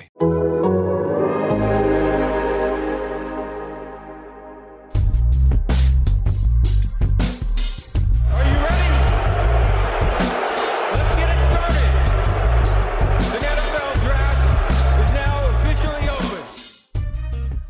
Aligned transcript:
Are 0.00 0.06
you 8.44 8.56
ready? 8.56 8.88
Let's 10.92 11.14
get 11.16 11.28
it 11.28 11.40
started. 11.44 11.90
The 13.30 13.40
NFL 13.46 13.94
draft 14.00 14.40
is 15.04 15.10
now 15.12 15.34
officially 15.58 16.08
open. 16.08 16.44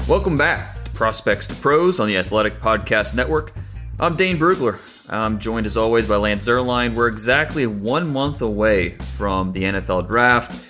Welcome 0.08 0.36
back 0.36 0.84
to 0.84 0.90
Prospects 0.90 1.46
to 1.48 1.54
Pros 1.56 1.98
on 1.98 2.06
the 2.06 2.16
Athletic 2.16 2.60
Podcast 2.60 3.14
Network. 3.14 3.54
I'm 3.98 4.14
Dane 4.16 4.38
Brugler. 4.38 4.78
I'm 5.10 5.40
joined 5.40 5.66
as 5.66 5.76
always 5.76 6.06
by 6.06 6.16
Lance 6.16 6.46
Zierlein. 6.46 6.94
We're 6.94 7.08
exactly 7.08 7.66
one 7.66 8.12
month 8.12 8.40
away 8.42 8.90
from 9.16 9.50
the 9.52 9.64
NFL 9.64 10.06
draft. 10.06 10.66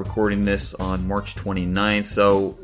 Recording 0.00 0.46
this 0.46 0.72
on 0.72 1.06
March 1.06 1.34
29th, 1.34 2.06
so 2.06 2.56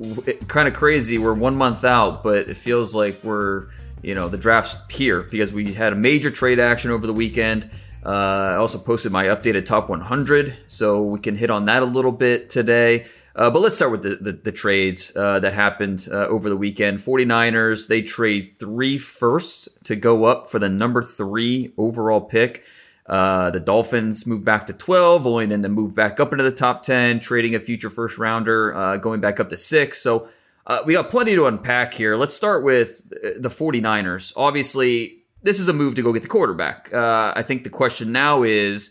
kind 0.48 0.66
of 0.66 0.72
crazy. 0.72 1.18
We're 1.18 1.34
one 1.34 1.54
month 1.54 1.84
out, 1.84 2.22
but 2.22 2.48
it 2.48 2.56
feels 2.56 2.94
like 2.94 3.22
we're, 3.22 3.66
you 4.00 4.14
know, 4.14 4.30
the 4.30 4.38
draft's 4.38 4.74
here 4.88 5.20
because 5.22 5.52
we 5.52 5.74
had 5.74 5.92
a 5.92 5.96
major 5.96 6.30
trade 6.30 6.58
action 6.58 6.90
over 6.92 7.06
the 7.06 7.12
weekend. 7.12 7.68
Uh, 8.02 8.08
I 8.08 8.54
also 8.54 8.78
posted 8.78 9.12
my 9.12 9.26
updated 9.26 9.66
top 9.66 9.90
100, 9.90 10.56
so 10.66 11.02
we 11.02 11.18
can 11.18 11.36
hit 11.36 11.50
on 11.50 11.64
that 11.64 11.82
a 11.82 11.86
little 11.86 12.10
bit 12.10 12.48
today. 12.48 13.04
Uh, 13.34 13.50
but 13.50 13.60
let's 13.60 13.76
start 13.76 13.92
with 13.92 14.02
the, 14.02 14.16
the, 14.16 14.32
the 14.32 14.52
trades 14.52 15.14
uh, 15.14 15.38
that 15.40 15.52
happened 15.52 16.08
uh, 16.10 16.28
over 16.28 16.48
the 16.48 16.56
weekend. 16.56 17.00
49ers, 17.00 17.86
they 17.86 18.00
trade 18.00 18.54
three 18.58 18.96
firsts 18.96 19.68
to 19.84 19.94
go 19.94 20.24
up 20.24 20.48
for 20.48 20.58
the 20.58 20.70
number 20.70 21.02
three 21.02 21.74
overall 21.76 22.22
pick. 22.22 22.64
Uh, 23.08 23.50
the 23.50 23.60
Dolphins 23.60 24.26
move 24.26 24.44
back 24.44 24.66
to 24.66 24.72
12, 24.72 25.26
only 25.26 25.46
then 25.46 25.62
to 25.62 25.68
move 25.68 25.94
back 25.94 26.18
up 26.18 26.32
into 26.32 26.44
the 26.44 26.50
top 26.50 26.82
10, 26.82 27.20
trading 27.20 27.54
a 27.54 27.60
future 27.60 27.90
first 27.90 28.18
rounder, 28.18 28.74
uh, 28.74 28.96
going 28.96 29.20
back 29.20 29.38
up 29.38 29.48
to 29.50 29.56
six. 29.56 30.02
So 30.02 30.28
uh, 30.66 30.80
we 30.84 30.94
got 30.94 31.10
plenty 31.10 31.34
to 31.36 31.46
unpack 31.46 31.94
here. 31.94 32.16
Let's 32.16 32.34
start 32.34 32.64
with 32.64 33.08
the 33.10 33.48
49ers. 33.48 34.32
Obviously, 34.36 35.22
this 35.42 35.60
is 35.60 35.68
a 35.68 35.72
move 35.72 35.94
to 35.94 36.02
go 36.02 36.12
get 36.12 36.22
the 36.22 36.28
quarterback. 36.28 36.92
I 36.92 37.42
think 37.42 37.62
the 37.62 37.70
question 37.70 38.10
now 38.10 38.42
is 38.42 38.90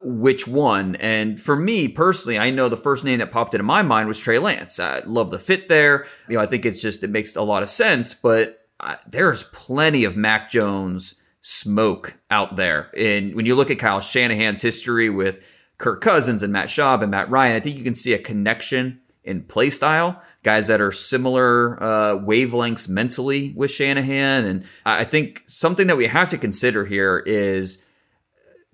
which 0.00 0.46
one. 0.46 0.96
And 0.96 1.40
for 1.40 1.56
me 1.56 1.88
personally, 1.88 2.38
I 2.38 2.50
know 2.50 2.68
the 2.68 2.76
first 2.76 3.04
name 3.04 3.18
that 3.18 3.32
popped 3.32 3.54
into 3.54 3.64
my 3.64 3.82
mind 3.82 4.08
was 4.08 4.18
Trey 4.18 4.38
Lance. 4.38 4.78
I 4.78 5.00
love 5.04 5.30
the 5.30 5.38
fit 5.38 5.68
there. 5.68 6.06
You 6.28 6.36
know, 6.36 6.42
I 6.42 6.46
think 6.46 6.64
it's 6.64 6.80
just, 6.80 7.02
it 7.02 7.10
makes 7.10 7.34
a 7.34 7.42
lot 7.42 7.62
of 7.62 7.68
sense, 7.68 8.14
but 8.14 8.66
uh, 8.78 8.96
there's 9.06 9.44
plenty 9.44 10.04
of 10.04 10.16
Mac 10.16 10.50
Jones 10.50 11.15
smoke 11.48 12.18
out 12.28 12.56
there. 12.56 12.90
And 12.98 13.36
when 13.36 13.46
you 13.46 13.54
look 13.54 13.70
at 13.70 13.78
Kyle 13.78 14.00
Shanahan's 14.00 14.60
history 14.60 15.08
with 15.08 15.46
Kirk 15.78 16.00
Cousins 16.00 16.42
and 16.42 16.52
Matt 16.52 16.66
Schaub 16.66 17.02
and 17.02 17.10
Matt 17.12 17.30
Ryan, 17.30 17.54
I 17.54 17.60
think 17.60 17.78
you 17.78 17.84
can 17.84 17.94
see 17.94 18.14
a 18.14 18.18
connection 18.18 19.00
in 19.22 19.44
play 19.44 19.70
style, 19.70 20.20
guys 20.42 20.66
that 20.66 20.80
are 20.80 20.90
similar 20.90 21.80
uh, 21.80 22.16
wavelengths 22.18 22.88
mentally 22.88 23.52
with 23.54 23.70
Shanahan. 23.70 24.44
And 24.44 24.64
I 24.84 25.04
think 25.04 25.44
something 25.46 25.86
that 25.86 25.96
we 25.96 26.08
have 26.08 26.30
to 26.30 26.38
consider 26.38 26.84
here 26.84 27.20
is 27.24 27.80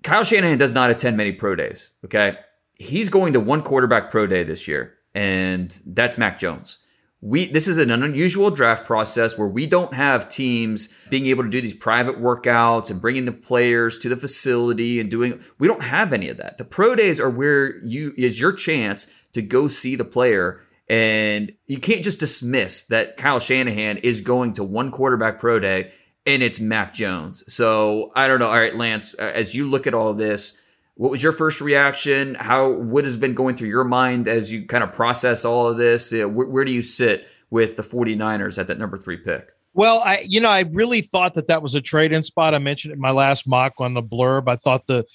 Kyle 0.01 0.23
Shanahan 0.23 0.57
does 0.57 0.73
not 0.73 0.89
attend 0.89 1.15
many 1.15 1.31
pro 1.31 1.53
days. 1.55 1.91
Okay. 2.03 2.39
He's 2.73 3.09
going 3.09 3.33
to 3.33 3.39
one 3.39 3.61
quarterback 3.61 4.09
pro 4.09 4.25
day 4.25 4.43
this 4.43 4.67
year, 4.67 4.95
and 5.13 5.79
that's 5.85 6.17
Mac 6.17 6.39
Jones. 6.39 6.79
We 7.25 7.45
this 7.45 7.69
is 7.69 7.77
an 7.77 7.89
unusual 7.89 8.51
draft 8.51 8.85
process 8.85 9.37
where 9.37 9.47
we 9.47 9.65
don't 9.65 9.93
have 9.93 10.27
teams 10.27 10.89
being 11.09 11.27
able 11.27 11.43
to 11.43 11.49
do 11.49 11.61
these 11.61 11.73
private 11.73 12.19
workouts 12.19 12.91
and 12.91 12.99
bringing 12.99 13.23
the 13.23 13.31
players 13.31 13.97
to 13.99 14.09
the 14.09 14.17
facility 14.17 14.99
and 14.99 15.09
doing 15.09 15.41
we 15.57 15.69
don't 15.69 15.83
have 15.83 16.11
any 16.11 16.27
of 16.27 16.35
that. 16.37 16.57
The 16.57 16.65
pro 16.65 16.95
days 16.95 17.21
are 17.21 17.29
where 17.29 17.77
you 17.81 18.13
is 18.17 18.41
your 18.41 18.51
chance 18.51 19.07
to 19.31 19.41
go 19.41 19.69
see 19.69 19.95
the 19.95 20.03
player 20.03 20.61
and 20.89 21.53
you 21.65 21.79
can't 21.79 22.03
just 22.03 22.19
dismiss 22.19 22.83
that 22.87 23.15
Kyle 23.15 23.39
Shanahan 23.39 23.97
is 23.97 24.19
going 24.19 24.51
to 24.53 24.63
one 24.65 24.91
quarterback 24.91 25.39
pro 25.39 25.59
day 25.59 25.93
and 26.25 26.43
it's 26.43 26.59
Mac 26.59 26.93
Jones. 26.93 27.43
So 27.47 28.11
I 28.15 28.27
don't 28.27 28.39
know. 28.39 28.49
All 28.49 28.59
right, 28.59 28.75
Lance, 28.75 29.13
as 29.13 29.55
you 29.55 29.69
look 29.69 29.87
at 29.87 29.93
all 29.93 30.13
this, 30.13 30.59
what 30.95 31.11
was 31.11 31.23
your 31.23 31.31
first 31.31 31.61
reaction? 31.61 32.35
How 32.35 32.71
what 32.71 33.05
has 33.05 33.17
been 33.17 33.33
going 33.33 33.55
through 33.55 33.69
your 33.69 33.83
mind 33.83 34.27
as 34.27 34.51
you 34.51 34.65
kind 34.65 34.83
of 34.83 34.91
process 34.91 35.43
all 35.43 35.67
of 35.67 35.77
this? 35.77 36.11
Where, 36.11 36.27
where 36.27 36.65
do 36.65 36.71
you 36.71 36.81
sit 36.81 37.27
with 37.49 37.77
the 37.77 37.83
49ers 37.83 38.57
at 38.57 38.67
that 38.67 38.77
number 38.77 38.97
three 38.97 39.17
pick? 39.17 39.49
Well, 39.73 40.03
I 40.05 40.23
you 40.27 40.39
know 40.39 40.49
I 40.49 40.65
really 40.71 41.01
thought 41.01 41.33
that 41.33 41.47
that 41.47 41.63
was 41.63 41.73
a 41.73 41.81
trade 41.81 42.13
in 42.13 42.21
spot. 42.21 42.53
I 42.53 42.59
mentioned 42.59 42.91
it 42.91 42.95
in 42.95 43.01
my 43.01 43.11
last 43.11 43.47
mock 43.47 43.73
on 43.79 43.93
the 43.93 44.03
blurb. 44.03 44.47
I 44.47 44.55
thought 44.55 44.85
the 44.85 45.05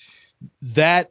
that 0.62 1.10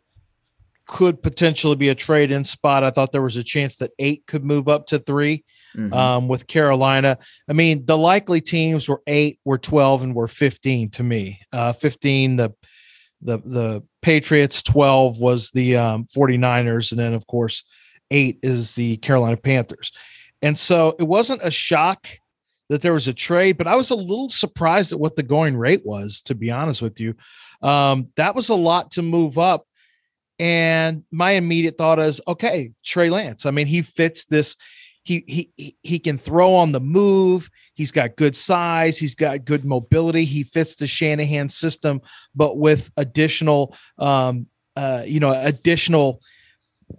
could 0.88 1.22
potentially 1.22 1.76
be 1.76 1.90
a 1.90 1.96
trade 1.96 2.32
in 2.32 2.44
spot. 2.44 2.84
I 2.84 2.92
thought 2.92 3.12
there 3.12 3.22
was 3.22 3.36
a 3.36 3.44
chance 3.44 3.76
that 3.78 3.92
eight 4.00 4.26
could 4.26 4.44
move 4.44 4.70
up 4.70 4.88
to 4.88 5.00
3 5.00 5.44
mm-hmm. 5.76 5.94
um, 5.94 6.28
with 6.30 6.48
Carolina. 6.48 7.18
I 7.48 7.54
mean, 7.54 7.86
the 7.86 7.98
likely 7.98 8.40
teams 8.40 8.88
were 8.88 9.02
eight, 9.06 9.40
were 9.44 9.58
12, 9.58 10.04
and 10.04 10.16
were 10.16 10.30
15 10.30 10.90
to 10.92 11.04
me. 11.04 11.42
Uh, 11.52 11.74
15, 11.74 12.38
the 12.38 12.54
the 13.22 13.40
the 13.40 13.84
Patriots, 14.02 14.62
12 14.64 15.20
was 15.20 15.50
the 15.52 15.78
um, 15.78 16.06
49ers, 16.06 16.92
and 16.92 17.00
then 17.00 17.14
of 17.14 17.28
course, 17.28 17.64
eight 18.12 18.40
is 18.44 18.76
the 18.76 18.98
Carolina 18.98 19.38
Panthers. 19.38 19.92
And 20.42 20.58
so 20.58 20.96
it 21.00 21.04
wasn't 21.04 21.42
a 21.44 21.52
shock 21.52 22.08
that 22.70 22.82
there 22.82 22.94
was 22.94 23.08
a 23.08 23.14
trade, 23.14 23.58
but 23.58 23.68
I 23.68 23.76
was 23.76 23.90
a 23.90 23.96
little 23.96 24.30
surprised 24.30 24.92
at 24.92 25.00
what 25.00 25.16
the 25.16 25.24
going 25.24 25.58
rate 25.58 25.86
was, 25.86 26.22
to 26.24 26.36
be 26.36 26.52
honest 26.52 26.82
with 26.82 27.00
you. 27.00 27.16
Um, 27.62 28.10
that 28.18 28.36
was 28.36 28.50
a 28.50 28.56
lot 28.56 28.92
to 28.92 29.02
move 29.02 29.38
up 29.38 29.66
and 30.40 31.04
my 31.12 31.32
immediate 31.32 31.78
thought 31.78 32.00
is, 32.00 32.22
okay, 32.28 32.72
Trey 32.84 33.10
Lance. 33.10 33.46
I 33.46 33.52
mean, 33.52 33.68
he 33.68 33.82
fits 33.82 34.26
this. 34.26 34.56
He 35.08 35.24
he 35.56 35.76
he 35.84 36.00
can 36.00 36.18
throw 36.18 36.54
on 36.54 36.74
the 36.74 36.82
move. 36.82 37.50
He's 37.76 37.92
got 37.92 38.18
good 38.18 38.36
size. 38.36 38.98
He's 38.98 39.16
got 39.16 39.46
good 39.46 39.64
mobility. 39.64 40.26
He 40.26 40.44
fits 40.44 40.76
the 40.76 40.86
Shanahan 40.86 41.48
system, 41.48 42.02
but 42.36 42.58
with 42.58 42.92
additional, 42.98 43.74
um, 43.98 44.48
uh, 44.76 45.04
you 45.06 45.22
know, 45.22 45.32
additional 45.32 46.22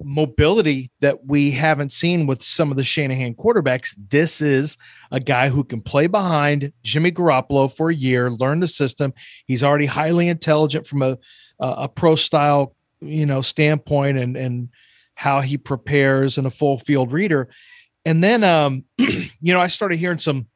mobility 0.03 0.91
that 1.01 1.27
we 1.27 1.51
haven't 1.51 1.93
seen 1.93 2.27
with 2.27 2.43
some 2.43 2.71
of 2.71 2.79
the 2.79 2.85
Shanahan 2.85 3.35
quarterbacks. 3.35 3.95
This 4.09 4.41
is 4.41 4.79
a 5.11 5.21
guy 5.21 5.51
who 5.51 5.63
can 5.63 5.83
play 5.83 6.07
behind 6.07 6.73
Jimmy 6.83 7.13
Garoppolo 7.13 7.71
for 7.71 7.91
a 7.91 7.95
year, 7.95 8.31
learn 8.31 8.61
the 8.61 8.69
system. 8.69 9.13
He's 9.45 9.63
already 9.63 9.87
highly 9.87 10.29
intelligent 10.29 10.87
from 10.87 11.03
a 11.03 11.19
a 11.61 11.89
pro 11.89 12.15
style 12.17 12.75
you 13.01 13.27
know 13.27 13.43
standpoint 13.43 14.17
and 14.17 14.35
and 14.35 14.71
how 15.15 15.41
he 15.41 15.59
prepares 15.59 16.39
and 16.39 16.47
a 16.47 16.51
full 16.51 16.79
field 16.79 17.13
reader 17.13 17.49
and 18.09 18.25
then 18.25 18.43
um 18.43 18.85
you 18.99 19.53
know 19.53 19.61
i 19.61 19.69
started 19.69 19.99
hearing 19.99 20.19
some 20.19 20.47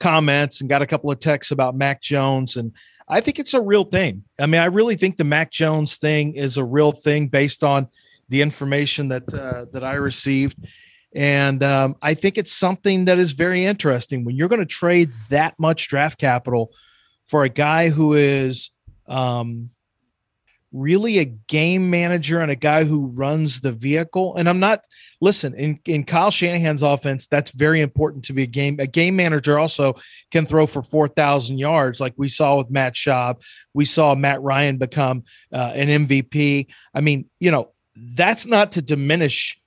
comments 0.00 0.60
and 0.60 0.68
got 0.68 0.82
a 0.82 0.86
couple 0.86 1.10
of 1.10 1.20
texts 1.20 1.52
about 1.52 1.76
mac 1.76 2.02
jones 2.02 2.56
and 2.56 2.72
i 3.08 3.20
think 3.20 3.38
it's 3.38 3.54
a 3.54 3.62
real 3.62 3.84
thing. 3.84 4.24
I 4.38 4.46
mean 4.46 4.60
i 4.60 4.66
really 4.66 4.96
think 4.96 5.16
the 5.16 5.24
mac 5.24 5.50
jones 5.50 5.96
thing 5.96 6.34
is 6.34 6.56
a 6.56 6.64
real 6.64 6.92
thing 6.92 7.28
based 7.28 7.62
on 7.62 7.88
the 8.28 8.42
information 8.42 9.08
that 9.08 9.32
uh, 9.32 9.66
that 9.72 9.84
i 9.84 9.94
received. 9.94 10.58
And 11.14 11.62
um, 11.62 11.96
i 12.02 12.12
think 12.14 12.36
it's 12.36 12.52
something 12.52 13.06
that 13.06 13.18
is 13.18 13.32
very 13.32 13.64
interesting. 13.64 14.24
When 14.24 14.34
you're 14.34 14.48
going 14.48 14.60
to 14.60 14.66
trade 14.66 15.10
that 15.30 15.54
much 15.58 15.88
draft 15.88 16.18
capital 16.18 16.72
for 17.24 17.44
a 17.44 17.48
guy 17.48 17.88
who 17.88 18.14
is 18.14 18.70
um, 19.06 19.70
really 20.76 21.18
a 21.18 21.24
game 21.24 21.88
manager 21.88 22.40
and 22.40 22.50
a 22.50 22.56
guy 22.56 22.84
who 22.84 23.08
runs 23.08 23.60
the 23.60 23.72
vehicle. 23.72 24.36
And 24.36 24.48
I'm 24.48 24.60
not 24.60 24.84
listen 25.20 25.54
in, 25.54 25.80
in 25.86 26.04
Kyle 26.04 26.30
Shanahan's 26.30 26.82
offense. 26.82 27.26
That's 27.26 27.50
very 27.50 27.80
important 27.80 28.24
to 28.26 28.32
be 28.32 28.42
a 28.42 28.46
game. 28.46 28.78
A 28.78 28.86
game 28.86 29.16
manager 29.16 29.58
also 29.58 29.96
can 30.30 30.44
throw 30.44 30.66
for 30.66 30.82
four 30.82 31.08
thousand 31.08 31.58
yards, 31.58 32.00
like 32.00 32.14
we 32.16 32.28
saw 32.28 32.56
with 32.56 32.70
Matt 32.70 32.94
Schaub. 32.94 33.42
We 33.74 33.84
saw 33.84 34.14
Matt 34.14 34.42
Ryan 34.42 34.76
become 34.76 35.24
uh, 35.52 35.72
an 35.74 36.06
MVP. 36.06 36.66
I 36.94 37.00
mean, 37.00 37.26
you 37.40 37.50
know, 37.50 37.72
that's 37.96 38.46
not 38.46 38.72
to 38.72 38.82
diminish 38.82 39.58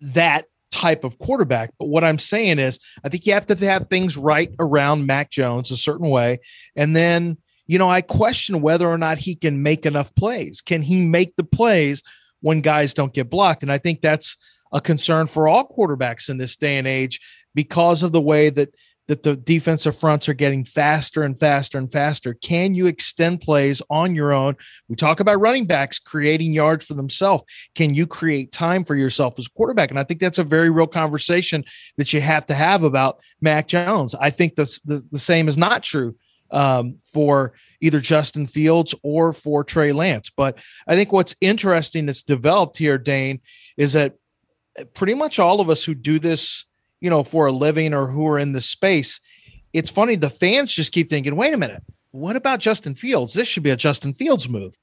that 0.00 0.46
type 0.70 1.04
of 1.04 1.18
quarterback. 1.18 1.72
But 1.78 1.86
what 1.86 2.02
I'm 2.02 2.18
saying 2.18 2.58
is, 2.58 2.80
I 3.04 3.08
think 3.08 3.26
you 3.26 3.32
have 3.34 3.46
to 3.46 3.56
have 3.66 3.88
things 3.88 4.16
right 4.16 4.52
around 4.58 5.06
Mac 5.06 5.30
Jones 5.30 5.70
a 5.70 5.76
certain 5.76 6.10
way, 6.10 6.40
and 6.74 6.96
then 6.96 7.38
you 7.66 7.78
know, 7.78 7.90
I 7.90 8.00
question 8.00 8.60
whether 8.60 8.88
or 8.88 8.98
not 8.98 9.18
he 9.18 9.34
can 9.34 9.62
make 9.62 9.86
enough 9.86 10.14
plays. 10.14 10.60
Can 10.60 10.82
he 10.82 11.06
make 11.06 11.36
the 11.36 11.44
plays 11.44 12.02
when 12.44 12.60
guys 12.60 12.92
don't 12.92 13.14
get 13.14 13.30
blocked. 13.30 13.62
And 13.62 13.72
I 13.72 13.78
think 13.78 14.02
that's 14.02 14.36
a 14.70 14.78
concern 14.78 15.26
for 15.28 15.48
all 15.48 15.66
quarterbacks 15.66 16.28
in 16.28 16.36
this 16.36 16.56
day 16.56 16.76
and 16.76 16.86
age 16.86 17.18
because 17.54 18.02
of 18.02 18.12
the 18.12 18.20
way 18.20 18.50
that 18.50 18.74
that 19.06 19.22
the 19.22 19.36
defensive 19.36 19.98
fronts 19.98 20.30
are 20.30 20.34
getting 20.34 20.64
faster 20.64 21.24
and 21.24 21.38
faster 21.38 21.76
and 21.76 21.92
faster. 21.92 22.32
Can 22.32 22.74
you 22.74 22.86
extend 22.86 23.42
plays 23.42 23.82
on 23.90 24.14
your 24.14 24.32
own? 24.32 24.56
We 24.88 24.96
talk 24.96 25.20
about 25.20 25.40
running 25.40 25.66
backs 25.66 25.98
creating 25.98 26.52
yards 26.52 26.86
for 26.86 26.94
themselves. 26.94 27.44
Can 27.74 27.94
you 27.94 28.06
create 28.06 28.50
time 28.50 28.82
for 28.82 28.94
yourself 28.94 29.38
as 29.38 29.46
a 29.46 29.50
quarterback? 29.50 29.90
And 29.90 29.98
I 29.98 30.04
think 30.04 30.20
that's 30.20 30.38
a 30.38 30.44
very 30.44 30.70
real 30.70 30.86
conversation 30.86 31.64
that 31.98 32.14
you 32.14 32.22
have 32.22 32.46
to 32.46 32.54
have 32.54 32.82
about 32.82 33.20
Mac 33.42 33.68
Jones. 33.68 34.14
I 34.14 34.30
think 34.30 34.54
the, 34.54 34.64
the, 34.86 35.02
the 35.12 35.18
same 35.18 35.48
is 35.48 35.58
not 35.58 35.82
true 35.82 36.16
um, 36.50 36.98
for 37.12 37.54
either 37.80 38.00
Justin 38.00 38.46
Fields 38.46 38.94
or 39.02 39.32
for 39.32 39.64
Trey 39.64 39.92
Lance. 39.92 40.30
But 40.30 40.58
I 40.86 40.94
think 40.94 41.12
what's 41.12 41.36
interesting 41.40 42.06
that's 42.06 42.22
developed 42.22 42.78
here, 42.78 42.98
Dane, 42.98 43.40
is 43.76 43.92
that 43.94 44.14
pretty 44.94 45.14
much 45.14 45.38
all 45.38 45.60
of 45.60 45.70
us 45.70 45.84
who 45.84 45.94
do 45.94 46.18
this 46.18 46.66
you 47.04 47.10
know, 47.10 47.22
for 47.22 47.44
a 47.44 47.52
living 47.52 47.92
or 47.92 48.06
who 48.06 48.26
are 48.26 48.38
in 48.38 48.52
the 48.52 48.62
space, 48.62 49.20
it's 49.74 49.90
funny. 49.90 50.16
The 50.16 50.30
fans 50.30 50.72
just 50.72 50.90
keep 50.90 51.10
thinking, 51.10 51.36
wait 51.36 51.52
a 51.52 51.58
minute, 51.58 51.82
what 52.12 52.34
about 52.34 52.60
Justin 52.60 52.94
Fields? 52.94 53.34
This 53.34 53.46
should 53.46 53.62
be 53.62 53.68
a 53.68 53.76
Justin 53.76 54.14
Fields 54.14 54.48
move. 54.48 54.78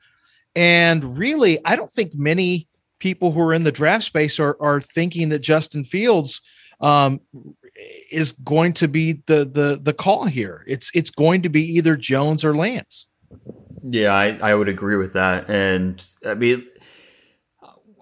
And 0.55 1.17
really, 1.17 1.57
I 1.65 1.75
don't 1.75 1.89
think 1.89 2.13
many 2.13 2.67
people 2.99 3.31
who 3.31 3.41
are 3.41 3.55
in 3.55 3.63
the 3.63 3.71
draft 3.71 4.03
space 4.03 4.39
are, 4.39 4.55
are 4.59 4.79
thinking 4.79 5.29
that 5.29 5.39
Justin 5.39 5.83
Fields 5.83 6.43
um, 6.79 7.21
is 8.11 8.33
going 8.33 8.73
to 8.73 8.87
be 8.87 9.21
the 9.25 9.45
the 9.45 9.79
the 9.81 9.93
call 9.93 10.25
here. 10.25 10.63
It's 10.67 10.91
it's 10.93 11.09
going 11.09 11.41
to 11.43 11.49
be 11.49 11.61
either 11.61 11.95
Jones 11.95 12.45
or 12.45 12.55
Lance. 12.55 13.07
Yeah, 13.83 14.13
I, 14.13 14.37
I 14.41 14.55
would 14.55 14.69
agree 14.69 14.95
with 14.95 15.13
that. 15.13 15.49
And 15.49 16.05
I 16.25 16.35
mean, 16.35 16.67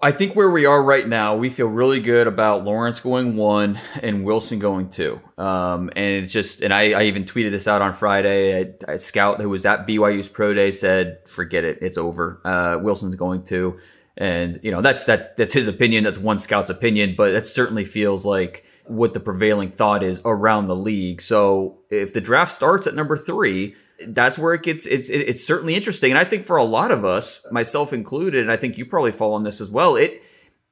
I 0.02 0.12
think 0.12 0.34
where 0.34 0.50
we 0.50 0.64
are 0.64 0.82
right 0.82 1.06
now, 1.06 1.36
we 1.36 1.50
feel 1.50 1.66
really 1.66 2.00
good 2.00 2.26
about 2.26 2.64
Lawrence 2.64 3.00
going 3.00 3.36
one 3.36 3.78
and 4.02 4.24
Wilson 4.24 4.58
going 4.58 4.88
two. 4.88 5.20
Um, 5.36 5.90
and 5.94 6.14
it's 6.14 6.32
just, 6.32 6.62
and 6.62 6.72
I, 6.72 6.92
I, 6.92 7.02
even 7.04 7.24
tweeted 7.24 7.50
this 7.50 7.68
out 7.68 7.82
on 7.82 7.92
Friday. 7.92 8.74
A, 8.88 8.92
a, 8.94 8.98
scout 8.98 9.40
who 9.40 9.50
was 9.50 9.66
at 9.66 9.86
BYU's 9.86 10.28
pro 10.28 10.54
day 10.54 10.70
said, 10.70 11.18
"Forget 11.26 11.64
it, 11.64 11.78
it's 11.82 11.98
over. 11.98 12.40
Uh, 12.44 12.78
Wilson's 12.82 13.14
going 13.14 13.44
two." 13.44 13.78
And 14.16 14.58
you 14.62 14.70
know, 14.70 14.80
that's 14.80 15.04
that's 15.04 15.26
that's 15.36 15.52
his 15.52 15.68
opinion. 15.68 16.04
That's 16.04 16.18
one 16.18 16.38
scout's 16.38 16.70
opinion, 16.70 17.14
but 17.16 17.32
it 17.32 17.44
certainly 17.46 17.84
feels 17.84 18.24
like 18.24 18.64
what 18.90 19.14
the 19.14 19.20
prevailing 19.20 19.70
thought 19.70 20.02
is 20.02 20.20
around 20.24 20.66
the 20.66 20.76
league. 20.76 21.20
So 21.20 21.78
if 21.90 22.12
the 22.12 22.20
draft 22.20 22.52
starts 22.52 22.86
at 22.86 22.94
number 22.94 23.16
three 23.16 23.74
that's 24.08 24.38
where 24.38 24.54
it 24.54 24.62
gets 24.62 24.86
it's 24.86 25.08
it's 25.10 25.44
certainly 25.44 25.74
interesting 25.74 26.10
and 26.10 26.18
i 26.18 26.24
think 26.24 26.44
for 26.44 26.56
a 26.56 26.64
lot 26.64 26.90
of 26.90 27.04
us 27.04 27.46
myself 27.50 27.92
included 27.92 28.40
and 28.40 28.50
i 28.50 28.56
think 28.56 28.78
you 28.78 28.86
probably 28.86 29.12
fall 29.12 29.34
on 29.34 29.42
this 29.42 29.60
as 29.60 29.70
well 29.70 29.96
it 29.96 30.22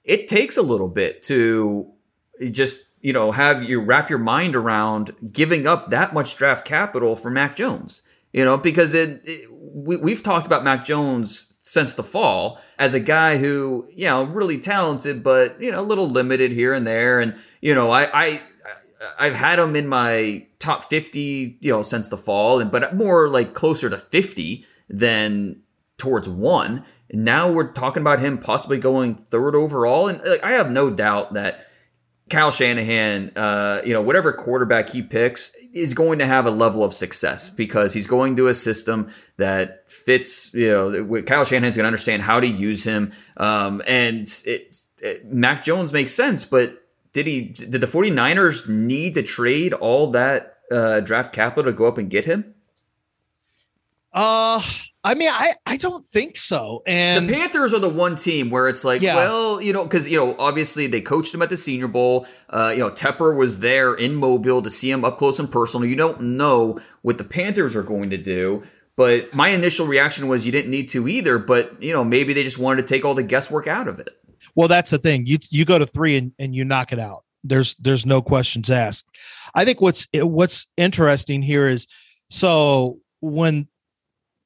it 0.05 0.29
takes 0.29 0.57
a 0.57 0.63
little 0.63 0.89
bit 0.89 1.23
to 1.23 1.91
just 2.51 2.79
you 3.01 3.13
know 3.13 3.31
have 3.31 3.63
you 3.63 3.81
wrap 3.81 4.09
your 4.09 4.19
mind 4.19 4.57
around 4.57 5.15
giving 5.31 5.67
up 5.67 5.91
that 5.91 6.15
much 6.15 6.37
draft 6.37 6.67
capital 6.67 7.15
for 7.15 7.31
mac 7.31 7.55
jones 7.55 8.03
you 8.33 8.45
know 8.45 8.57
because 8.57 8.95
it, 8.95 9.21
it 9.25 9.49
we, 9.51 9.97
we've 9.97 10.23
talked 10.23 10.47
about 10.47 10.65
mac 10.65 10.85
jones 10.85 11.58
since 11.69 11.95
the 11.95 12.03
fall 12.03 12.59
as 12.79 12.95
a 12.95 13.01
guy 13.01 13.37
who 13.37 13.87
you 13.93 14.07
know 14.07 14.25
really 14.25 14.59
talented 14.59 15.23
but 15.23 15.61
you 15.61 15.71
know 15.71 15.81
a 15.81 15.83
little 15.83 16.09
limited 16.09 16.51
here 16.51 16.73
and 16.73 16.87
there 16.87 17.21
and 17.21 17.37
you 17.61 17.75
know 17.75 17.91
i 17.91 18.09
i 18.13 18.43
I've 19.19 19.35
had 19.35 19.59
him 19.59 19.77
in 19.77 19.87
my 19.87 20.47
top 20.59 20.85
50, 20.85 21.59
you 21.61 21.73
know, 21.73 21.83
since 21.83 22.09
the 22.09 22.17
fall, 22.17 22.61
and 22.61 22.71
but 22.71 22.97
more 22.97 23.29
like 23.29 23.55
closer 23.55 23.89
to 23.89 23.99
50 23.99 24.65
than 24.89 25.63
towards 25.99 26.29
one. 26.29 26.85
And 27.11 27.25
now 27.25 27.51
we're 27.51 27.69
talking 27.69 28.03
about 28.03 28.21
him 28.21 28.39
possibly 28.39 28.79
going 28.79 29.15
third 29.15 29.55
overall, 29.55 30.09
and 30.09 30.21
like, 30.25 30.43
I 30.43 30.53
have 30.53 30.71
no 30.71 30.91
doubt 30.91 31.35
that 31.35 31.68
Kyle 32.31 32.51
Shanahan, 32.51 33.33
uh, 33.37 33.81
you 33.85 33.93
know, 33.93 34.03
whatever 34.03 34.33
quarterback 34.33 34.91
he 34.91 35.03
picks 35.03 35.55
is 35.73 35.95
going 35.95 36.19
to 36.19 36.27
have 36.27 36.47
a 36.47 36.51
level 36.51 36.85
of 36.85 36.93
success 36.93 37.49
because 37.49 37.93
he's 37.95 38.07
going 38.07 38.37
to 38.37 38.49
a 38.49 38.55
system 38.55 39.11
that 39.37 39.91
fits. 39.91 40.53
You 40.55 40.69
know, 40.69 41.23
Kyle 41.23 41.45
Shanahan's 41.45 41.77
going 41.77 41.85
to 41.85 41.89
understand 41.89 42.23
how 42.23 42.41
to 42.41 42.47
use 42.47 42.85
him, 42.85 43.13
um, 43.37 43.83
and 43.87 44.27
it, 44.45 44.79
it, 44.99 45.27
Mac 45.27 45.63
Jones 45.63 45.93
makes 45.93 46.13
sense, 46.13 46.45
but 46.45 46.73
did 47.13 47.27
he 47.27 47.43
did 47.49 47.73
the 47.73 47.87
49ers 47.87 48.69
need 48.69 49.15
to 49.15 49.23
trade 49.23 49.73
all 49.73 50.11
that 50.13 50.59
uh, 50.71 51.01
draft 51.01 51.33
capital 51.33 51.71
to 51.71 51.77
go 51.77 51.87
up 51.87 51.99
and 51.99 52.11
get 52.11 52.25
him? 52.25 52.55
Uh 54.13 54.63
I 55.09 55.15
mean, 55.15 55.31
I, 55.33 55.55
I 55.65 55.79
don't 55.79 56.05
think 56.05 56.37
so. 56.37 56.83
And 56.87 57.31
the 57.31 57.33
Panthers 57.33 57.73
are 57.73 57.79
the 57.79 57.89
one 57.89 58.15
team 58.15 58.51
where 58.51 58.69
it's 58.69 58.85
like, 58.85 59.01
yeah. 59.01 59.15
well, 59.15 59.59
you 59.59 59.73
know, 59.73 59.83
because 59.83 60.07
you 60.07 60.19
know, 60.19 60.37
obviously 60.39 60.87
they 60.87 61.01
coached 61.01 61.33
him 61.35 61.41
at 61.41 61.49
the 61.49 61.57
Senior 61.57 61.89
Bowl. 61.89 62.27
Uh, 62.51 62.73
you 62.73 62.81
know, 62.81 62.91
Tepper 62.91 63.35
was 63.35 63.61
there 63.61 63.95
in 63.95 64.15
Mobile 64.15 64.61
to 64.61 64.69
see 64.69 64.91
him 64.91 65.07
up 65.07 65.17
close 65.17 65.39
and 65.39 65.51
personal. 65.51 65.89
You 65.89 65.97
don't 65.97 66.21
know 66.21 66.79
what 67.01 67.17
the 67.17 67.25
Panthers 67.25 67.75
are 67.75 67.83
going 67.83 68.11
to 68.11 68.19
do. 68.19 68.63
But 68.97 69.33
my 69.33 69.49
initial 69.49 69.87
reaction 69.87 70.29
was 70.29 70.45
you 70.45 70.53
didn't 70.53 70.71
need 70.71 70.91
to 70.91 71.09
either. 71.09 71.39
But 71.39 71.83
you 71.83 71.95
know, 71.95 72.05
maybe 72.05 72.35
they 72.35 72.45
just 72.45 72.59
wanted 72.59 72.87
to 72.87 72.95
take 72.95 73.07
all 73.07 73.15
the 73.15 73.23
guesswork 73.23 73.67
out 73.67 73.89
of 73.89 73.99
it. 73.99 74.11
Well, 74.55 74.69
that's 74.69 74.91
the 74.91 74.99
thing. 74.99 75.25
You 75.25 75.39
you 75.49 75.65
go 75.65 75.79
to 75.79 75.87
three 75.87 76.19
and, 76.19 76.33
and 76.39 76.55
you 76.55 76.67
knock 76.67 76.93
it 76.93 76.99
out. 76.99 77.25
There's 77.43 77.75
there's 77.77 78.05
no 78.05 78.21
questions 78.21 78.69
asked. 78.69 79.09
I 79.55 79.65
think 79.65 79.81
what's 79.81 80.07
what's 80.13 80.67
interesting 80.77 81.41
here 81.41 81.67
is 81.67 81.87
so 82.29 82.99
when 83.23 83.69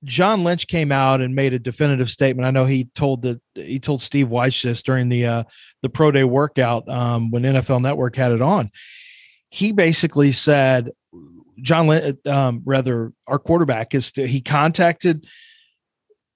John 0.04 0.44
Lynch 0.44 0.66
came 0.66 0.90
out 0.90 1.20
and 1.20 1.34
made 1.34 1.54
a 1.54 1.58
definitive 1.58 2.10
statement. 2.10 2.46
I 2.46 2.50
know 2.50 2.64
he 2.64 2.86
told 2.94 3.22
the 3.22 3.40
he 3.54 3.78
told 3.78 4.02
Steve 4.02 4.28
Wyche 4.28 4.62
this 4.62 4.82
during 4.82 5.08
the 5.08 5.26
uh, 5.26 5.44
the 5.82 5.88
pro 5.88 6.10
day 6.10 6.24
workout 6.24 6.88
um, 6.88 7.30
when 7.30 7.42
NFL 7.42 7.82
Network 7.82 8.16
had 8.16 8.32
it 8.32 8.42
on. 8.42 8.70
He 9.50 9.70
basically 9.70 10.32
said, 10.32 10.90
John, 11.60 12.16
um, 12.26 12.62
rather 12.64 13.12
our 13.26 13.38
quarterback 13.38 13.94
is 13.94 14.10
he 14.14 14.40
contacted 14.40 15.26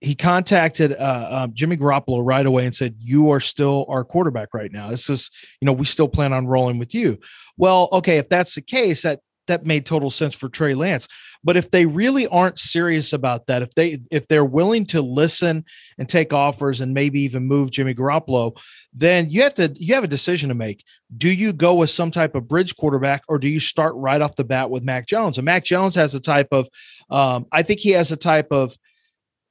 he 0.00 0.14
contacted 0.14 0.92
uh, 0.92 0.94
uh, 1.30 1.46
Jimmy 1.48 1.76
Garoppolo 1.76 2.20
right 2.22 2.44
away 2.44 2.66
and 2.66 2.74
said, 2.74 2.96
"You 2.98 3.30
are 3.30 3.40
still 3.40 3.86
our 3.88 4.04
quarterback 4.04 4.52
right 4.52 4.70
now. 4.70 4.90
This 4.90 5.08
is, 5.08 5.30
you 5.60 5.66
know, 5.66 5.72
we 5.72 5.86
still 5.86 6.08
plan 6.08 6.32
on 6.32 6.46
rolling 6.46 6.78
with 6.78 6.94
you." 6.94 7.18
Well, 7.56 7.88
okay, 7.92 8.18
if 8.18 8.28
that's 8.28 8.54
the 8.54 8.62
case, 8.62 9.02
that 9.02 9.20
that 9.46 9.66
made 9.66 9.86
total 9.86 10.10
sense 10.10 10.34
for 10.34 10.48
Trey 10.48 10.74
Lance. 10.74 11.08
But 11.44 11.56
if 11.56 11.70
they 11.70 11.86
really 11.86 12.26
aren't 12.26 12.58
serious 12.58 13.12
about 13.12 13.46
that, 13.46 13.62
if 13.62 13.70
they 13.74 13.98
if 14.10 14.26
they're 14.28 14.44
willing 14.44 14.86
to 14.86 15.00
listen 15.00 15.64
and 15.98 16.08
take 16.08 16.32
offers 16.32 16.80
and 16.80 16.92
maybe 16.92 17.20
even 17.20 17.46
move 17.46 17.70
Jimmy 17.70 17.94
Garoppolo, 17.94 18.58
then 18.92 19.30
you 19.30 19.42
have 19.42 19.54
to 19.54 19.72
you 19.76 19.94
have 19.94 20.04
a 20.04 20.08
decision 20.08 20.48
to 20.48 20.54
make. 20.54 20.84
Do 21.16 21.32
you 21.32 21.52
go 21.52 21.74
with 21.74 21.90
some 21.90 22.10
type 22.10 22.34
of 22.34 22.48
bridge 22.48 22.76
quarterback 22.76 23.22
or 23.28 23.38
do 23.38 23.48
you 23.48 23.60
start 23.60 23.94
right 23.96 24.20
off 24.20 24.36
the 24.36 24.44
bat 24.44 24.70
with 24.70 24.82
Mac 24.82 25.06
Jones? 25.06 25.38
And 25.38 25.44
Mac 25.44 25.64
Jones 25.64 25.94
has 25.94 26.14
a 26.14 26.20
type 26.20 26.48
of 26.52 26.68
um, 27.10 27.46
I 27.52 27.62
think 27.62 27.80
he 27.80 27.90
has 27.90 28.10
a 28.10 28.16
type 28.16 28.48
of 28.50 28.76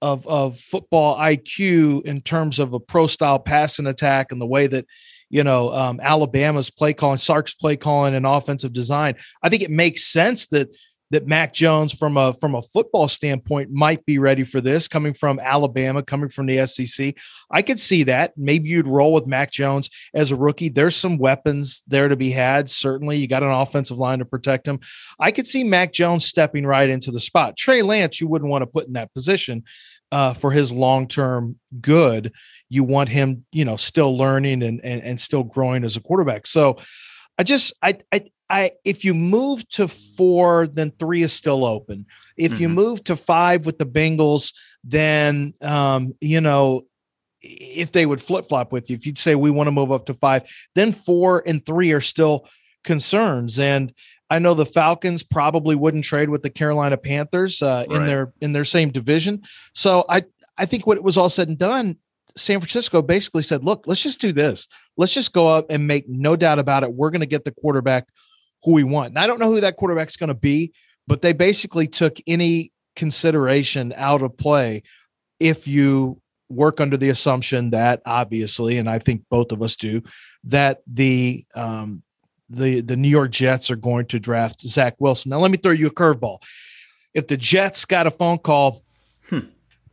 of 0.02 0.28
of 0.28 0.60
football 0.60 1.18
IQ 1.18 2.06
in 2.06 2.22
terms 2.22 2.60
of 2.60 2.74
a 2.74 2.80
pro 2.80 3.08
style 3.08 3.40
passing 3.40 3.88
attack 3.88 4.32
and 4.32 4.42
the 4.42 4.46
way 4.46 4.68
that 4.68 4.86
you 5.29 5.44
know 5.44 5.74
um, 5.74 6.00
Alabama's 6.01 6.70
play 6.70 6.94
calling, 6.94 7.17
Sark's 7.17 7.53
play 7.53 7.75
calling, 7.75 8.15
and 8.15 8.25
offensive 8.25 8.74
design. 8.74 9.15
I 9.41 9.50
think 9.50 9.63
it 9.63 9.72
makes 9.72 10.03
sense 10.05 10.48
that 10.48 10.70
that 11.12 11.27
Mac 11.27 11.53
Jones, 11.53 11.94
from 11.94 12.17
a 12.17 12.34
from 12.34 12.55
a 12.55 12.62
football 12.62 13.08
standpoint, 13.08 13.70
might 13.72 14.05
be 14.05 14.17
ready 14.17 14.44
for 14.44 14.60
this. 14.60 14.88
Coming 14.88 15.13
from 15.13 15.39
Alabama, 15.39 16.01
coming 16.01 16.29
from 16.29 16.48
the 16.48 16.65
SEC, 16.65 17.15
I 17.51 17.62
could 17.62 17.79
see 17.79 18.03
that. 18.03 18.34
Maybe 18.36 18.70
you'd 18.70 18.88
roll 18.88 19.13
with 19.13 19.27
Mac 19.27 19.51
Jones 19.51 19.89
as 20.13 20.32
a 20.32 20.36
rookie. 20.36 20.70
There's 20.70 20.96
some 20.96 21.17
weapons 21.17 21.84
there 21.88 22.08
to 22.08 22.15
be 22.15 22.32
had. 22.32 22.70
Certainly, 22.70 23.17
you 23.17 23.27
got 23.27 23.44
an 23.44 23.51
offensive 23.51 23.98
line 23.98 24.20
to 24.20 24.25
protect 24.25 24.67
him. 24.67 24.79
I 25.20 25.32
could 25.32 25.48
see 25.48 25.63
Mac 25.63 25.94
Jones 25.94 26.25
stepping 26.25 26.65
right 26.65 26.89
into 26.89 27.12
the 27.12 27.20
spot. 27.20 27.55
Trey 27.55 27.82
Lance, 27.82 28.20
you 28.20 28.27
wouldn't 28.27 28.50
want 28.50 28.63
to 28.63 28.67
put 28.67 28.88
in 28.88 28.94
that 28.94 29.13
position 29.13 29.63
uh, 30.15 30.34
for 30.34 30.50
his 30.50 30.72
long 30.72 31.10
term 31.10 31.60
good. 31.81 32.31
You 32.69 32.86
want 32.86 33.10
him, 33.10 33.45
you 33.51 33.65
know, 33.65 33.75
still 33.75 34.17
learning 34.17 34.63
and, 34.63 34.79
and 34.81 35.03
and 35.03 35.19
still 35.19 35.43
growing 35.43 35.84
as 35.84 35.98
a 35.98 36.00
quarterback. 36.00 36.48
So, 36.48 36.77
I 37.38 37.43
just 37.43 37.74
I 37.81 37.98
I 38.13 38.22
I 38.50 38.72
if 38.86 39.03
you 39.03 39.13
move 39.13 39.67
to 39.72 39.89
four, 39.89 40.67
then 40.67 40.93
three 40.98 41.22
is 41.22 41.34
still 41.34 41.65
open. 41.65 42.05
If 42.38 42.53
mm-hmm. 42.53 42.62
you 42.62 42.69
move 42.69 43.03
to 43.03 43.17
five 43.17 43.65
with 43.65 43.77
the 43.77 43.86
Bengals, 43.86 44.53
then 44.86 45.53
um, 45.62 46.13
you 46.22 46.39
know 46.39 46.84
if 47.41 47.91
they 47.91 48.05
would 48.05 48.22
flip 48.22 48.45
flop 48.45 48.72
with 48.72 48.89
you. 48.89 48.95
If 48.95 49.05
you'd 49.05 49.17
say 49.17 49.36
we 49.36 49.51
want 49.51 49.67
to 49.67 49.72
move 49.72 49.91
up 49.91 50.05
to 50.05 50.13
five, 50.13 50.43
then 50.75 50.93
four 50.93 51.43
and 51.45 51.63
three 51.65 51.91
are 51.91 52.00
still 52.00 52.48
concerns. 52.86 53.60
And 53.60 53.93
I 54.29 54.39
know 54.39 54.53
the 54.53 54.65
Falcons 54.65 55.24
probably 55.24 55.75
wouldn't 55.75 56.03
trade 56.03 56.29
with 56.29 56.41
the 56.41 56.50
Carolina 56.50 56.98
Panthers 56.98 57.62
uh, 57.62 57.86
in 57.89 58.05
their 58.08 58.34
in 58.41 58.53
their 58.53 58.65
same 58.65 58.89
division. 58.89 59.44
So 59.74 60.05
I 60.10 60.24
I 60.58 60.65
think 60.65 60.88
what 60.88 60.98
it 60.98 61.03
was 61.03 61.17
all 61.17 61.29
said 61.29 61.48
and 61.48 61.58
done, 61.58 61.98
San 62.36 62.60
Francisco 62.60 63.01
basically 63.01 63.44
said, 63.44 63.63
"Look, 63.63 63.84
let's 63.86 64.01
just 64.01 64.22
do 64.22 64.32
this. 64.32 64.67
Let's 64.98 65.13
just 65.13 65.34
go 65.34 65.48
up 65.48 65.67
and 65.70 65.88
make 65.88 66.10
no 66.10 66.36
doubt 66.36 66.60
about 66.60 66.84
it. 66.84 66.94
We're 66.94 67.12
going 67.12 67.22
to 67.22 67.27
get 67.27 67.46
the 67.46 67.51
quarterback 67.51 68.08
who 68.63 68.74
we 68.74 68.84
want." 68.84 69.10
And 69.10 69.20
I 69.20 69.27
don't 69.27 69.39
know 69.39 69.51
who 69.51 69.62
that 69.62 69.75
quarterback's 69.75 70.17
going 70.17 70.29
to 70.29 70.34
be, 70.34 70.74
but 71.08 71.22
they 71.22 71.34
basically 71.34 71.88
took 71.88 72.17
any 72.25 72.72
consideration 72.96 73.94
out 73.96 74.22
of 74.22 74.38
play 74.38 74.82
if 75.39 75.67
you 75.67 76.22
work 76.50 76.79
under 76.79 76.98
the 76.98 77.10
assumption 77.10 77.72
that 77.72 78.01
obviously, 78.05 78.77
and 78.77 78.89
I 78.89 79.00
think 79.00 79.24
both 79.29 79.51
of 79.51 79.62
us 79.62 79.75
do, 79.75 80.01
that 80.46 80.79
the 80.88 81.46
um, 81.55 82.03
the 82.50 82.82
the 82.82 82.96
New 82.96 83.10
York 83.10 83.32
Jets 83.32 83.72
are 83.72 83.75
going 83.75 84.06
to 84.08 84.20
draft 84.20 84.62
Zach 84.62 84.96
Wilson. 85.00 85.30
Now, 85.32 85.40
let 85.40 85.52
me 85.52 85.58
throw 85.58 85.72
you 85.72 85.88
a 85.88 85.92
curveball. 85.92 86.44
If 87.14 87.28
the 87.28 87.38
Jets 87.38 87.86
got 87.86 88.08
a 88.08 88.12
phone 88.12 88.38
call 88.40 88.84
Hmm. 89.30 89.40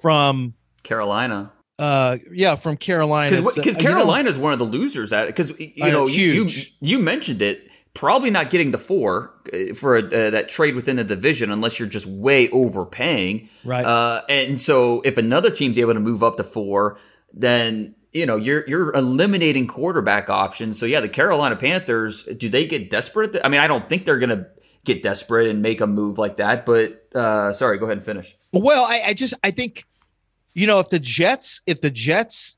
from 0.00 0.54
Carolina. 0.82 1.52
uh 1.78 2.18
yeah 2.30 2.54
from 2.56 2.76
Carolina 2.76 3.40
Because 3.54 3.76
uh, 3.76 3.80
Carolina 3.80 4.28
is 4.28 4.37
one 4.37 4.52
of 4.52 4.59
the 4.59 4.64
losers 4.66 5.12
at 5.12 5.25
it. 5.25 5.26
Because 5.28 5.59
you 5.59 5.73
know, 5.90 6.06
you, 6.06 6.44
you 6.44 6.49
you 6.80 6.99
mentioned 6.99 7.40
it. 7.40 7.59
Probably 7.94 8.30
not 8.30 8.49
getting 8.50 8.71
the 8.71 8.78
four 8.78 9.35
uh, 9.52 9.75
for 9.75 9.97
uh, 9.99 10.30
that 10.30 10.49
trade 10.49 10.75
within 10.75 10.97
the 10.97 11.04
division 11.04 11.50
unless 11.50 11.78
you're 11.78 11.88
just 11.88 12.06
way 12.06 12.49
overpaying. 12.50 13.49
Right. 13.64 13.85
Uh, 13.85 14.23
and 14.30 14.59
so 14.61 15.02
if 15.02 15.18
another 15.18 15.50
team's 15.50 15.78
able 15.78 15.92
to 15.94 16.00
move 16.00 16.23
up 16.23 16.37
to 16.38 16.44
four, 16.44 16.99
then 17.35 17.94
you 18.12 18.26
know 18.26 18.37
you're 18.37 18.64
you're 18.69 18.92
eliminating 18.95 19.66
quarterback 19.66 20.28
options. 20.31 20.78
So 20.78 20.87
yeah, 20.87 21.00
the 21.00 21.09
Carolina 21.09 21.57
Panthers 21.57 22.25
do 22.25 22.49
they 22.49 22.66
get 22.66 22.90
desperate? 22.90 23.37
I 23.42 23.49
mean, 23.49 23.61
I 23.61 23.66
don't 23.66 23.88
think 23.88 24.04
they're 24.04 24.19
gonna 24.19 24.47
get 24.85 25.02
desperate 25.02 25.49
and 25.49 25.62
make 25.62 25.81
a 25.81 25.87
move 25.87 26.19
like 26.19 26.37
that. 26.38 26.66
But 26.66 27.09
uh, 27.14 27.52
sorry, 27.52 27.78
go 27.78 27.85
ahead 27.87 27.99
and 27.99 28.04
finish. 28.04 28.35
Well, 28.52 28.85
I, 28.85 29.02
I 29.09 29.14
just 29.14 29.35
I 29.42 29.50
think, 29.50 29.87
you 30.54 30.66
know, 30.66 30.78
if 30.81 30.88
the 30.88 30.99
Jets 30.99 31.61
if 31.66 31.81
the 31.81 31.90
Jets 31.90 32.57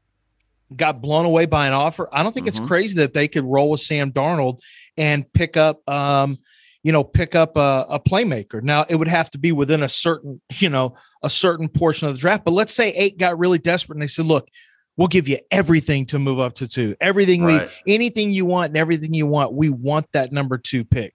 got 0.74 1.00
blown 1.00 1.24
away 1.24 1.46
by 1.46 1.66
an 1.66 1.72
offer, 1.72 2.08
I 2.12 2.22
don't 2.22 2.32
think 2.32 2.46
Mhm. 2.46 2.48
it's 2.48 2.60
crazy 2.60 2.98
that 3.00 3.12
they 3.14 3.28
could 3.28 3.44
roll 3.44 3.70
with 3.70 3.80
Sam 3.80 4.10
Darnold 4.10 4.60
and 4.96 5.30
pick 5.34 5.56
up, 5.56 5.88
um, 5.88 6.38
you 6.82 6.90
know, 6.90 7.04
pick 7.04 7.34
up 7.36 7.56
a, 7.56 7.86
a 7.90 8.00
playmaker. 8.00 8.60
Now 8.62 8.84
it 8.88 8.96
would 8.96 9.06
have 9.08 9.30
to 9.32 9.38
be 9.38 9.52
within 9.52 9.82
a 9.84 9.88
certain, 9.88 10.40
you 10.58 10.68
know, 10.70 10.94
a 11.22 11.30
certain 11.30 11.68
portion 11.68 12.08
of 12.08 12.14
the 12.14 12.20
draft. 12.20 12.44
But 12.44 12.52
let's 12.52 12.72
say 12.74 12.90
eight 12.90 13.18
got 13.18 13.38
really 13.38 13.58
desperate 13.58 13.96
and 13.96 14.02
they 14.02 14.08
said, 14.08 14.24
look. 14.26 14.48
We'll 14.96 15.08
give 15.08 15.26
you 15.28 15.38
everything 15.50 16.06
to 16.06 16.18
move 16.18 16.38
up 16.38 16.54
to 16.56 16.68
two. 16.68 16.94
Everything 17.00 17.42
Right. 17.44 17.68
we, 17.86 17.94
anything 17.94 18.30
you 18.30 18.46
want, 18.46 18.68
and 18.68 18.76
everything 18.76 19.12
you 19.12 19.26
want. 19.26 19.52
We 19.52 19.68
want 19.68 20.06
that 20.12 20.32
number 20.32 20.56
two 20.56 20.84
pick. 20.84 21.14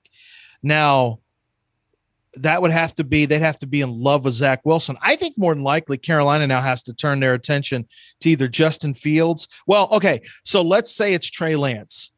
Now, 0.61 1.19
that 2.35 2.61
would 2.61 2.71
have 2.71 2.93
to 2.95 3.03
be 3.03 3.25
they'd 3.25 3.39
have 3.39 3.57
to 3.59 3.67
be 3.67 3.81
in 3.81 3.89
love 3.89 4.25
with 4.25 4.33
Zach 4.33 4.61
Wilson. 4.65 4.97
I 5.01 5.15
think 5.15 5.37
more 5.37 5.53
than 5.55 5.63
likely 5.63 5.97
Carolina 5.97 6.45
now 6.45 6.61
has 6.61 6.83
to 6.83 6.93
turn 6.93 7.19
their 7.19 7.33
attention 7.33 7.87
to 8.19 8.29
either 8.29 8.47
Justin 8.47 8.93
Fields. 8.93 9.47
Well, 9.65 9.87
okay, 9.91 10.21
so 10.43 10.61
let's 10.61 10.93
say 10.93 11.13
it's 11.13 11.29
Trey 11.29 11.55
Lance. 11.55 12.11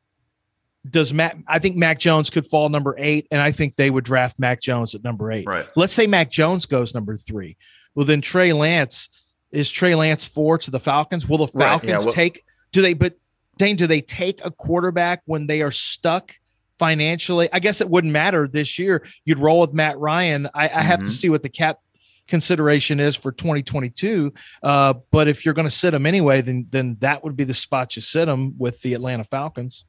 Does 0.90 1.14
Matt? 1.14 1.38
I 1.48 1.60
think 1.60 1.76
Mac 1.76 2.00
Jones 2.00 2.32
could 2.32 2.46
fall 2.48 2.68
number 2.70 2.96
eight, 2.98 3.28
and 3.30 3.40
I 3.40 3.52
think 3.52 3.76
they 3.76 3.92
would 3.92 4.04
draft 4.04 4.40
Mac 4.40 4.62
Jones 4.62 4.96
at 4.96 5.04
number 5.04 5.32
eight. 5.32 5.46
Right. 5.46 5.68
Let's 5.76 5.94
say 5.94 6.08
Mac 6.08 6.32
Jones 6.32 6.66
goes 6.66 6.96
number 6.96 7.16
three. 7.16 7.56
Well, 7.94 8.06
then 8.06 8.20
Trey 8.22 8.52
Lance 8.52 9.08
is 9.52 9.72
Trey 9.72 9.96
Lance 9.96 10.26
four 10.26 10.58
to 10.60 10.72
the 10.72 10.80
Falcons. 10.80 11.28
Will 11.28 11.40
the 11.40 11.52
Right, 11.54 11.68
Falcons 11.68 11.90
yeah, 11.92 11.98
well- 11.98 12.08
take? 12.14 12.44
Do 12.72 12.82
they? 12.82 12.94
But 12.94 13.16
Dane, 13.58 13.76
do 13.76 13.86
they 13.88 14.02
take 14.02 14.40
a 14.46 14.52
quarterback 14.52 15.22
when 15.26 15.48
they 15.48 15.62
are 15.62 15.72
stuck 15.72 16.34
financially? 16.80 17.50
I 17.52 17.60
guess 17.60 17.82
it 17.82 17.90
wouldn't 17.90 18.14
matter 18.14 18.48
this 18.48 18.80
year. 18.80 19.06
You'd 19.26 19.40
roll 19.40 19.60
with 19.60 19.74
Matt 19.74 19.98
Ryan. 20.00 20.48
I, 20.54 20.64
I 20.66 20.82
have 20.82 21.00
to 21.02 21.06
Mhm. 21.06 21.12
see 21.12 21.30
what 21.30 21.44
the 21.44 21.50
cap 21.50 21.80
consideration 22.28 23.00
is 23.00 23.16
for 23.16 23.32
2022. 23.32 24.34
Uh, 24.64 24.94
but 25.12 25.28
if 25.28 25.44
you're 25.44 25.54
going 25.54 25.68
to 25.68 25.76
sit 25.76 25.94
him 25.94 26.06
anyway, 26.06 26.42
then 26.42 26.68
then 26.72 26.98
that 27.02 27.24
would 27.24 27.36
be 27.36 27.44
the 27.44 27.54
spot 27.54 27.96
you 27.96 28.02
sit 28.02 28.28
him 28.28 28.56
with 28.58 28.82
the 28.82 28.94
Atlanta 28.94 29.24
Falcons. 29.26 29.84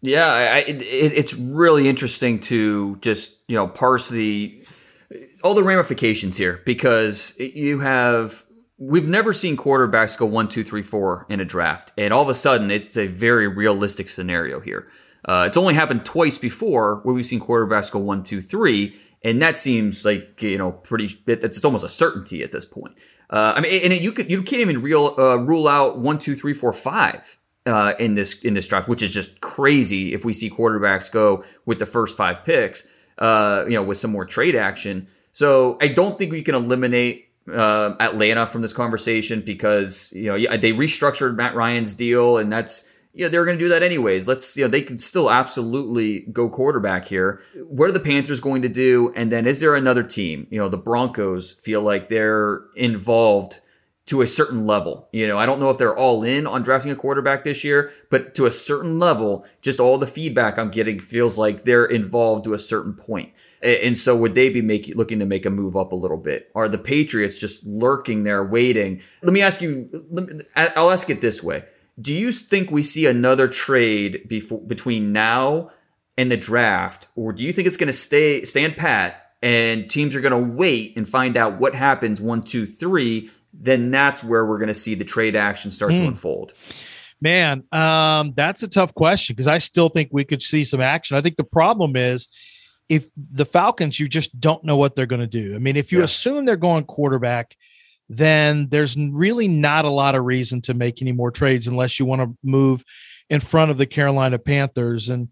Yeah, 0.00 0.26
I, 0.26 0.58
it, 0.60 0.80
it's 0.82 1.34
really 1.34 1.88
interesting 1.88 2.38
to 2.40 2.96
just 3.00 3.32
you 3.48 3.56
know 3.56 3.66
parse 3.68 4.08
the 4.08 4.62
all 5.44 5.54
the 5.54 5.62
ramifications 5.64 6.36
here 6.36 6.62
because 6.64 7.34
you 7.38 7.80
have 7.80 8.44
we've 8.78 9.06
never 9.06 9.32
seen 9.32 9.56
quarterbacks 9.56 10.16
go 10.16 10.24
one, 10.24 10.48
two, 10.48 10.64
three, 10.64 10.82
four 10.82 11.26
in 11.28 11.40
a 11.40 11.44
draft, 11.44 11.92
and 11.98 12.12
all 12.12 12.22
of 12.22 12.28
a 12.28 12.34
sudden 12.34 12.70
it's 12.70 12.96
a 12.96 13.06
very 13.06 13.48
realistic 13.48 14.08
scenario 14.08 14.60
here. 14.60 14.88
Uh, 15.24 15.44
it's 15.46 15.56
only 15.56 15.74
happened 15.74 16.04
twice 16.04 16.38
before 16.38 17.00
where 17.02 17.14
we've 17.14 17.26
seen 17.26 17.40
quarterbacks 17.40 17.90
go 17.90 17.98
one, 17.98 18.22
two, 18.22 18.40
three, 18.40 18.96
and 19.22 19.42
that 19.42 19.58
seems 19.58 20.04
like 20.04 20.40
you 20.42 20.56
know 20.56 20.72
pretty. 20.72 21.20
It, 21.26 21.42
it's, 21.42 21.64
almost 21.64 21.84
a 21.84 21.88
certainty 21.88 22.42
at 22.42 22.52
this 22.52 22.64
point. 22.64 22.96
Uh, 23.30 23.54
I 23.56 23.60
mean, 23.60 23.82
and 23.82 23.92
it, 23.92 24.00
you 24.00 24.12
could 24.12 24.30
you 24.30 24.42
can't 24.42 24.62
even 24.62 24.80
real 24.80 25.14
uh, 25.18 25.36
rule 25.36 25.68
out 25.68 25.98
one, 25.98 26.18
two, 26.18 26.36
three, 26.36 26.54
four, 26.54 26.72
five 26.72 27.36
uh, 27.66 27.94
in 27.98 28.14
this 28.14 28.40
in 28.40 28.54
this 28.54 28.68
draft, 28.68 28.88
which 28.88 29.02
is 29.02 29.12
just 29.12 29.40
crazy. 29.40 30.14
If 30.14 30.24
we 30.24 30.32
see 30.32 30.48
quarterbacks 30.48 31.10
go 31.10 31.44
with 31.66 31.80
the 31.80 31.86
first 31.86 32.16
five 32.16 32.44
picks, 32.44 32.88
uh, 33.18 33.64
you 33.66 33.74
know, 33.74 33.82
with 33.82 33.98
some 33.98 34.12
more 34.12 34.24
trade 34.24 34.54
action. 34.54 35.08
So 35.32 35.78
I 35.80 35.88
don't 35.88 36.16
think 36.16 36.32
we 36.32 36.42
can 36.42 36.54
eliminate 36.54 37.27
uh, 37.52 37.96
Atlanta 38.00 38.46
from 38.46 38.62
this 38.62 38.72
conversation 38.72 39.40
because 39.40 40.12
you 40.14 40.26
know 40.26 40.56
they 40.56 40.72
restructured 40.72 41.36
Matt 41.36 41.54
Ryan's 41.54 41.94
deal, 41.94 42.38
and 42.38 42.52
that's 42.52 42.88
you 43.18 43.24
know, 43.24 43.30
they're 43.30 43.44
going 43.44 43.58
to 43.58 43.64
do 43.64 43.70
that 43.70 43.82
anyways. 43.82 44.28
Let's, 44.28 44.56
you 44.56 44.64
know, 44.64 44.68
they 44.68 44.82
can 44.82 44.96
still 44.96 45.28
absolutely 45.28 46.20
go 46.32 46.48
quarterback 46.48 47.04
here. 47.04 47.40
What 47.66 47.88
are 47.88 47.92
the 47.92 47.98
Panthers 47.98 48.38
going 48.38 48.62
to 48.62 48.68
do? 48.68 49.12
And 49.16 49.32
then 49.32 49.44
is 49.44 49.58
there 49.58 49.74
another 49.74 50.04
team? 50.04 50.46
You 50.50 50.60
know, 50.60 50.68
the 50.68 50.76
Broncos 50.76 51.54
feel 51.54 51.80
like 51.80 52.06
they're 52.06 52.60
involved 52.76 53.58
to 54.06 54.22
a 54.22 54.26
certain 54.26 54.66
level. 54.66 55.08
You 55.12 55.26
know, 55.26 55.36
I 55.36 55.46
don't 55.46 55.58
know 55.58 55.68
if 55.68 55.78
they're 55.78 55.96
all 55.96 56.22
in 56.22 56.46
on 56.46 56.62
drafting 56.62 56.92
a 56.92 56.96
quarterback 56.96 57.44
this 57.44 57.64
year, 57.64 57.90
but 58.08 58.34
to 58.36 58.46
a 58.46 58.50
certain 58.50 58.98
level, 58.98 59.44
just 59.62 59.80
all 59.80 59.98
the 59.98 60.06
feedback 60.06 60.56
I'm 60.56 60.70
getting 60.70 61.00
feels 61.00 61.36
like 61.36 61.64
they're 61.64 61.86
involved 61.86 62.44
to 62.44 62.54
a 62.54 62.58
certain 62.58 62.94
point. 62.94 63.32
And 63.62 63.98
so 63.98 64.16
would 64.16 64.34
they 64.34 64.50
be 64.50 64.62
making 64.62 64.96
looking 64.96 65.18
to 65.18 65.26
make 65.26 65.44
a 65.44 65.50
move 65.50 65.76
up 65.76 65.92
a 65.92 65.96
little 65.96 66.16
bit? 66.16 66.50
Are 66.54 66.68
the 66.68 66.78
Patriots 66.78 67.38
just 67.38 67.64
lurking 67.66 68.22
there 68.22 68.44
waiting? 68.44 69.00
Let 69.22 69.32
me 69.32 69.42
ask 69.42 69.60
you 69.60 69.88
let 70.10 70.26
me, 70.26 70.44
I'll 70.54 70.90
ask 70.90 71.10
it 71.10 71.20
this 71.20 71.42
way. 71.42 71.64
Do 72.00 72.14
you 72.14 72.30
think 72.30 72.70
we 72.70 72.82
see 72.82 73.06
another 73.06 73.48
trade 73.48 74.28
before 74.28 74.60
between 74.60 75.12
now 75.12 75.70
and 76.16 76.30
the 76.30 76.36
draft 76.36 77.08
or 77.16 77.32
do 77.32 77.42
you 77.42 77.52
think 77.52 77.66
it's 77.66 77.76
going 77.76 77.88
to 77.88 77.92
stay 77.92 78.44
stand 78.44 78.76
pat 78.76 79.32
and 79.42 79.90
teams 79.90 80.14
are 80.14 80.20
going 80.20 80.32
to 80.32 80.52
wait 80.52 80.96
and 80.96 81.08
find 81.08 81.36
out 81.36 81.58
what 81.58 81.74
happens 81.74 82.20
one, 82.20 82.42
two, 82.42 82.64
three? 82.64 83.30
Then 83.52 83.90
that's 83.90 84.22
where 84.22 84.46
we're 84.46 84.58
going 84.58 84.68
to 84.68 84.74
see 84.74 84.94
the 84.94 85.04
trade 85.04 85.34
action 85.34 85.72
start 85.72 85.90
to 85.90 86.06
unfold. 86.06 86.52
Man, 87.20 87.64
um, 87.72 88.32
that's 88.36 88.62
a 88.62 88.68
tough 88.68 88.94
question 88.94 89.34
because 89.34 89.48
I 89.48 89.58
still 89.58 89.88
think 89.88 90.10
we 90.12 90.24
could 90.24 90.42
see 90.42 90.62
some 90.62 90.80
action. 90.80 91.16
I 91.16 91.20
think 91.20 91.36
the 91.36 91.42
problem 91.42 91.96
is 91.96 92.28
if 92.88 93.10
the 93.16 93.44
Falcons, 93.44 94.00
you 94.00 94.08
just 94.08 94.38
don't 94.40 94.64
know 94.64 94.76
what 94.76 94.96
they're 94.96 95.06
going 95.06 95.20
to 95.20 95.26
do. 95.26 95.54
I 95.54 95.58
mean, 95.58 95.76
if 95.76 95.92
you 95.92 95.98
Yeah. 95.98 96.04
assume 96.04 96.44
they're 96.44 96.56
going 96.56 96.84
quarterback, 96.84 97.56
then 98.08 98.68
there's 98.70 98.96
really 98.96 99.48
not 99.48 99.84
a 99.84 99.90
lot 99.90 100.14
of 100.14 100.24
reason 100.24 100.60
to 100.62 100.74
make 100.74 101.02
any 101.02 101.12
more 101.12 101.30
trades 101.30 101.66
unless 101.66 101.98
you 101.98 102.06
want 102.06 102.22
to 102.22 102.36
move 102.42 102.82
in 103.28 103.40
front 103.40 103.70
of 103.70 103.76
the 103.78 103.86
Carolina 103.86 104.38
Panthers 104.38 105.08
and 105.08 105.28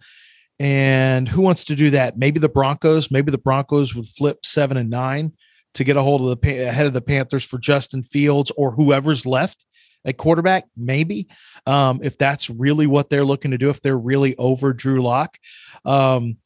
and 0.58 1.28
who 1.28 1.42
wants 1.42 1.64
to 1.64 1.76
do 1.76 1.90
that? 1.90 2.16
Maybe 2.16 2.40
the 2.40 2.48
Broncos. 2.48 3.10
Maybe 3.10 3.30
the 3.30 3.36
Broncos 3.36 3.94
would 3.94 4.06
flip 4.06 4.38
seven 4.46 4.78
and 4.78 4.88
nine 4.88 5.32
to 5.75 5.84
get 5.84 5.98
a 5.98 6.02
hold 6.02 6.22
of 6.22 6.40
the 6.40 6.66
ahead 6.66 6.86
of 6.86 6.94
the 6.94 7.02
Panthers 7.02 7.44
for 7.44 7.58
Justin 7.58 8.02
Fields 8.02 8.50
or 8.56 8.70
whoever's 8.70 9.26
left 9.26 9.66
at 10.06 10.16
quarterback. 10.16 10.64
Maybe 10.75 11.28
um, 11.66 12.00
if 12.02 12.16
that's 12.16 12.48
really 12.48 12.86
what 12.86 13.10
they're 13.10 13.25
looking 13.25 13.50
to 13.50 13.58
do. 13.58 13.68
If 13.68 13.82
they're 13.82 13.98
really 13.98 14.34
over 14.36 14.72
Drew 14.72 15.02
Lock, 15.02 15.36
um, 15.84 16.38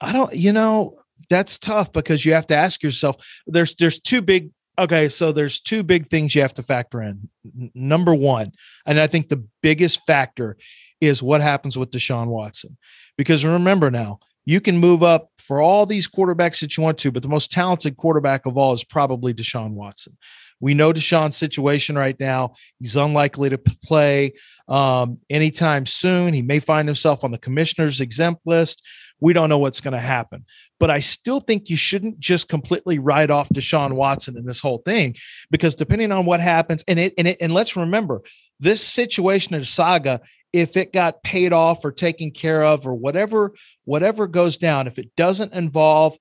I 0.00 0.12
don't. 0.12 0.34
You 0.34 0.52
know, 0.52 0.98
that's 1.30 1.58
tough 1.58 1.92
because 1.92 2.24
you 2.24 2.32
have 2.32 2.46
to 2.48 2.56
ask 2.56 2.82
yourself. 2.82 3.16
There's 3.46 3.74
there's 3.76 4.00
two 4.00 4.22
big. 4.22 4.50
Okay, 4.78 5.08
so 5.08 5.32
there's 5.32 5.60
two 5.60 5.82
big 5.82 6.06
things 6.06 6.34
you 6.34 6.42
have 6.42 6.54
to 6.54 6.62
factor 6.62 7.02
in. 7.02 7.28
N- 7.44 7.70
number 7.74 8.14
one, 8.14 8.52
and 8.86 9.00
I 9.00 9.08
think 9.08 9.28
the 9.28 9.44
biggest 9.62 10.06
factor 10.06 10.56
is 11.00 11.22
what 11.22 11.40
happens 11.40 11.76
with 11.76 11.90
Deshaun 11.90 12.28
Watson. 12.28 12.76
Because 13.16 13.44
remember 13.44 13.90
now, 13.90 14.20
you 14.44 14.60
can 14.60 14.78
move 14.78 15.02
up 15.02 15.30
for 15.36 15.60
all 15.60 15.84
these 15.84 16.08
quarterbacks 16.08 16.60
that 16.60 16.76
you 16.76 16.82
want 16.82 16.98
to, 16.98 17.10
but 17.10 17.22
the 17.22 17.28
most 17.28 17.50
talented 17.50 17.96
quarterback 17.96 18.46
of 18.46 18.56
all 18.56 18.72
is 18.72 18.84
probably 18.84 19.34
Deshaun 19.34 19.72
Watson. 19.72 20.16
We 20.60 20.74
know 20.74 20.92
Deshaun's 20.92 21.36
situation 21.36 21.96
right 21.96 22.18
now. 22.18 22.54
He's 22.80 22.96
unlikely 22.96 23.50
to 23.50 23.58
play 23.58 24.32
um, 24.66 25.18
anytime 25.30 25.86
soon. 25.86 26.34
He 26.34 26.42
may 26.42 26.58
find 26.58 26.88
himself 26.88 27.24
on 27.24 27.30
the 27.30 27.38
commissioner's 27.38 28.00
exempt 28.00 28.42
list. 28.44 28.82
We 29.20 29.32
don't 29.32 29.48
know 29.48 29.58
what's 29.58 29.80
going 29.80 29.92
to 29.92 29.98
happen. 29.98 30.44
But 30.78 30.90
I 30.90 31.00
still 31.00 31.40
think 31.40 31.68
you 31.68 31.76
shouldn't 31.76 32.20
just 32.20 32.48
completely 32.48 32.98
write 32.98 33.30
off 33.30 33.48
Deshaun 33.48 33.94
Watson 33.94 34.36
in 34.36 34.44
this 34.44 34.60
whole 34.60 34.78
thing 34.78 35.16
because 35.50 35.74
depending 35.74 36.12
on 36.12 36.24
what 36.24 36.40
happens, 36.40 36.84
and 36.86 36.98
it 36.98 37.14
and 37.18 37.28
it 37.28 37.38
and 37.40 37.52
let's 37.52 37.76
remember 37.76 38.20
this 38.60 38.86
situation 38.86 39.54
in 39.54 39.64
saga, 39.64 40.20
if 40.52 40.76
it 40.76 40.92
got 40.92 41.22
paid 41.22 41.52
off 41.52 41.84
or 41.84 41.92
taken 41.92 42.30
care 42.30 42.64
of 42.64 42.86
or 42.86 42.94
whatever, 42.94 43.54
whatever 43.84 44.26
goes 44.26 44.56
down, 44.56 44.86
if 44.86 44.98
it 44.98 45.14
doesn't 45.16 45.52
involve 45.52 46.16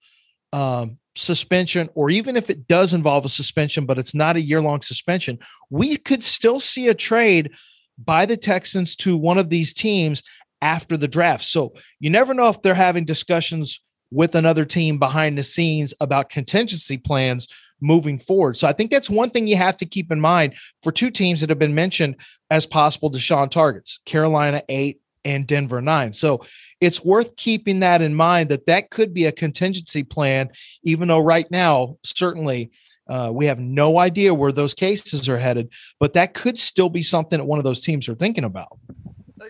um, 0.54 0.98
suspension, 1.16 1.90
or 1.96 2.10
even 2.10 2.36
if 2.36 2.50
it 2.50 2.68
does 2.68 2.94
involve 2.94 3.26
a 3.26 3.30
suspension, 3.30 3.86
but 3.86 3.98
it's 3.98 4.14
not 4.14 4.36
a 4.36 4.42
year 4.42 4.62
long 4.62 4.82
suspension, 4.82 5.40
we 5.70 5.98
could 5.98 6.24
still 6.24 6.60
see 6.60 6.88
a 6.88 6.94
trade 6.94 7.54
by 7.98 8.26
the 8.26 8.38
Texans 8.38 8.96
to 8.96 9.18
one 9.18 9.38
of 9.38 9.50
these 9.50 9.74
teams 9.74 10.22
after 10.62 10.98
the 10.98 11.08
draft. 11.08 11.46
So 11.46 11.74
you 12.00 12.10
never 12.10 12.34
know 12.34 12.50
if 12.50 12.62
they're 12.62 12.74
having 12.74 13.06
discussions 13.06 13.82
with 14.12 14.36
another 14.36 14.66
team 14.66 15.00
behind 15.00 15.38
the 15.38 15.44
scenes 15.44 15.94
about 16.00 16.30
contingency 16.30 16.98
plans 16.98 17.48
moving 17.82 18.18
forward. 18.18 18.58
So 18.58 18.68
I 18.68 18.74
think 18.74 18.90
that's 18.92 19.10
one 19.10 19.30
thing 19.30 19.48
you 19.48 19.58
have 19.58 19.78
to 19.78 19.86
keep 19.86 20.12
in 20.12 20.20
mind 20.20 20.56
for 20.82 20.92
two 20.92 21.12
teams 21.12 21.42
that 21.42 21.50
have 21.50 21.60
been 21.60 21.76
mentioned 21.76 22.16
as 22.50 22.66
possible 22.66 23.12
Deshaun 23.12 23.52
targets 23.52 24.00
Carolina 24.06 24.64
eight 24.70 25.00
and 25.26 25.46
Denver 25.46 25.82
nine. 25.82 26.14
So 26.14 26.42
it's 26.80 27.04
worth 27.04 27.36
keeping 27.36 27.82
that 27.82 28.02
in 28.02 28.16
mind 28.16 28.50
that 28.50 28.66
that 28.68 28.90
could 28.90 29.14
be 29.14 29.26
a 29.26 29.32
contingency 29.32 30.04
plan, 30.04 30.50
even 30.84 31.08
though 31.08 31.20
right 31.20 31.50
now, 31.52 31.98
certainly. 32.04 32.72
Uh, 33.10 33.32
we 33.34 33.46
have 33.46 33.58
no 33.58 34.00
idea 34.00 34.34
where 34.34 34.52
those 34.52 34.74
cases 34.74 35.30
are 35.30 35.38
headed, 35.38 35.72
but 35.98 36.12
that 36.12 36.34
could 36.34 36.58
still 36.58 36.90
be 36.90 37.02
something 37.02 37.40
that 37.40 37.46
one 37.46 37.58
of 37.58 37.64
those 37.64 37.82
teams 37.82 38.10
are 38.10 38.16
thinking 38.16 38.44
about. 38.44 38.78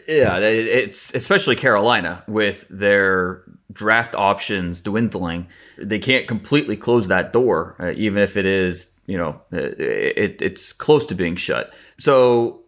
Yeah, 0.08 0.38
it's 0.40 1.14
especially 1.14 1.56
Carolina 1.56 2.24
with 2.28 2.66
their 2.70 3.44
draft 3.72 4.16
options 4.16 4.82
dwindling. 4.82 5.48
They 5.78 6.00
can't 6.00 6.28
completely 6.28 6.76
close 6.76 7.08
that 7.08 7.32
door, 7.32 7.76
uh, 7.80 7.92
even 7.92 8.22
if 8.22 8.36
it 8.38 8.46
is, 8.46 8.92
you 9.06 9.18
know, 9.18 9.40
it, 9.52 10.42
it's 10.42 10.74
close 10.74 11.06
to 11.08 11.16
being 11.16 11.36
shut. 11.36 11.74
So 12.00 12.62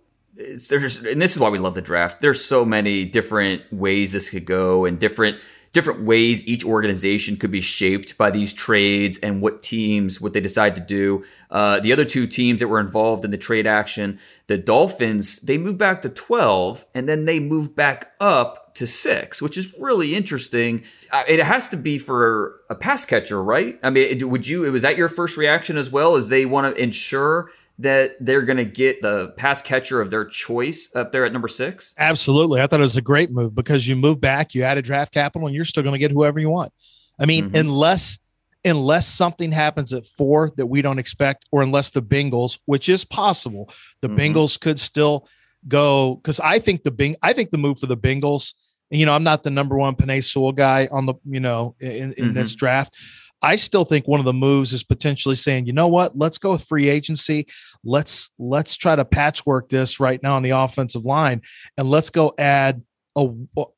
there's, 0.69 0.97
and 1.03 1.21
this 1.21 1.33
is 1.33 1.39
why 1.39 1.49
we 1.49 1.59
love 1.59 1.75
the 1.75 1.81
draft. 1.81 2.21
There's 2.21 2.43
so 2.43 2.63
many 2.63 3.05
different 3.05 3.63
ways 3.73 4.13
this 4.13 4.29
could 4.29 4.45
go, 4.45 4.85
and 4.85 4.99
different 4.99 5.39
different 5.71 6.03
ways 6.03 6.45
each 6.47 6.65
organization 6.65 7.38
could 7.38 7.51
be 7.51 7.61
shaped 7.61 8.17
by 8.17 8.31
these 8.31 8.53
trades 8.53 9.19
and 9.19 9.41
what 9.41 9.61
teams 9.61 10.19
what 10.19 10.33
they 10.33 10.41
decide 10.41 10.75
to 10.75 10.81
do. 10.81 11.23
Uh, 11.51 11.79
the 11.79 11.93
other 11.93 12.05
two 12.05 12.25
teams 12.25 12.59
that 12.59 12.67
were 12.67 12.79
involved 12.79 13.23
in 13.23 13.31
the 13.31 13.38
trade 13.38 13.67
action, 13.67 14.19
the 14.47 14.57
Dolphins, 14.57 15.39
they 15.39 15.57
moved 15.57 15.77
back 15.77 16.01
to 16.01 16.09
12, 16.09 16.85
and 16.95 17.07
then 17.07 17.25
they 17.25 17.39
moved 17.39 17.75
back 17.75 18.13
up 18.19 18.73
to 18.75 18.88
six, 18.88 19.41
which 19.41 19.57
is 19.57 19.75
really 19.79 20.15
interesting. 20.15 20.83
Uh, 21.11 21.23
it 21.27 21.43
has 21.43 21.69
to 21.69 21.77
be 21.77 21.97
for 21.97 22.59
a 22.69 22.75
pass 22.75 23.05
catcher, 23.05 23.43
right? 23.43 23.79
I 23.83 23.89
mean, 23.89 24.29
would 24.29 24.47
you? 24.47 24.71
Was 24.71 24.83
that 24.83 24.97
your 24.97 25.09
first 25.09 25.38
reaction 25.38 25.77
as 25.77 25.91
well? 25.91 26.15
As 26.15 26.29
they 26.29 26.45
want 26.45 26.75
to 26.75 26.81
ensure 26.81 27.51
that 27.79 28.12
they're 28.19 28.41
going 28.41 28.57
to 28.57 28.65
get 28.65 29.01
the 29.01 29.33
pass 29.38 29.62
catcher 29.62 30.01
of 30.01 30.12
their 30.12 30.25
choice 30.25 30.89
up 30.95 31.12
there 31.12 31.25
at 31.25 31.33
number 31.33 31.48
six? 31.48 31.95
Absolutely. 31.98 32.62
I 32.62 32.67
thought 32.67 32.81
it 32.81 32.83
was 32.83 32.98
a 32.98 33.01
great 33.01 33.31
move 33.31 33.55
because 33.55 33.88
you 33.88 33.95
move 33.95 34.19
back, 34.19 34.53
you 34.53 34.63
added 34.63 34.86
draft 34.86 35.13
capital, 35.13 35.48
and 35.48 35.55
you're 35.55 35.65
still 35.65 35.83
going 35.83 35.93
to 35.93 36.00
get 36.00 36.12
whoever 36.12 36.39
you 36.39 36.50
want. 36.50 36.74
I 37.19 37.25
mean, 37.25 37.45
mm-hmm. 37.45 37.55
unless 37.55 38.19
unless 38.65 39.07
something 39.07 39.53
happens 39.53 39.93
at 39.93 40.05
four 40.05 40.51
that 40.57 40.65
we 40.65 40.81
don't 40.81 41.00
expect, 41.00 41.45
or 41.50 41.62
unless 41.62 41.91
the 41.91 42.01
Bengals, 42.01 42.59
which 42.65 42.89
is 42.89 43.05
possible, 43.05 43.71
the 44.01 44.09
mm-hmm. 44.09 44.17
Bengals 44.38 44.59
could 44.59 44.79
still 44.79 45.27
go 45.67 46.15
because 46.15 46.39
I 46.39 46.59
think 46.59 46.83
the 46.83 46.91
Bing 46.91 47.15
I 47.21 47.33
think 47.33 47.51
the 47.51 47.57
move 47.57 47.79
for 47.79 47.86
the 47.86 47.98
Bengals, 47.98 48.53
you 48.89 49.05
know, 49.05 49.13
I'm 49.13 49.24
not 49.24 49.43
the 49.43 49.51
number 49.51 49.77
one 49.77 49.95
Penei 49.95 50.24
Sewell 50.24 50.51
guy 50.51 50.89
on 50.91 51.05
the, 51.05 51.13
you 51.24 51.39
know, 51.39 51.75
in, 51.79 51.89
in 51.89 52.12
mm-hmm. 52.12 52.33
this 52.33 52.55
draft. 52.55 52.93
I 53.41 53.55
still 53.55 53.86
think 53.86 54.08
one 54.08 54.19
of 54.19 54.25
the 54.25 54.34
moves 54.34 54.74
is 54.74 54.84
potentially 54.84 55.36
saying, 55.36 55.65
you 55.65 55.74
know 55.74 55.88
what, 55.88 56.17
let's 56.17 56.38
go 56.38 56.51
with 56.51 56.63
free 56.63 56.89
agency. 56.89 57.48
Let's 57.84 58.31
let's 58.38 58.75
try 58.75 58.96
to 58.96 59.05
patchwork 59.05 59.69
this 59.69 60.00
right 60.00 60.22
now 60.22 60.36
on 60.36 60.43
the 60.43 60.51
offensive 60.51 61.05
line, 61.05 61.41
and 61.77 61.89
let's 61.89 62.10
go 62.10 62.34
add 62.38 62.84
a, 63.15 63.29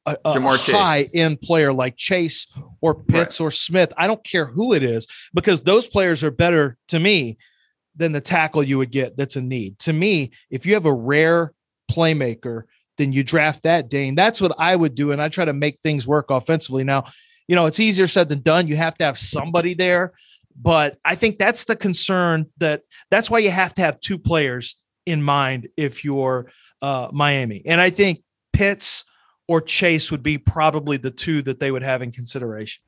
a, 0.05 0.17
a 0.25 0.57
high 0.57 1.07
end 1.13 1.41
player 1.41 1.71
like 1.71 1.95
Chase 1.95 2.47
or 2.81 2.95
Pitts 2.95 3.39
right. 3.39 3.45
or 3.45 3.51
Smith. 3.51 3.93
I 3.97 4.07
don't 4.07 4.23
care 4.23 4.45
who 4.45 4.73
it 4.73 4.83
is 4.83 5.07
because 5.33 5.61
those 5.61 5.87
players 5.87 6.23
are 6.23 6.31
better 6.31 6.77
to 6.89 6.99
me 6.99 7.37
than 7.95 8.11
the 8.11 8.21
tackle 8.21 8.63
you 8.63 8.77
would 8.77 8.91
get. 8.91 9.17
That's 9.17 9.35
a 9.35 9.41
need 9.41 9.79
to 9.79 9.93
me. 9.93 10.31
If 10.49 10.65
you 10.65 10.73
have 10.73 10.85
a 10.85 10.93
rare 10.93 11.53
playmaker, 11.91 12.63
then 12.97 13.13
you 13.13 13.23
draft 13.23 13.63
that 13.63 13.89
Dane. 13.89 14.15
That's 14.15 14.41
what 14.41 14.55
I 14.57 14.75
would 14.75 14.95
do, 14.95 15.11
and 15.11 15.21
I 15.21 15.29
try 15.29 15.45
to 15.45 15.53
make 15.53 15.79
things 15.79 16.07
work 16.07 16.29
offensively. 16.29 16.83
Now 16.83 17.05
you 17.51 17.55
know, 17.55 17.65
it's 17.65 17.81
easier 17.81 18.07
said 18.07 18.29
than 18.29 18.39
done. 18.39 18.69
You 18.69 18.77
have 18.77 18.95
to 18.99 19.03
have 19.03 19.17
somebody 19.17 19.73
there. 19.73 20.13
But 20.55 20.97
I 21.03 21.15
think 21.15 21.37
that's 21.37 21.65
the 21.65 21.75
concern 21.75 22.45
that 22.59 22.83
that's 23.09 23.29
why 23.29 23.39
you 23.39 23.51
have 23.51 23.73
to 23.73 23.81
have 23.81 23.99
two 23.99 24.17
players 24.17 24.77
in 25.05 25.21
mind 25.21 25.67
if 25.75 26.05
you're 26.05 26.49
uh, 26.81 27.09
Miami. 27.11 27.61
And 27.65 27.81
I 27.81 27.89
think 27.89 28.23
Pitts 28.53 29.03
or 29.49 29.59
Chase 29.59 30.11
would 30.11 30.23
be 30.23 30.37
probably 30.37 30.95
the 30.95 31.11
two 31.11 31.41
that 31.41 31.59
they 31.59 31.71
would 31.71 31.83
have 31.83 32.01
in 32.01 32.13
consideration. 32.13 32.83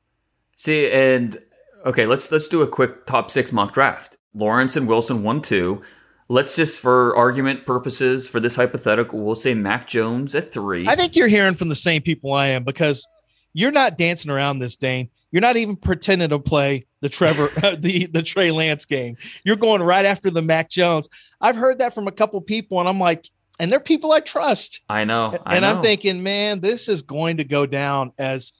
See, 0.56 0.90
and 0.90 1.36
okay, 1.84 2.06
let's 2.06 2.32
let's 2.32 2.48
do 2.48 2.62
a 2.62 2.66
quick 2.66 3.04
top 3.04 3.30
six 3.30 3.52
mock 3.52 3.72
draft. 3.72 4.16
Lawrence 4.32 4.76
and 4.76 4.88
Wilson 4.88 5.22
one 5.22 5.42
two. 5.42 5.82
Let's 6.30 6.56
just, 6.56 6.80
for 6.80 7.14
argument 7.14 7.66
purposes, 7.66 8.26
for 8.26 8.40
this 8.40 8.56
hypothetical, 8.56 9.20
we'll 9.20 9.34
say 9.34 9.52
Mac 9.52 9.86
Jones 9.86 10.34
at 10.34 10.50
three. 10.50 10.88
I 10.88 10.96
think 10.96 11.16
you're 11.16 11.28
hearing 11.28 11.52
from 11.52 11.68
the 11.68 11.76
same 11.76 12.00
people 12.00 12.32
I 12.32 12.46
am 12.46 12.64
because 12.64 13.06
you're 13.54 13.70
not 13.70 13.96
dancing 13.96 14.30
around 14.30 14.58
this, 14.58 14.76
Dane. 14.76 15.08
You're 15.30 15.40
not 15.40 15.56
even 15.56 15.76
pretending 15.76 16.28
to 16.28 16.38
play 16.38 16.86
the 17.00 17.08
Trevor, 17.08 17.48
the 17.78 18.06
the 18.06 18.22
Trey 18.22 18.50
Lance 18.50 18.84
game. 18.84 19.16
You're 19.44 19.56
going 19.56 19.82
right 19.82 20.04
after 20.04 20.30
the 20.30 20.42
Mac 20.42 20.68
Jones. 20.68 21.08
I've 21.40 21.56
heard 21.56 21.78
that 21.78 21.94
from 21.94 22.06
a 22.06 22.12
couple 22.12 22.40
people, 22.42 22.78
and 22.80 22.88
I'm 22.88 23.00
like, 23.00 23.30
and 23.58 23.72
they're 23.72 23.80
people 23.80 24.12
I 24.12 24.20
trust. 24.20 24.80
I 24.88 25.04
know. 25.04 25.38
I 25.46 25.56
and 25.56 25.62
know. 25.62 25.76
I'm 25.76 25.82
thinking, 25.82 26.22
man, 26.22 26.60
this 26.60 26.88
is 26.88 27.02
going 27.02 27.38
to 27.38 27.44
go 27.44 27.66
down 27.66 28.12
as 28.18 28.52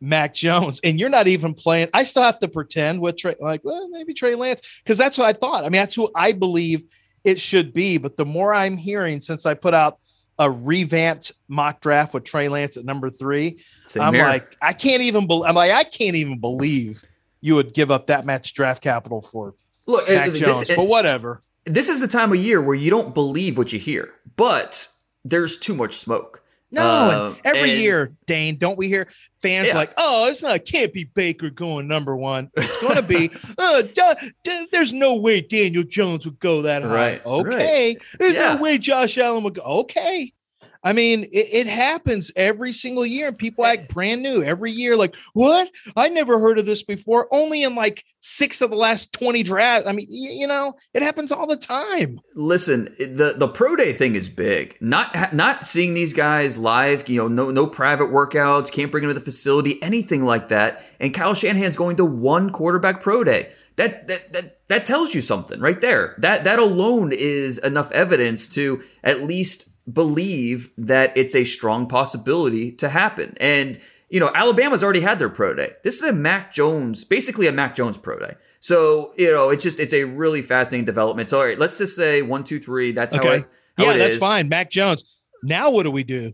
Mac 0.00 0.34
Jones, 0.34 0.80
and 0.82 0.98
you're 0.98 1.08
not 1.08 1.28
even 1.28 1.54
playing. 1.54 1.88
I 1.92 2.04
still 2.04 2.22
have 2.22 2.38
to 2.40 2.48
pretend 2.48 3.00
with 3.00 3.16
Trey, 3.16 3.34
like, 3.40 3.62
well, 3.64 3.88
maybe 3.90 4.14
Trey 4.14 4.34
Lance, 4.34 4.62
because 4.82 4.98
that's 4.98 5.18
what 5.18 5.26
I 5.26 5.32
thought. 5.32 5.60
I 5.60 5.64
mean, 5.64 5.80
that's 5.80 5.94
who 5.94 6.10
I 6.14 6.32
believe 6.32 6.84
it 7.24 7.38
should 7.38 7.74
be. 7.74 7.98
But 7.98 8.16
the 8.16 8.24
more 8.24 8.54
I'm 8.54 8.76
hearing 8.76 9.20
since 9.20 9.44
I 9.44 9.54
put 9.54 9.74
out 9.74 9.98
a 10.38 10.50
revamped 10.50 11.32
mock 11.48 11.80
draft 11.80 12.14
with 12.14 12.24
Trey 12.24 12.48
Lance 12.48 12.76
at 12.76 12.84
number 12.84 13.10
three. 13.10 13.60
Same 13.86 14.02
I'm 14.02 14.14
here. 14.14 14.24
like, 14.24 14.56
I 14.62 14.72
can't 14.72 15.02
even 15.02 15.26
believe. 15.26 15.48
I'm 15.48 15.54
like, 15.54 15.72
I 15.72 15.84
can't 15.84 16.16
even 16.16 16.38
believe 16.38 17.02
you 17.40 17.54
would 17.54 17.74
give 17.74 17.90
up 17.90 18.06
that 18.06 18.24
much 18.24 18.54
draft 18.54 18.82
capital 18.82 19.22
for 19.22 19.54
Look, 19.86 20.08
uh, 20.08 20.12
Mac 20.12 20.30
this, 20.30 20.40
Jones. 20.40 20.70
It, 20.70 20.76
but 20.76 20.86
whatever. 20.86 21.40
This 21.64 21.88
is 21.88 22.00
the 22.00 22.08
time 22.08 22.32
of 22.32 22.38
year 22.38 22.60
where 22.62 22.74
you 22.74 22.90
don't 22.90 23.14
believe 23.14 23.58
what 23.58 23.72
you 23.72 23.78
hear, 23.78 24.14
but 24.36 24.88
there's 25.24 25.58
too 25.58 25.74
much 25.74 25.96
smoke. 25.96 26.42
No, 26.70 26.82
uh, 26.82 27.34
every 27.44 27.72
and, 27.72 27.80
year, 27.80 28.12
Dane, 28.26 28.56
don't 28.56 28.76
we 28.76 28.88
hear 28.88 29.08
fans 29.40 29.68
yeah. 29.68 29.74
like, 29.74 29.92
"Oh, 29.96 30.28
it's 30.28 30.42
not 30.42 30.66
can't 30.66 30.92
be 30.92 31.04
Baker 31.04 31.48
going 31.48 31.88
number 31.88 32.14
one. 32.14 32.50
It's 32.56 32.80
going 32.82 32.96
to 32.96 33.02
be, 33.02 33.30
uh, 33.58 33.82
d- 33.82 34.30
d- 34.44 34.66
there's 34.70 34.92
no 34.92 35.16
way 35.16 35.40
Daniel 35.40 35.82
Jones 35.82 36.26
would 36.26 36.38
go 36.38 36.62
that 36.62 36.82
high. 36.82 36.94
Right, 36.94 37.26
okay, 37.26 37.48
right. 37.48 38.02
there's 38.18 38.34
yeah. 38.34 38.54
no 38.54 38.62
way 38.62 38.76
Josh 38.76 39.16
Allen 39.16 39.44
would 39.44 39.54
go. 39.54 39.62
Okay, 39.62 40.32
I 40.82 40.92
mean, 40.92 41.24
it, 41.24 41.48
it, 41.52 41.66
happens 41.66 42.30
every 42.36 42.72
single 42.72 43.04
year, 43.04 43.28
and 43.28 43.38
people 43.38 43.66
act 43.66 43.82
eh. 43.82 43.86
brand 43.92 44.22
new 44.22 44.42
every 44.42 44.70
year. 44.70 44.96
Like, 44.96 45.16
what? 45.32 45.70
I 45.96 46.08
never 46.08 46.38
heard 46.38 46.58
of 46.58 46.66
this 46.66 46.82
before. 46.82 47.26
Only 47.32 47.64
in 47.64 47.74
like 47.74 48.04
six 48.20 48.60
of 48.60 48.70
the 48.70 48.76
last 48.76 49.12
twenty 49.12 49.42
drafts. 49.42 49.88
I 49.88 49.92
mean, 49.92 50.06
you, 50.08 50.46
know, 50.46 50.74
it 50.94 51.02
happens 51.02 51.32
all 51.32 51.46
the 51.46 51.56
time. 51.56 52.20
Listen, 52.36 52.94
eh, 53.00 53.06
the 53.10 53.34
the 53.36 53.48
pro 53.48 53.74
day 53.74 53.92
thing 53.92 54.14
is 54.14 54.28
big. 54.28 54.76
Not 54.80 55.34
not 55.34 55.66
seeing 55.66 55.94
these 55.94 56.12
guys 56.12 56.58
live. 56.58 57.08
You 57.08 57.22
know, 57.22 57.28
no 57.28 57.50
no 57.50 57.66
private 57.66 58.10
workouts. 58.10 58.70
Can't 58.70 58.92
bring 58.92 59.02
them 59.02 59.10
to 59.10 59.18
the 59.18 59.24
facility. 59.24 59.82
Anything 59.82 60.24
like 60.24 60.48
that. 60.48 60.84
And 61.00 61.12
Kyle 61.12 61.34
Shanahan's 61.34 61.76
going 61.76 61.96
to 61.96 62.04
one 62.04 62.50
quarterback 62.50 63.02
pro 63.02 63.24
day. 63.24 63.52
That 63.78 64.08
that 64.08 64.32
that 64.32 64.68
that 64.68 64.86
tells 64.86 65.14
you 65.14 65.22
something 65.22 65.60
right 65.60 65.80
there. 65.80 66.16
That 66.18 66.44
that 66.44 66.58
alone 66.58 67.12
is 67.12 67.58
enough 67.58 67.92
evidence 67.92 68.48
to 68.50 68.82
at 69.04 69.22
least 69.22 69.70
believe 69.92 70.70
that 70.76 71.12
it's 71.16 71.34
a 71.34 71.44
strong 71.44 71.86
possibility 71.86 72.72
to 72.72 72.88
happen. 72.88 73.36
And, 73.40 73.78
you 74.08 74.20
know, 74.20 74.30
Alabama's 74.34 74.84
already 74.84 75.00
had 75.00 75.18
their 75.18 75.28
pro 75.28 75.54
day. 75.54 75.72
This 75.84 76.02
is 76.02 76.08
a 76.08 76.12
Mac 76.12 76.52
Jones, 76.52 77.04
basically 77.04 77.46
a 77.46 77.52
Mac 77.52 77.74
Jones 77.74 77.98
pro 77.98 78.18
day. 78.18 78.34
So, 78.60 79.12
you 79.16 79.32
know, 79.32 79.50
it's 79.50 79.62
just, 79.62 79.78
it's 79.78 79.94
a 79.94 80.04
really 80.04 80.42
fascinating 80.42 80.84
development. 80.84 81.30
So, 81.30 81.38
all 81.38 81.46
right, 81.46 81.58
let's 81.58 81.78
just 81.78 81.94
say 81.94 82.22
one, 82.22 82.44
two, 82.44 82.58
three. 82.58 82.92
That's 82.92 83.14
okay. 83.14 83.26
how 83.26 83.34
it, 83.34 83.44
how 83.76 83.84
yeah, 83.84 83.96
that's 83.96 84.14
is. 84.16 84.20
fine. 84.20 84.48
Mac 84.48 84.70
Jones. 84.70 85.28
Now, 85.42 85.70
what 85.70 85.84
do 85.84 85.90
we 85.90 86.02
do? 86.02 86.32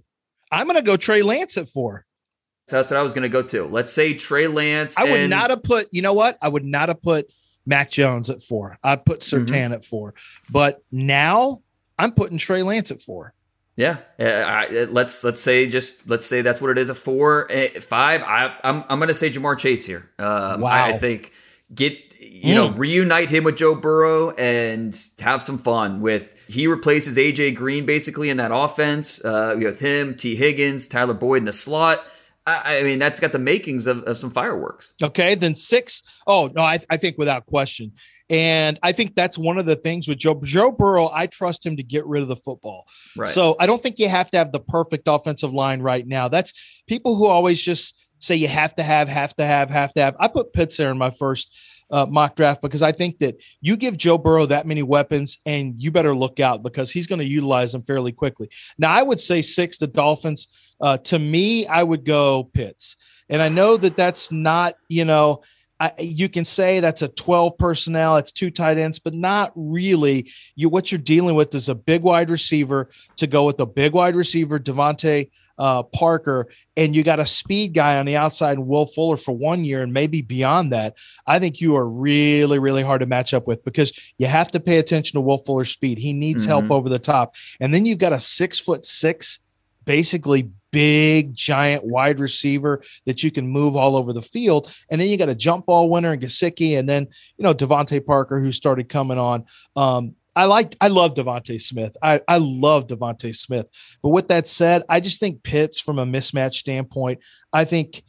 I'm 0.51 0.67
going 0.67 0.77
to 0.77 0.83
go 0.83 0.97
Trey 0.97 1.23
Lance 1.23 1.59
at 1.59 1.69
four. 1.69 2.07
That's 2.69 2.91
what 2.91 2.99
I 2.99 3.03
was 3.03 3.13
going 3.13 3.25
to 3.25 3.29
go 3.29 3.43
to. 3.43 3.65
Let's 3.67 3.93
say 3.93 4.15
Trey 4.15 4.47
Lance. 4.47 4.99
I 4.99 5.05
would 5.05 5.29
not 5.29 5.51
have 5.51 5.63
put, 5.63 5.89
you 5.93 6.01
know 6.01 6.15
what? 6.15 6.39
I 6.41 6.49
would 6.49 6.65
not 6.65 6.89
have 6.89 7.03
put 7.03 7.31
Mac 7.67 7.91
Jones 7.91 8.31
at 8.31 8.41
four. 8.41 8.79
I'd 8.83 9.05
put 9.05 9.21
Surtain 9.21 9.47
mm-hmm. 9.47 9.73
at 9.75 9.85
four. 9.85 10.15
But 10.51 10.83
now 10.91 11.61
I'm 11.99 12.13
putting 12.13 12.39
Trey 12.39 12.63
Lance 12.63 12.91
at 12.91 13.03
four. 13.03 13.35
Yeah, 13.77 13.97
I, 14.21 14.87
let's 14.89 15.25
let's 15.25 15.41
say 15.41 15.69
just 15.69 16.09
let's 16.09 16.25
say 16.25 16.43
that's 16.43 16.61
what 16.61 16.71
it 16.71 16.79
is. 16.79 16.91
A 16.91 16.95
four, 16.95 17.49
a 17.51 17.69
five. 17.81 18.23
I, 18.23 18.55
I'm 18.63 18.85
I'm 18.89 18.99
going 19.01 19.09
to 19.09 19.15
say 19.15 19.31
Ja'Marr 19.31 19.59
Chase 19.59 19.85
here. 19.85 20.09
Um, 20.19 20.61
wow. 20.61 20.71
I, 20.71 20.91
I, 20.91 20.99
think 20.99 21.33
get 21.75 21.93
you 22.21 22.53
mm. 22.53 22.55
know 22.55 22.71
reunite 22.71 23.31
him 23.31 23.43
with 23.43 23.57
Joe 23.57 23.75
Burrow 23.75 24.31
and 24.31 24.97
have 25.19 25.43
some 25.43 25.59
fun 25.59 26.01
with. 26.01 26.31
He 26.47 26.67
replaces 26.67 27.17
AJ 27.17 27.57
Green 27.57 27.87
basically 27.87 28.31
in 28.31 28.37
that 28.37 28.51
offense. 28.55 29.25
Uh, 29.25 29.57
with 29.59 29.81
him, 29.81 30.15
Tee 30.15 30.37
Higgins, 30.37 30.87
Tyler 30.87 31.15
Boyd 31.15 31.39
in 31.39 31.45
the 31.45 31.53
slot. 31.53 32.05
I, 32.47 32.79
I 32.79 32.83
mean, 32.83 32.99
that's 32.99 33.21
got 33.21 33.33
the 33.33 33.39
makings 33.39 33.87
of, 33.87 34.03
of 34.03 34.19
some 34.19 34.31
fireworks. 34.31 34.95
Okay, 35.03 35.35
then 35.35 35.55
six. 35.55 36.03
Oh 36.27 36.51
no, 36.55 36.63
I, 36.63 36.79
I 36.91 36.99
think 36.99 37.17
without 37.17 37.47
question, 37.47 37.93
and 38.29 38.79
I 38.83 38.93
think 38.93 39.15
that's 39.15 39.39
one 39.39 39.57
of 39.57 39.65
the 39.65 39.77
things 39.77 40.09
with 40.09 40.19
Joe 40.19 40.39
Joe 40.45 40.71
Burrow. 40.71 41.11
I 41.13 41.27
trust 41.27 41.65
him 41.65 41.77
to 41.79 41.83
get 41.83 42.07
rid 42.07 42.23
of 42.23 42.29
the 42.29 42.37
football. 42.37 42.87
Right. 43.17 43.31
So 43.31 43.57
I 43.59 43.67
don't 43.67 43.83
think 43.83 43.99
you 43.99 44.09
have 44.09 44.31
to 44.33 44.37
have 44.37 44.53
the 44.53 44.61
perfect 44.61 45.09
offensive 45.09 45.55
line 45.55 45.81
right 45.81 46.07
now. 46.07 46.29
That's 46.29 46.83
people 46.87 47.17
who 47.17 47.27
always 47.27 47.63
just 47.63 47.99
say 48.19 48.37
you 48.37 48.49
have 48.49 48.75
to 48.77 48.83
have, 48.83 49.09
have 49.09 49.35
to 49.37 49.45
have, 49.45 49.71
have 49.71 49.93
to 49.95 50.01
have. 50.01 50.17
I 50.19 50.29
put 50.29 50.53
Pitts 50.53 50.77
there 50.77 50.91
in 50.91 50.99
my 50.99 51.11
first 51.11 51.55
uh, 51.91 52.07
mock 52.07 52.37
draft 52.37 52.63
because 52.63 52.83
I 52.83 52.93
think 52.93 53.19
that 53.19 53.41
you 53.61 53.77
give 53.77 53.97
Joe 53.97 54.19
Burrow 54.19 54.47
that 54.47 54.67
many 54.67 54.83
weapons 54.83 55.39
and 55.47 55.75
you 55.79 55.91
better 55.91 56.15
look 56.15 56.41
out 56.41 56.63
because 56.63 56.91
he's 56.91 57.07
going 57.07 57.19
to 57.19 57.25
utilize 57.25 57.73
them 57.73 57.83
fairly 57.83 58.13
quickly. 58.13 58.49
Now, 58.79 58.93
I 58.93 59.03
would 59.03 59.21
say 59.21 59.43
six, 59.43 59.79
the 59.79 59.87
Dolphins. 59.87 60.49
Uh, 60.81 60.99
to 60.99 61.19
me, 61.19 61.67
I 61.67 61.83
would 61.83 62.05
go 62.05 62.45
Pitts. 62.45 62.97
And 63.29 63.41
I 63.41 63.49
know 63.49 63.77
that 63.77 63.97
that's 63.97 64.31
not, 64.33 64.75
you 64.89 65.05
know, 65.05 65.43
I, 65.81 65.93
you 65.99 66.29
can 66.29 66.45
say 66.45 66.81
that's 66.81 67.03
a 67.03 67.09
12 67.09 67.59
personnel, 67.59 68.17
it's 68.17 68.33
two 68.33 68.51
tight 68.51 68.79
ends, 68.79 68.99
but 68.99 69.13
not 69.13 69.53
really. 69.55 70.31
You 70.55 70.69
what 70.69 70.93
you're 70.93 71.01
dealing 71.01 71.35
with 71.35 71.55
is 71.55 71.69
a 71.69 71.75
big 71.75 72.03
wide 72.03 72.31
receiver 72.31 72.91
to 73.17 73.27
go 73.27 73.45
with 73.45 73.59
a 73.61 73.67
big 73.67 73.93
wide 73.93 74.15
receiver, 74.15 74.59
DeVante 74.59 75.31
uh, 75.59 75.83
Parker, 75.83 76.49
and 76.77 76.95
you 76.95 77.03
got 77.03 77.21
a 77.21 77.27
speed 77.27 77.75
guy 77.75 77.99
on 77.99 78.07
the 78.07 78.17
outside, 78.17 78.59
Will 78.59 78.87
Fuller 78.87 79.17
for 79.17 79.33
one 79.33 79.65
year, 79.65 79.83
and 79.83 79.93
maybe 79.93 80.23
beyond 80.23 80.73
that. 80.73 80.97
I 81.27 81.39
think 81.39 81.61
you 81.61 81.77
are 81.77 81.89
really, 81.89 82.59
really 82.59 82.83
hard 82.83 83.01
to 83.01 83.07
match 83.07 83.35
up 83.35 83.47
with 83.47 83.65
because 83.65 83.93
you 84.19 84.27
have 84.27 84.51
to 84.53 84.61
pay 84.61 84.79
attention 84.79 85.17
to 85.17 85.21
Will 85.21 85.39
Fuller's 85.39 85.71
speed. 85.71 85.99
He 85.99 86.13
needs 86.13 86.43
mm-hmm. 86.43 86.51
help 86.51 86.71
over 86.71 86.89
the 86.89 86.99
top, 86.99 87.35
and 87.61 87.73
then 87.73 87.87
you've 87.87 87.99
got 87.99 88.13
a 88.13 88.19
six 88.19 88.59
foot 88.59 88.85
six, 88.85 89.41
basically 89.85 90.51
big 90.75 91.33
giant 91.33 91.85
wide 91.85 92.19
receiver 92.19 92.83
that 93.07 93.23
you 93.23 93.31
can 93.31 93.47
move 93.47 93.77
all 93.77 93.95
over 93.95 94.13
the 94.13 94.21
field. 94.21 94.75
And 94.91 95.01
then 95.01 95.07
you 95.07 95.17
got 95.17 95.29
a 95.29 95.35
jump 95.35 95.67
ball 95.67 95.89
winner 95.89 96.13
in 96.13 96.19
Gesicki, 96.19 96.79
and 96.79 96.89
then 96.89 97.07
you 97.37 97.45
know 97.45 97.55
DeVante 97.55 98.05
Parker 98.05 98.41
who 98.41 98.51
started 98.51 98.89
coming 98.89 99.19
on. 99.19 99.45
Um, 99.77 100.17
I 100.37 100.47
like 100.47 100.77
I 100.81 100.89
love 100.89 101.15
DeVonta 101.15 101.61
Smith. 101.61 101.97
I, 102.03 102.21
I 102.27 102.39
love 102.39 102.87
DeVonta 102.87 103.35
Smith. 103.35 103.67
But 104.03 104.11
with 104.11 104.29
that 104.29 104.47
said, 104.47 104.83
I 104.89 105.01
just 105.01 105.21
think 105.21 105.43
Pitts 105.43 105.81
from 105.81 105.99
a 105.99 106.07
mismatch 106.07 106.55
standpoint, 106.55 107.21
I 107.53 107.65
think 107.65 108.03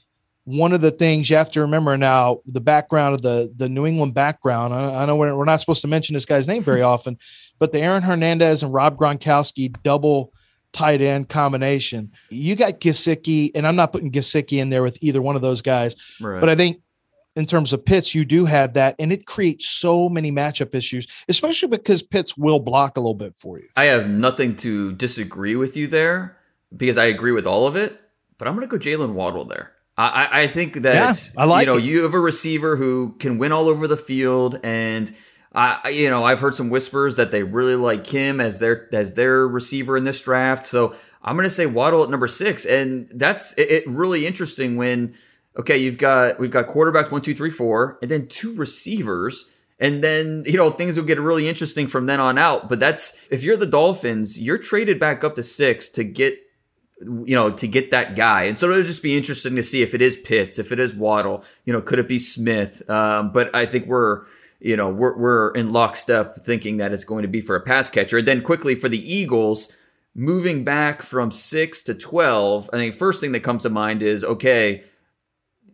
one 0.46 0.74
of 0.74 0.82
the 0.82 0.92
things 0.92 1.30
you 1.30 1.36
have 1.36 1.52
to 1.52 1.62
remember 1.62 1.98
now, 1.98 2.42
the 2.46 2.62
background 2.62 3.16
of 3.16 3.22
the 3.22 3.52
the 3.56 3.70
New 3.70 3.86
England 3.86 4.14
background. 4.14 4.74
I, 4.74 5.04
I 5.04 5.06
know 5.06 5.16
we're, 5.16 5.36
we're 5.36 5.46
not 5.46 5.60
supposed 5.60 5.82
to 5.82 5.88
mention 5.88 6.14
this 6.14 6.26
guy's 6.26 6.48
name 6.48 6.64
very 6.64 6.82
often, 6.94 7.18
but 7.60 7.72
the 7.72 7.80
Aaron 7.80 8.04
Hernandez 8.04 8.64
and 8.64 8.74
Rob 8.74 8.98
Gronkowski 8.98 9.76
double 9.84 10.34
tight 10.72 11.02
end 11.02 11.30
combination. 11.30 12.12
You 12.30 12.56
got 12.56 12.80
Gesicki, 12.80 13.52
and 13.56 13.66
I'm 13.66 13.76
not 13.76 13.92
putting 13.92 14.12
Gesicki 14.12 14.60
in 14.60 14.70
there 14.70 14.84
with 14.84 14.98
either 15.02 15.22
one 15.22 15.36
of 15.36 15.42
those 15.42 15.62
guys, 15.62 15.96
right. 16.22 16.40
but 16.40 16.50
I 16.50 16.56
think 16.56 16.82
in 17.36 17.45
terms 17.45 17.74
of 17.74 17.86
Pitts, 17.86 18.15
you 18.15 18.26
do 18.26 18.45
have 18.45 18.74
that, 18.74 18.95
and 19.00 19.12
it 19.12 19.26
creates 19.26 19.67
so 19.67 20.10
many 20.10 20.32
matchup 20.32 20.74
issues, 20.74 21.08
especially 21.28 21.69
because 21.69 22.02
Pitts 22.02 22.38
will 22.38 22.60
block 22.60 22.98
a 22.98 23.00
little 23.00 23.13
bit 23.13 23.36
for 23.36 23.60
you. 23.60 23.67
I 23.76 23.86
have 23.86 24.10
nothing 24.10 24.56
to 24.58 24.93
disagree 24.93 25.56
with 25.56 25.76
you 25.76 25.88
there 25.88 26.38
because 26.76 26.98
I 26.98 27.06
agree 27.06 27.32
with 27.32 27.45
all 27.45 27.67
of 27.67 27.76
it, 27.76 28.00
but 28.38 28.48
I'm 28.48 28.56
going 28.56 28.67
to 28.67 28.78
go 28.78 28.82
Jaylen 28.82 29.13
Waddle 29.13 29.45
there. 29.45 29.71
I, 29.98 30.41
I 30.41 30.48
think 30.48 30.82
that 30.82 30.93
yeah, 30.93 31.41
I 31.41 31.45
like 31.45 31.65
you 31.65 31.71
know 31.71 31.78
it. 31.78 31.86
you 31.86 32.04
have 32.04 32.13
a 32.13 32.19
receiver 32.19 32.76
who 32.76 33.15
can 33.17 33.38
win 33.38 33.54
all 33.54 33.69
over 33.69 33.88
the 33.88 33.95
field 33.95 34.60
and 34.62 35.10
I, 35.56 35.88
you 35.88 36.10
know, 36.10 36.26
I've 36.26 36.41
heard 36.41 36.54
some 36.54 36.69
whispers 36.69 37.15
that 37.15 37.32
they 37.32 37.41
really 37.41 37.76
like 37.76 38.06
him 38.06 38.41
as 38.41 38.60
their 38.60 38.93
as 38.93 39.13
their 39.13 39.48
receiver 39.48 39.95
in 39.95 40.04
this 40.04 40.19
draft. 40.19 40.65
So 40.65 40.95
I'm 41.24 41.38
going 41.38 41.48
to 41.48 41.50
say 41.50 41.65
Waddle 41.65 42.04
at 42.04 42.10
number 42.10 42.28
six, 42.28 42.65
and 42.65 43.10
that's 43.13 43.54
it, 43.54 43.71
it, 43.71 43.88
really 43.88 44.28
interesting 44.28 44.76
when 44.76 45.15
okay, 45.58 45.78
you've 45.78 45.98
got 45.98 46.39
we've 46.39 46.52
got 46.52 46.68
quarterback 46.68 47.12
one, 47.12 47.22
two, 47.22 47.36
three, 47.36 47.50
four, 47.50 47.98
and 48.02 48.12
then 48.12 48.28
two 48.28 48.54
receivers. 48.56 49.52
And 49.78 50.02
then, 50.02 50.44
you 50.46 50.56
know, 50.56 50.70
things 50.70 50.96
will 50.96 51.04
get 51.04 51.20
really 51.20 51.50
interesting 51.50 51.88
from 51.88 52.06
then 52.06 52.22
on 52.22 52.38
out. 52.38 52.70
But 52.70 52.80
that's 52.80 53.20
if 53.30 53.44
you're 53.44 53.58
the 53.58 53.65
Dolphins, 53.65 54.39
you're 54.39 54.58
traded 54.58 55.02
back 55.02 55.24
up 55.26 55.36
to 55.36 55.44
six 55.44 55.89
to 55.89 56.04
get 56.04 56.39
you 57.02 57.36
know, 57.36 57.52
to 57.52 57.68
get 57.68 57.91
that 57.91 58.15
guy. 58.15 58.44
And 58.44 58.58
so 58.58 58.70
it'll 58.70 58.84
just 58.84 59.04
be 59.04 59.18
interesting 59.18 59.58
to 59.58 59.63
see 59.63 59.82
if 59.82 59.94
it 59.94 60.02
is 60.02 60.15
Pitts, 60.15 60.58
if 60.58 60.72
it 60.72 60.80
is 60.80 60.96
Waddle, 60.96 61.44
you 61.65 61.74
know, 61.74 61.82
could 61.82 62.00
it 62.00 62.08
be 62.08 62.18
Smith? 62.18 62.89
Um, 62.89 63.34
but 63.34 63.54
I 63.54 63.65
think 63.65 63.88
we're 63.88 64.24
you 64.60 64.76
know, 64.76 64.89
we're, 64.89 65.15
we're 65.15 65.52
in 65.52 65.72
lockstep 65.72 66.44
thinking 66.44 66.78
that 66.78 66.91
it's 66.91 67.04
going 67.04 67.22
to 67.22 67.28
be 67.28 67.41
for 67.41 67.56
a 67.56 67.62
pass 67.62 67.89
catcher. 67.89 68.18
And 68.18 68.28
then 68.28 68.41
quickly 68.41 68.74
for 68.74 68.89
the 68.89 69.13
Eagles, 69.13 69.72
moving 70.15 70.63
back 70.63 71.02
from 71.02 71.30
six 71.30 71.84
to 71.84 71.94
12, 71.94 72.70
I 72.74 72.78
think 72.78 72.96
first 72.96 73.22
thing 73.22 73.34
that 73.34 73.41
comes 73.41 73.63
to 73.63 73.70
mind 73.70 74.02
is, 74.02 74.24
okay, 74.24 74.84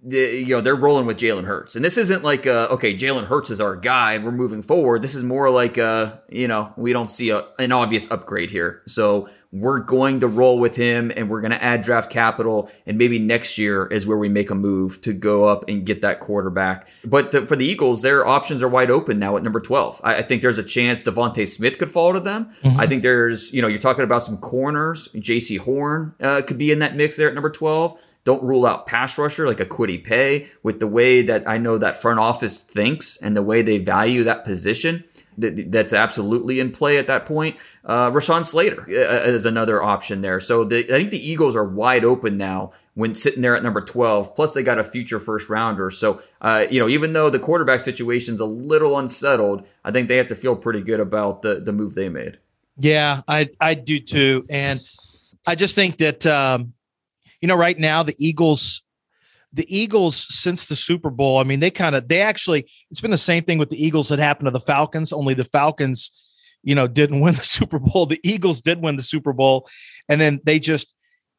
you 0.03 0.47
know, 0.47 0.61
they're 0.61 0.75
rolling 0.75 1.05
with 1.05 1.19
Jalen 1.19 1.45
Hurts. 1.45 1.75
And 1.75 1.85
this 1.85 1.97
isn't 1.97 2.23
like, 2.23 2.47
uh, 2.47 2.67
okay, 2.71 2.95
Jalen 2.95 3.25
Hurts 3.25 3.51
is 3.51 3.61
our 3.61 3.75
guy. 3.75 4.17
We're 4.17 4.31
moving 4.31 4.61
forward. 4.61 5.01
This 5.01 5.13
is 5.13 5.23
more 5.23 5.49
like, 5.49 5.77
uh, 5.77 6.15
you 6.29 6.47
know, 6.47 6.73
we 6.75 6.91
don't 6.93 7.11
see 7.11 7.29
a, 7.29 7.43
an 7.59 7.71
obvious 7.71 8.09
upgrade 8.09 8.49
here. 8.49 8.81
So 8.87 9.29
we're 9.51 9.79
going 9.79 10.21
to 10.21 10.27
roll 10.27 10.59
with 10.59 10.77
him 10.77 11.11
and 11.15 11.29
we're 11.29 11.41
going 11.41 11.51
to 11.51 11.61
add 11.61 11.81
draft 11.81 12.09
capital. 12.09 12.71
And 12.85 12.97
maybe 12.97 13.19
next 13.19 13.57
year 13.57 13.85
is 13.85 14.07
where 14.07 14.17
we 14.17 14.29
make 14.29 14.49
a 14.49 14.55
move 14.55 15.01
to 15.01 15.13
go 15.13 15.43
up 15.43 15.65
and 15.67 15.85
get 15.85 16.01
that 16.01 16.19
quarterback. 16.21 16.87
But 17.03 17.31
the, 17.31 17.45
for 17.45 17.55
the 17.55 17.65
Eagles, 17.65 18.01
their 18.01 18.25
options 18.25 18.63
are 18.63 18.69
wide 18.69 18.89
open 18.89 19.19
now 19.19 19.35
at 19.35 19.43
number 19.43 19.59
12. 19.59 20.01
I, 20.03 20.15
I 20.15 20.23
think 20.23 20.41
there's 20.41 20.57
a 20.57 20.63
chance 20.63 21.03
DeVonta 21.03 21.47
Smith 21.47 21.77
could 21.77 21.91
fall 21.91 22.13
to 22.13 22.19
them. 22.19 22.51
Mm-hmm. 22.63 22.79
I 22.79 22.87
think 22.87 23.03
there's, 23.03 23.53
you 23.53 23.61
know, 23.61 23.67
you're 23.67 23.77
talking 23.77 24.05
about 24.05 24.23
some 24.23 24.37
corners. 24.37 25.09
Jaycee 25.09 25.59
Horn 25.59 26.15
uh, 26.21 26.41
could 26.43 26.57
be 26.57 26.71
in 26.71 26.79
that 26.79 26.95
mix 26.95 27.17
there 27.17 27.27
at 27.27 27.33
number 27.33 27.49
12. 27.49 27.99
Don't 28.23 28.43
rule 28.43 28.65
out 28.65 28.85
pass 28.85 29.17
rusher 29.17 29.47
like 29.47 29.59
a 29.59 29.65
Kwity 29.65 30.03
Paye 30.03 30.47
with 30.63 30.79
the 30.79 30.87
way 30.87 31.21
that 31.23 31.47
I 31.47 31.57
know 31.57 31.77
that 31.77 32.01
front 32.01 32.19
office 32.19 32.61
thinks 32.61 33.17
and 33.17 33.35
the 33.35 33.41
way 33.41 33.61
they 33.61 33.79
value 33.79 34.23
that 34.25 34.43
position 34.43 35.03
that, 35.37 35.71
that's 35.71 35.93
absolutely 35.93 36.59
in 36.59 36.71
play 36.71 36.97
at 36.97 37.07
that 37.07 37.25
point. 37.25 37.57
Uh, 37.83 38.11
Rashawn 38.11 38.45
Slater 38.45 38.81
uh, 38.81 39.29
is 39.29 39.45
another 39.45 39.81
option 39.81 40.21
there. 40.21 40.39
So 40.39 40.63
the, 40.63 40.85
I 40.85 40.99
think 40.99 41.11
the 41.11 41.29
Eagles 41.29 41.55
are 41.55 41.65
wide 41.65 42.05
open 42.05 42.37
now 42.37 42.71
when 42.93 43.15
sitting 43.15 43.41
there 43.41 43.55
at 43.55 43.63
number 43.63 43.81
12. 43.81 44.35
Plus, 44.35 44.53
they 44.53 44.63
got 44.63 44.79
a 44.79 44.83
future 44.83 45.19
first 45.19 45.49
rounder. 45.49 45.89
So, 45.89 46.21
uh, 46.41 46.65
you 46.69 46.79
know, 46.79 46.87
even 46.87 47.13
though 47.13 47.29
the 47.29 47.39
quarterback 47.39 47.79
situation's 47.79 48.39
a 48.39 48.45
little 48.45 48.97
unsettled, 48.97 49.65
I 49.83 49.91
think 49.91 50.07
they 50.07 50.17
have 50.17 50.27
to 50.27 50.35
feel 50.35 50.55
pretty 50.55 50.81
good 50.81 50.99
about 50.99 51.41
the, 51.41 51.55
the 51.55 51.73
move 51.73 51.95
they 51.95 52.09
made. 52.09 52.37
Yeah, 52.77 53.21
I, 53.27 53.49
I 53.59 53.73
do 53.75 53.99
too. 53.99 54.45
And 54.49 54.81
I 55.45 55.55
just 55.55 55.75
think 55.75 55.97
that, 55.97 56.25
um, 56.25 56.73
you 57.41 57.47
know, 57.47 57.55
right 57.55 57.77
now 57.77 58.03
the 58.03 58.15
Eagles 58.17 58.83
the 59.53 59.65
Eagles 59.67 60.27
since 60.29 60.67
the 60.67 60.75
Super 60.75 61.09
Bowl, 61.09 61.37
I 61.37 61.43
mean, 61.43 61.59
they 61.59 61.71
kind 61.71 61.95
of 61.95 62.07
they 62.07 62.21
actually 62.21 62.69
it's 62.89 63.01
been 63.01 63.11
the 63.11 63.17
same 63.17 63.43
thing 63.43 63.57
with 63.57 63.69
the 63.69 63.83
Eagles 63.83 64.09
that 64.09 64.19
happened 64.19 64.47
to 64.47 64.51
the 64.51 64.59
Falcons, 64.59 65.11
only 65.11 65.33
the 65.33 65.43
Falcons, 65.43 66.11
you 66.63 66.75
know, 66.75 66.87
didn't 66.87 67.19
win 67.19 67.35
the 67.35 67.43
Super 67.43 67.79
Bowl. 67.79 68.05
The 68.05 68.19
Eagles 68.23 68.61
did 68.61 68.81
win 68.81 68.95
the 68.95 69.03
Super 69.03 69.33
Bowl, 69.33 69.67
and 70.07 70.21
then 70.21 70.39
they 70.45 70.59
just 70.59 70.93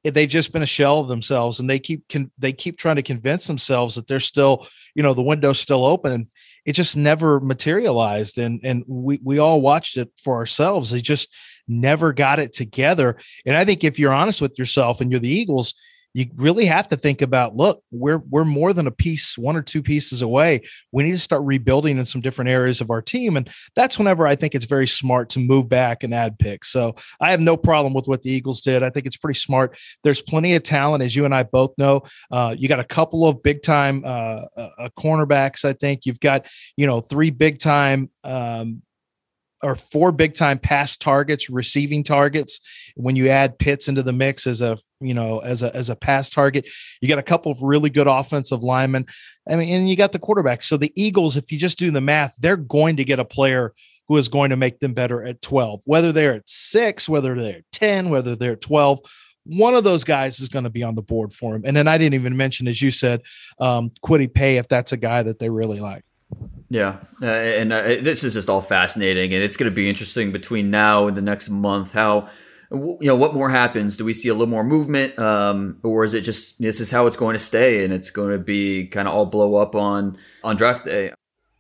they've 0.05 0.29
just 0.29 0.53
been 0.53 0.63
a 0.63 0.67
shell 0.67 1.01
of 1.01 1.09
themselves, 1.09 1.61
and 1.61 1.71
they 1.71 1.79
keep 1.79 2.07
con- 2.09 2.33
they 2.39 2.53
keep 2.53 2.77
trying 2.77 2.97
to 2.97 3.03
convince 3.03 3.47
themselves 3.47 3.95
that 3.95 4.07
they're 4.07 4.21
still, 4.21 4.67
you 4.95 5.03
know, 5.03 5.15
the 5.15 5.23
window's 5.23 5.61
still 5.61 5.85
open, 5.85 6.13
and 6.13 6.27
it 6.67 6.73
just 6.73 6.97
never 6.97 7.41
materialized. 7.41 8.37
And 8.37 8.61
and 8.63 8.85
we 8.87 9.21
we 9.23 9.39
all 9.39 9.61
watched 9.61 9.97
it 9.97 10.11
for 10.19 10.37
ourselves. 10.37 10.91
They 10.91 11.01
just 11.01 11.33
never 11.67 12.13
got 12.13 12.41
it 12.41 12.53
together. 12.53 13.17
And 13.47 13.57
I 13.57 13.65
think 13.65 13.85
if 13.85 13.99
you're 13.99 14.13
honest 14.13 14.43
with 14.43 14.59
yourself 14.59 15.01
and 15.01 15.11
you're 15.11 15.21
the 15.21 15.29
Eagles, 15.29 15.75
you 16.15 16.27
really 16.37 16.67
have 16.67 16.89
to 16.89 16.97
think 16.97 17.23
about 17.23 17.55
look 17.55 17.83
we're 17.91 18.19
we're 18.19 18.45
more 18.45 18.73
than 18.73 18.87
a 18.87 18.91
piece 18.91 19.39
one 19.39 19.57
or 19.57 19.63
two 19.63 19.83
pieces 19.83 20.23
away. 20.23 20.63
We 20.91 21.05
need 21.05 21.13
to 21.13 21.19
start 21.19 21.43
rebuilding 21.45 21.99
in 21.99 22.05
some 22.05 22.21
different 22.21 22.51
areas 22.51 22.81
of 22.81 22.91
our 22.91 23.03
team. 23.03 23.37
And 23.37 23.49
that's 23.75 23.99
whenever 23.99 24.27
i 24.27 24.35
think 24.35 24.55
it's 24.55 24.67
very 24.67 24.87
smart 24.87 25.31
to 25.31 25.39
move 25.39 25.69
back 25.69 26.03
and 26.03 26.15
add 26.15 26.39
picks. 26.39 26.69
So 26.69 26.95
i 27.21 27.31
have 27.31 27.41
no 27.41 27.57
problem 27.57 27.95
with 27.95 28.09
what 28.09 28.23
the 28.23 28.31
eagles 28.31 28.63
did. 28.63 28.83
I 28.83 28.91
think 28.91 29.07
it's 29.07 29.17
pretty 29.17 29.39
smart. 29.39 29.79
There's 30.03 30.23
plenty 30.23 30.55
of 30.55 30.63
talent 30.63 31.03
as 31.03 31.17
you 31.17 31.25
and 31.25 31.35
i 31.35 31.43
both 31.43 31.73
know. 31.79 32.03
Uh, 32.31 32.55
you 32.59 32.69
got 32.69 32.81
a 32.81 32.85
couple 32.85 33.27
of 33.27 33.43
big 33.43 33.63
time 33.63 34.03
uh, 34.05 34.45
uh, 34.57 34.89
cornerbacks 34.99 35.65
i 35.65 35.73
think. 35.73 36.07
You've 36.07 36.21
got 36.21 36.47
you 36.77 36.87
know 36.87 37.01
three 37.01 37.31
big 37.31 37.59
time 37.59 38.11
um, 38.25 38.83
or 39.63 39.77
four 39.77 40.13
big 40.13 40.35
time 40.35 40.59
pass 40.59 40.97
targets, 40.97 41.49
receiving 41.49 42.03
targets. 42.03 42.61
When 42.97 43.17
you 43.17 43.29
add 43.29 43.59
Pitts 43.59 43.89
into 43.89 44.03
the 44.03 44.13
mix 44.13 44.47
as 44.47 44.61
a 44.61 44.79
you 45.01 45.15
know 45.15 45.39
as 45.41 45.63
a 45.63 45.75
as 45.75 45.89
a 45.89 45.97
pass 45.97 46.31
target, 46.31 46.69
you 47.01 47.09
got 47.09 47.19
a 47.19 47.23
couple 47.23 47.53
of 47.53 47.63
really 47.63 47.91
good 47.91 48.07
offensive 48.07 48.63
linemen. 48.63 49.07
I 49.49 49.57
mean, 49.57 49.73
and 49.73 49.89
you 49.89 49.97
got 49.97 50.13
the 50.13 50.19
quarterback. 50.19 50.63
So 50.63 50.77
the 50.77 50.93
Eagles, 50.97 51.37
if 51.37 51.51
you 51.51 51.59
just 51.59 51.79
do 51.79 51.91
the 51.91 52.01
math, 52.01 52.37
they're 52.39 52.57
going 52.57 52.97
to 52.97 53.05
get 53.05 53.21
a 53.21 53.25
player 53.25 53.73
who 54.09 54.17
is 54.17 54.29
going 54.29 54.51
to 54.51 54.57
make 54.57 54.81
them 54.81 54.95
better 54.95 55.25
at 55.25 55.41
12, 55.43 55.83
whether 55.87 56.13
they're 56.13 56.35
at 56.35 56.51
six, 56.51 57.09
whether 57.09 57.41
they're 57.41 57.57
at 57.57 57.73
10, 57.73 58.11
whether 58.11 58.37
they're 58.37 58.53
at 58.53 58.61
12 58.61 59.01
one 59.45 59.75
of 59.75 59.85
those 59.85 60.05
guys 60.05 60.41
is 60.41 60.49
going 60.49 60.65
to 60.65 60.71
be 60.71 60.83
on 60.83 60.95
the 60.95 61.03
board 61.03 61.33
for 61.33 61.55
him. 61.55 61.63
And 61.65 61.77
then 61.77 61.89
I 61.89 61.99
didn't 61.99 62.15
even 62.15 62.37
mention, 62.37 62.69
as 62.69 62.81
you 62.81 62.91
said, 62.91 63.23
um, 63.59 63.91
Kwity 64.05 64.33
Paye, 64.33 64.59
if 64.59 64.69
that's 64.69 64.93
a 64.93 64.97
guy 64.97 65.23
that 65.23 65.39
they 65.39 65.51
really 65.51 65.81
like. 65.81 66.05
Yeah, 66.69 67.01
uh, 67.21 67.27
and 67.27 67.71
uh, 67.71 67.83
this 67.83 68.25
is 68.25 68.33
just 68.33 68.49
all 68.49 68.63
fascinating, 68.63 69.35
and 69.35 69.43
it's 69.43 69.57
going 69.57 69.71
to 69.71 69.75
be 69.75 69.91
interesting 69.91 70.33
between 70.33 70.71
now 70.71 71.07
and 71.07 71.15
the 71.15 71.21
next 71.23 71.51
month 71.51 71.93
how 71.93 72.31
you 72.73 72.99
know 73.03 73.17
what 73.17 73.35
more 73.35 73.51
happens. 73.51 73.99
Do 73.99 74.07
we 74.07 74.15
see 74.15 74.29
a 74.29 74.33
little 74.33 74.47
more 74.47 74.65
movement, 74.65 75.19
um, 75.19 75.79
or 75.83 76.05
is 76.05 76.15
it 76.15 76.23
just 76.23 76.59
this 76.61 76.81
is 76.81 76.91
how 76.91 77.07
it's 77.07 77.17
going 77.17 77.35
to 77.35 77.39
stay, 77.39 77.85
and 77.85 77.93
it's 77.93 78.09
going 78.09 78.31
to 78.31 78.39
be 78.39 78.87
kind 78.87 79.07
of 79.07 79.15
all 79.15 79.27
blow 79.27 79.57
up 79.57 79.75
on 79.75 80.17
on 80.43 80.57
draft 80.57 80.87
day? 80.87 81.13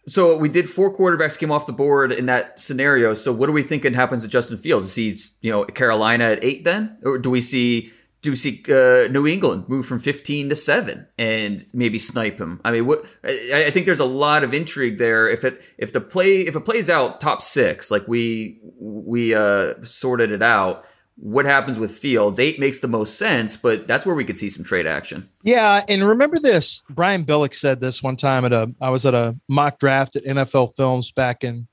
So 0.09 0.37
we 0.37 0.49
did 0.49 0.69
four 0.69 0.97
quarterbacks 0.97 1.39
came 1.39 1.53
off 1.53 1.67
the 1.67 1.73
board 1.73 2.11
in 2.11 2.27
that 2.27 2.59
scenario. 2.59 3.15
So 3.15 3.33
what 3.33 3.49
are 3.49 3.53
we 3.53 3.63
thinking 3.63 3.95
happens 3.95 4.23
to 4.23 4.29
Justin 4.29 4.57
Fields? 4.57 4.87
Is 4.87 4.95
he 4.97 5.47
you 5.47 5.53
know 5.53 5.65
Carolina 5.65 6.25
at 6.25 6.43
eight 6.43 6.65
then, 6.65 6.97
or 7.05 7.19
do 7.19 7.31
we 7.31 7.43
see 7.43 7.93
do 8.23 8.37
see 8.37 8.63
uh, 8.69 9.09
New 9.09 9.27
England 9.27 9.69
move 9.69 9.85
from 9.85 9.99
15 9.99 10.49
to 10.49 10.55
7 10.55 11.07
and 11.19 11.67
maybe 11.73 11.99
snipe 11.99 12.41
him? 12.41 12.61
I 12.65 12.71
mean, 12.71 12.87
what 12.87 13.05
I, 13.25 13.65
I, 13.67 13.71
think 13.71 13.85
there's 13.85 14.01
a 14.01 14.05
lot 14.05 14.45
of 14.45 14.55
intrigue 14.55 14.99
there. 14.99 15.29
If 15.29 15.45
it 15.45 15.61
if 15.77 15.93
the 15.93 16.01
play 16.01 16.41
if 16.43 16.55
it 16.55 16.65
plays 16.65 16.89
out 16.89 17.21
top 17.21 17.43
6 17.43 17.91
like 17.91 18.07
we 18.07 18.61
we 18.79 19.35
uh, 19.35 19.75
sorted 19.83 20.31
it 20.31 20.43
out, 20.43 20.85
what 21.17 21.45
happens 21.45 21.79
with 21.79 21.97
Fields? 21.97 22.39
8 22.39 22.59
makes 22.61 22.79
the 22.79 22.89
most 22.89 23.19
sense, 23.19 23.57
but 23.57 23.87
that's 23.87 24.07
where 24.07 24.15
we 24.15 24.25
could 24.25 24.39
see 24.39 24.49
some 24.49 24.65
trade 24.65 24.87
action. 24.87 25.29
Yeah, 25.43 25.85
and 25.89 26.09
remember 26.09 26.39
this, 26.39 26.83
Brian 26.89 27.25
Billick 27.25 27.55
said 27.55 27.81
this 27.81 28.03
one 28.03 28.17
time 28.17 28.45
at 28.45 28.53
a 28.53 28.73
I 28.81 28.91
was 28.91 29.05
at 29.05 29.15
a 29.15 29.37
mock 29.49 29.81
draft 29.81 30.15
at 30.15 30.25
NFL 30.25 30.77
Films 30.77 31.11
back 31.11 31.43
in 31.43 31.67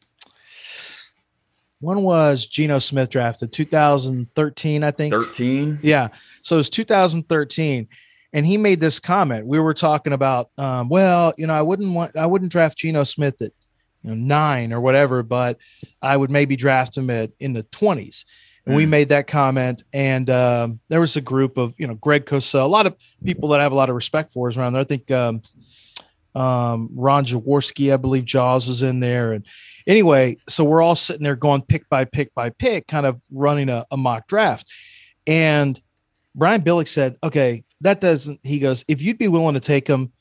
when 1.81 2.03
was 2.03 2.45
Geno 2.45 2.79
Smith 2.79 3.09
drafted? 3.09 3.53
2013, 3.53 4.83
I 4.83 4.91
think. 4.91 5.13
13. 5.13 5.79
Yeah. 5.81 6.09
So 6.41 6.55
it 6.55 6.59
was 6.59 6.69
2013. 6.69 7.87
And 8.31 8.45
he 8.45 8.57
made 8.57 8.79
this 8.79 8.99
comment. 8.99 9.47
We 9.47 9.59
were 9.59 9.73
talking 9.73 10.13
about, 10.13 10.51
um, 10.57 10.89
well, 10.89 11.33
you 11.37 11.47
know, 11.47 11.53
I 11.53 11.61
wouldn't 11.61 11.93
want, 11.93 12.15
I 12.15 12.25
wouldn't 12.25 12.51
draft 12.51 12.77
Geno 12.77 13.03
Smith 13.03 13.41
at, 13.41 13.51
you 14.03 14.11
know, 14.11 14.15
nine 14.15 14.71
or 14.71 14.81
whatever, 14.81 15.23
but 15.23 15.57
I 16.01 16.15
would 16.15 16.29
maybe 16.29 16.55
draft 16.55 16.95
him 16.95 17.09
at 17.09 17.31
in 17.39 17.53
the 17.53 17.63
20s. 17.63 18.25
And 18.65 18.75
mm. 18.75 18.77
we 18.77 18.85
made 18.85 19.09
that 19.09 19.25
comment. 19.25 19.83
And 19.93 20.29
um, 20.29 20.79
there 20.89 20.99
was 20.99 21.15
a 21.15 21.21
group 21.21 21.57
of, 21.57 21.73
you 21.79 21.87
know, 21.87 21.95
Greg 21.95 22.25
Cosell, 22.25 22.63
a 22.63 22.67
lot 22.67 22.85
of 22.85 22.95
people 23.23 23.49
that 23.49 23.59
I 23.59 23.63
have 23.63 23.71
a 23.71 23.75
lot 23.75 23.89
of 23.89 23.95
respect 23.95 24.31
for 24.31 24.47
is 24.47 24.57
around 24.57 24.73
there. 24.73 24.81
I 24.81 24.85
think 24.85 25.09
um, 25.09 25.41
um, 26.35 26.89
Ron 26.93 27.25
Jaworski, 27.25 27.93
I 27.93 27.97
believe 27.97 28.25
Jaws 28.25 28.67
is 28.67 28.81
in 28.81 28.99
there. 28.99 29.33
And 29.33 29.45
anyway, 29.87 30.37
so 30.47 30.63
we're 30.63 30.81
all 30.81 30.95
sitting 30.95 31.23
there 31.23 31.35
going 31.35 31.61
pick 31.61 31.89
by 31.89 32.05
pick 32.05 32.33
by 32.33 32.49
pick, 32.49 32.87
kind 32.87 33.05
of 33.05 33.21
running 33.31 33.69
a, 33.69 33.85
a 33.91 33.97
mock 33.97 34.27
draft. 34.27 34.67
And 35.27 35.81
Brian 36.35 36.61
Billick 36.61 36.87
said, 36.87 37.17
okay, 37.23 37.63
that 37.81 38.01
doesn't, 38.01 38.39
he 38.43 38.59
goes, 38.59 38.85
if 38.87 39.01
you'd 39.01 39.17
be 39.17 39.27
willing 39.27 39.55
to 39.55 39.59
take 39.59 39.87
him 39.87 40.11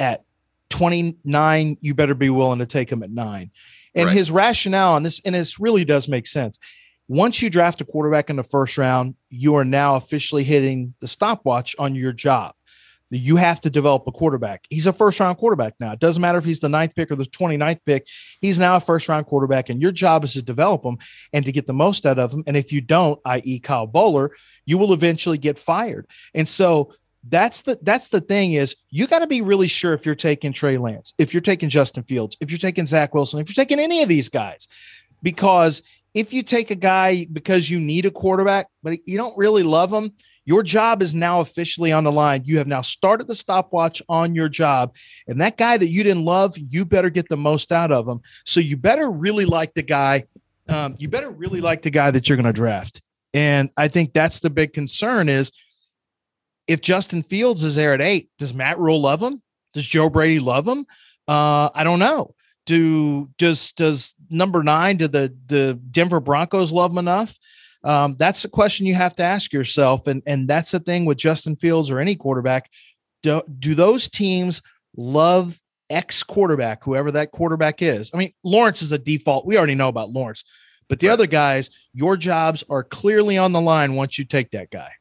at 0.00 0.24
29, 0.70 1.76
you 1.80 1.94
better 1.94 2.14
be 2.14 2.30
willing 2.30 2.58
to 2.58 2.66
take 2.66 2.90
him 2.90 3.02
at 3.02 3.10
nine. 3.10 3.50
And 3.94 4.06
right. 4.06 4.16
his 4.16 4.30
rationale 4.30 4.94
on 4.94 5.02
this, 5.02 5.20
and 5.24 5.34
this 5.34 5.60
really 5.60 5.84
does 5.84 6.08
make 6.08 6.26
sense. 6.26 6.58
Once 7.08 7.42
you 7.42 7.50
draft 7.50 7.80
a 7.80 7.84
quarterback 7.84 8.30
in 8.30 8.36
the 8.36 8.42
first 8.42 8.78
round, 8.78 9.14
you 9.28 9.54
are 9.54 9.64
now 9.64 9.96
officially 9.96 10.44
hitting 10.44 10.94
the 11.00 11.08
stopwatch 11.08 11.76
on 11.78 11.94
your 11.94 12.12
job 12.12 12.54
you 13.18 13.36
have 13.36 13.60
to 13.60 13.70
develop 13.70 14.06
a 14.06 14.12
quarterback. 14.12 14.66
He's 14.70 14.86
a 14.86 14.92
first 14.92 15.20
round 15.20 15.38
quarterback 15.38 15.74
now. 15.78 15.92
It 15.92 16.00
doesn't 16.00 16.20
matter 16.20 16.38
if 16.38 16.44
he's 16.44 16.60
the 16.60 16.68
ninth 16.68 16.94
pick 16.94 17.10
or 17.10 17.16
the 17.16 17.24
29th 17.24 17.80
pick. 17.84 18.06
He's 18.40 18.58
now 18.58 18.76
a 18.76 18.80
first 18.80 19.08
round 19.08 19.26
quarterback, 19.26 19.68
and 19.68 19.80
your 19.82 19.92
job 19.92 20.24
is 20.24 20.32
to 20.34 20.42
develop 20.42 20.84
him 20.84 20.98
and 21.32 21.44
to 21.44 21.52
get 21.52 21.66
the 21.66 21.74
most 21.74 22.06
out 22.06 22.18
of 22.18 22.32
him. 22.32 22.42
And 22.46 22.56
if 22.56 22.72
you 22.72 22.80
don't, 22.80 23.20
i.e., 23.24 23.58
Kyle 23.60 23.88
Boller, 23.88 24.30
you 24.64 24.78
will 24.78 24.92
eventually 24.92 25.38
get 25.38 25.58
fired. 25.58 26.06
And 26.34 26.48
so 26.48 26.92
that's 27.28 27.62
the 27.62 27.78
that's 27.82 28.08
the 28.08 28.20
thing 28.20 28.52
is 28.52 28.74
you 28.90 29.06
got 29.06 29.20
to 29.20 29.26
be 29.26 29.42
really 29.42 29.68
sure 29.68 29.94
if 29.94 30.04
you're 30.04 30.14
taking 30.14 30.52
Trey 30.52 30.76
Lance, 30.76 31.14
if 31.18 31.32
you're 31.32 31.40
taking 31.40 31.68
Justin 31.68 32.02
Fields, 32.02 32.36
if 32.40 32.50
you're 32.50 32.58
taking 32.58 32.86
Zach 32.86 33.14
Wilson, 33.14 33.40
if 33.40 33.48
you're 33.48 33.62
taking 33.62 33.78
any 33.78 34.02
of 34.02 34.08
these 34.08 34.28
guys, 34.28 34.66
because 35.22 35.82
if 36.14 36.32
you 36.32 36.42
take 36.42 36.70
a 36.70 36.76
guy 36.76 37.26
because 37.32 37.70
you 37.70 37.80
need 37.80 38.06
a 38.06 38.10
quarterback, 38.10 38.68
but 38.82 38.98
you 39.06 39.16
don't 39.16 39.36
really 39.36 39.62
love 39.62 39.92
him, 39.92 40.12
your 40.44 40.62
job 40.62 41.02
is 41.02 41.14
now 41.14 41.40
officially 41.40 41.92
on 41.92 42.04
the 42.04 42.12
line. 42.12 42.42
You 42.44 42.58
have 42.58 42.66
now 42.66 42.82
started 42.82 43.28
the 43.28 43.34
stopwatch 43.34 44.02
on 44.08 44.34
your 44.34 44.48
job. 44.48 44.94
And 45.28 45.40
that 45.40 45.56
guy 45.56 45.76
that 45.76 45.88
you 45.88 46.02
didn't 46.02 46.24
love, 46.24 46.56
you 46.58 46.84
better 46.84 47.10
get 47.10 47.28
the 47.28 47.36
most 47.36 47.70
out 47.70 47.92
of 47.92 48.08
him. 48.08 48.20
So 48.44 48.60
you 48.60 48.76
better 48.76 49.10
really 49.10 49.44
like 49.44 49.74
the 49.74 49.82
guy. 49.82 50.24
Um, 50.68 50.96
you 50.98 51.08
better 51.08 51.30
really 51.30 51.60
like 51.60 51.82
the 51.82 51.90
guy 51.90 52.10
that 52.10 52.28
you're 52.28 52.36
going 52.36 52.46
to 52.46 52.52
draft. 52.52 53.00
And 53.32 53.70
I 53.76 53.88
think 53.88 54.12
that's 54.12 54.40
the 54.40 54.50
big 54.50 54.72
concern 54.72 55.28
is 55.28 55.52
if 56.66 56.80
Justin 56.80 57.22
Fields 57.22 57.62
is 57.62 57.76
there 57.76 57.94
at 57.94 58.00
eight, 58.00 58.28
does 58.38 58.52
Matt 58.52 58.78
Rhule 58.78 59.00
love 59.00 59.22
him? 59.22 59.42
Does 59.74 59.86
Joe 59.86 60.10
Brady 60.10 60.40
love 60.40 60.66
him? 60.66 60.86
Uh, 61.26 61.70
I 61.74 61.84
don't 61.84 61.98
know. 61.98 62.34
Do 62.66 63.28
does 63.38 63.72
does 63.72 64.14
number 64.30 64.62
nine? 64.62 64.96
Do 64.98 65.08
the 65.08 65.34
the 65.46 65.80
Denver 65.90 66.20
Broncos 66.20 66.72
love 66.72 66.92
him 66.92 66.98
enough? 66.98 67.36
Um, 67.84 68.14
that's 68.16 68.44
a 68.44 68.48
question 68.48 68.86
you 68.86 68.94
have 68.94 69.16
to 69.16 69.24
ask 69.24 69.52
yourself. 69.52 70.06
And, 70.06 70.22
and 70.24 70.48
that's 70.48 70.70
the 70.70 70.78
thing 70.78 71.04
with 71.04 71.18
Justin 71.18 71.56
Fields 71.56 71.90
or 71.90 71.98
any 71.98 72.14
quarterback. 72.14 72.70
Do, 73.22 73.42
do 73.58 73.74
those 73.74 74.08
teams 74.08 74.62
love 74.96 75.60
X 75.90 76.22
quarterback, 76.22 76.84
whoever 76.84 77.10
that 77.12 77.32
quarterback 77.32 77.82
is? 77.82 78.10
I 78.14 78.18
mean, 78.18 78.32
Lawrence 78.44 78.82
is 78.82 78.92
a 78.92 78.98
default. 78.98 79.46
We 79.46 79.58
already 79.58 79.74
know 79.74 79.88
about 79.88 80.10
Lawrence, 80.10 80.44
but 80.88 81.00
the 81.00 81.08
right. 81.08 81.12
other 81.14 81.26
guys, 81.26 81.70
your 81.92 82.16
jobs 82.16 82.62
are 82.70 82.84
clearly 82.84 83.36
on 83.36 83.52
the 83.52 83.60
line 83.60 83.94
once 83.94 84.16
you 84.16 84.24
take 84.24 84.52
that 84.52 84.70
guy. 84.70 84.92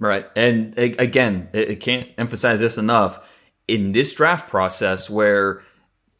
Right. 0.00 0.26
And 0.36 0.76
again, 0.76 1.48
it 1.52 1.76
can't 1.76 2.08
emphasize 2.18 2.60
this 2.60 2.78
enough. 2.78 3.28
In 3.68 3.92
this 3.92 4.14
draft 4.14 4.48
process, 4.48 5.10
where 5.10 5.62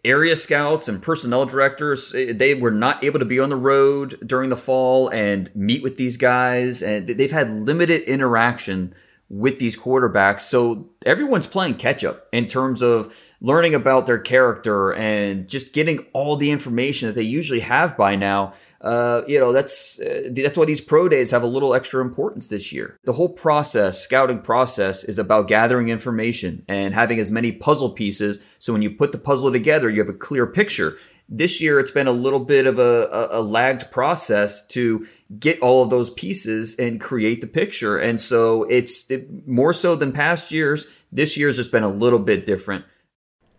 area 0.05 0.37
scouts 0.37 0.89
and 0.89 1.03
personnel 1.03 1.45
directors 1.45 2.15
eh, 2.15 2.33
they 2.35 2.55
were 2.55 2.71
not 2.71 3.03
able 3.03 3.19
to 3.19 3.25
be 3.25 3.41
on 3.41 3.51
the 3.51 3.57
road 3.57 4.19
during 4.25 4.49
the 4.49 4.57
fall 4.57 5.09
and 5.09 5.51
meet 5.55 5.83
with 5.83 5.97
these 5.97 6.17
guys 6.17 6.83
and 6.83 7.07
they've 7.07 7.33
had 7.33 7.51
limited 7.51 8.03
interaction 8.03 8.95
with 9.29 9.59
these 9.59 9.77
quarterbacks. 9.77 10.41
So 10.41 10.89
everyone's 11.05 11.47
playing 11.47 11.75
catch 11.75 12.05
up 12.05 12.29
in 12.33 12.47
terms 12.47 12.83
of 12.83 13.15
learning 13.40 13.74
about 13.74 14.07
their 14.07 14.18
character 14.18 14.92
and 14.92 15.48
just 15.48 15.72
getting 15.72 15.98
all 16.12 16.37
the 16.37 16.51
information 16.51 17.09
that 17.09 17.14
they 17.14 17.22
usually 17.22 17.61
have 17.61 17.96
by 17.96 18.16
now 18.16 18.53
uh, 18.81 19.22
you 19.27 19.40
know 19.40 19.53
that's 19.53 19.98
uh, 20.01 20.29
that's 20.33 20.57
why 20.57 20.64
these 20.64 20.81
pro 20.81 21.09
days 21.09 21.33
have 21.33 21.42
a 21.42 21.46
little 21.46 21.74
extra 21.74 22.01
importance 22.01 22.46
this 22.46 22.72
year. 22.72 22.98
The 23.05 23.12
whole 23.12 23.29
process, 23.29 24.01
scouting 24.01 24.40
process, 24.40 25.03
is 25.03 25.18
about 25.18 25.48
gathering 25.48 25.88
information 25.88 26.64
and 26.68 26.94
having 26.94 27.18
as 27.18 27.33
many 27.33 27.51
puzzle 27.51 27.90
pieces. 27.90 28.40
So 28.61 28.72
when 28.72 28.83
you 28.83 28.90
put 28.90 29.11
the 29.11 29.18
puzzle 29.18 29.51
together, 29.51 29.90
you 29.90 30.01
have 30.01 30.09
a 30.09 30.14
clear 30.14 30.46
picture. 30.46 30.96
This 31.29 31.61
year, 31.61 31.79
it's 31.79 31.90
been 31.90 32.07
a 32.07 32.12
little 32.12 32.42
bit 32.42 32.66
of 32.66 32.79
a, 32.79 33.07
a, 33.33 33.40
a 33.40 33.42
lagged 33.42 33.90
process 33.90 34.66
to 34.68 35.07
get 35.38 35.61
all 35.61 35.83
of 35.83 35.90
those 35.90 36.09
pieces 36.09 36.77
and 36.77 37.01
create 37.01 37.40
the 37.40 37.46
picture. 37.46 37.98
And 37.98 38.18
so 38.18 38.62
it's 38.62 39.11
it, 39.11 39.46
more 39.46 39.72
so 39.72 39.96
than 39.96 40.12
past 40.12 40.53
years. 40.53 40.87
This 41.11 41.37
year's 41.37 41.57
just 41.57 41.72
been 41.72 41.83
a 41.83 41.88
little 41.88 42.18
bit 42.18 42.46
different. 42.46 42.85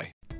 apply. 0.00 0.39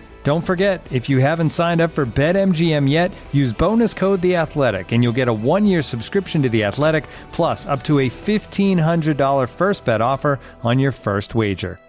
Don't 0.23 0.45
forget, 0.45 0.85
if 0.91 1.09
you 1.09 1.17
haven't 1.17 1.49
signed 1.49 1.81
up 1.81 1.89
for 1.89 2.05
BetMGM 2.05 2.87
yet, 2.87 3.11
use 3.31 3.51
bonus 3.51 3.95
code 3.95 4.21
The 4.21 4.35
Athletic, 4.35 4.91
and 4.91 5.03
you'll 5.03 5.13
get 5.13 5.27
a 5.27 5.33
one-year 5.33 5.81
subscription 5.81 6.43
to 6.43 6.49
The 6.49 6.63
Athletic, 6.63 7.05
plus 7.31 7.65
up 7.65 7.81
to 7.85 7.99
a 7.99 8.09
fifteen 8.09 8.77
hundred 8.77 9.17
dollar 9.17 9.47
first 9.47 9.83
bet 9.83 9.99
offer 9.99 10.39
on 10.61 10.77
your 10.77 10.91
first 10.91 11.33
wager. 11.33 11.79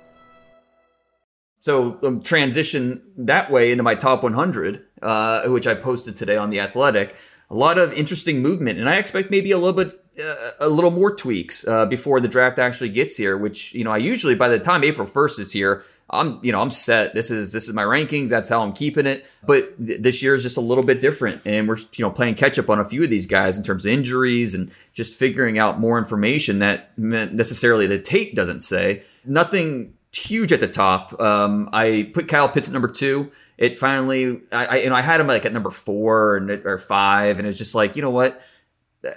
So 1.59 1.99
um, 2.03 2.23
transition 2.23 3.03
that 3.19 3.51
way 3.51 3.71
into 3.71 3.85
my 3.85 3.95
top 3.95 4.23
100, 4.23 4.83
uh, 5.03 5.49
which 5.49 5.67
I 5.67 5.75
posted 5.75 6.17
today 6.17 6.37
on 6.37 6.51
the 6.51 6.59
Athletic. 6.59 7.15
A 7.51 7.55
lot 7.55 7.77
of 7.77 7.93
interesting 7.93 8.41
movement, 8.41 8.79
and 8.79 8.89
I 8.89 8.97
expect 8.97 9.31
maybe 9.31 9.53
a 9.53 9.59
little 9.59 9.85
bit, 9.85 10.05
uh, 10.19 10.51
a 10.59 10.69
little 10.69 10.91
more 10.91 11.15
tweaks 11.15 11.69
uh, 11.69 11.85
before 11.85 12.19
the 12.19 12.29
draft 12.29 12.59
actually 12.59 12.89
gets 12.89 13.17
here. 13.17 13.37
Which 13.37 13.75
you 13.75 13.85
know, 13.85 13.93
I 13.93 13.99
usually 13.99 14.35
by 14.35 14.49
the 14.49 14.59
time 14.59 14.83
April 14.83 15.07
1st 15.07 15.39
is 15.39 15.53
here, 15.53 15.85
I'm 16.13 16.39
you 16.43 16.53
know 16.53 16.61
I'm 16.61 16.71
set. 16.71 17.15
This 17.15 17.31
is 17.31 17.53
this 17.53 17.69
is 17.69 17.75
my 17.75 17.83
rankings. 17.83 18.29
That's 18.29 18.49
how 18.49 18.63
I'm 18.63 18.73
keeping 18.73 19.07
it. 19.07 19.25
But 19.45 19.85
th- 19.85 20.03
this 20.03 20.23
year 20.23 20.35
is 20.35 20.43
just 20.43 20.57
a 20.57 20.61
little 20.61 20.85
bit 20.85 21.01
different, 21.01 21.43
and 21.47 21.67
we're 21.67 21.79
you 21.95 22.05
know 22.05 22.11
playing 22.11 22.35
catch 22.35 22.59
up 22.59 22.69
on 22.69 22.79
a 22.79 22.85
few 22.85 23.03
of 23.03 23.11
these 23.11 23.27
guys 23.27 23.57
in 23.57 23.65
terms 23.65 23.87
of 23.87 23.93
injuries 23.93 24.55
and 24.55 24.71
just 24.93 25.19
figuring 25.19 25.59
out 25.59 25.81
more 25.81 25.99
information 25.99 26.59
that 26.59 26.97
meant 26.99 27.33
necessarily 27.33 27.87
the 27.87 27.99
tape 27.99 28.35
doesn't 28.35 28.61
say. 28.61 29.03
Nothing 29.25 29.95
huge 30.13 30.53
at 30.53 30.61
the 30.61 30.69
top. 30.69 31.19
Um, 31.19 31.71
I 31.73 32.11
put 32.13 32.29
Kyle 32.29 32.49
Pitts 32.49 32.69
at 32.69 32.73
number 32.73 32.89
two. 32.89 33.33
It 33.57 33.79
finally, 33.79 34.41
I, 34.53 34.67
I 34.67 34.77
you 34.77 34.91
know 34.91 34.97
I 34.97 35.03
had 35.03 35.21
him 35.21 35.27
like 35.27 35.47
at 35.47 35.53
number 35.53 35.71
four 35.71 36.37
and 36.37 36.51
or 36.51 36.79
five, 36.79 37.39
and 37.39 37.49
it's 37.49 37.59
just 37.59 37.75
like 37.75 37.97
you 37.97 38.03
know 38.03 38.11
what 38.11 38.41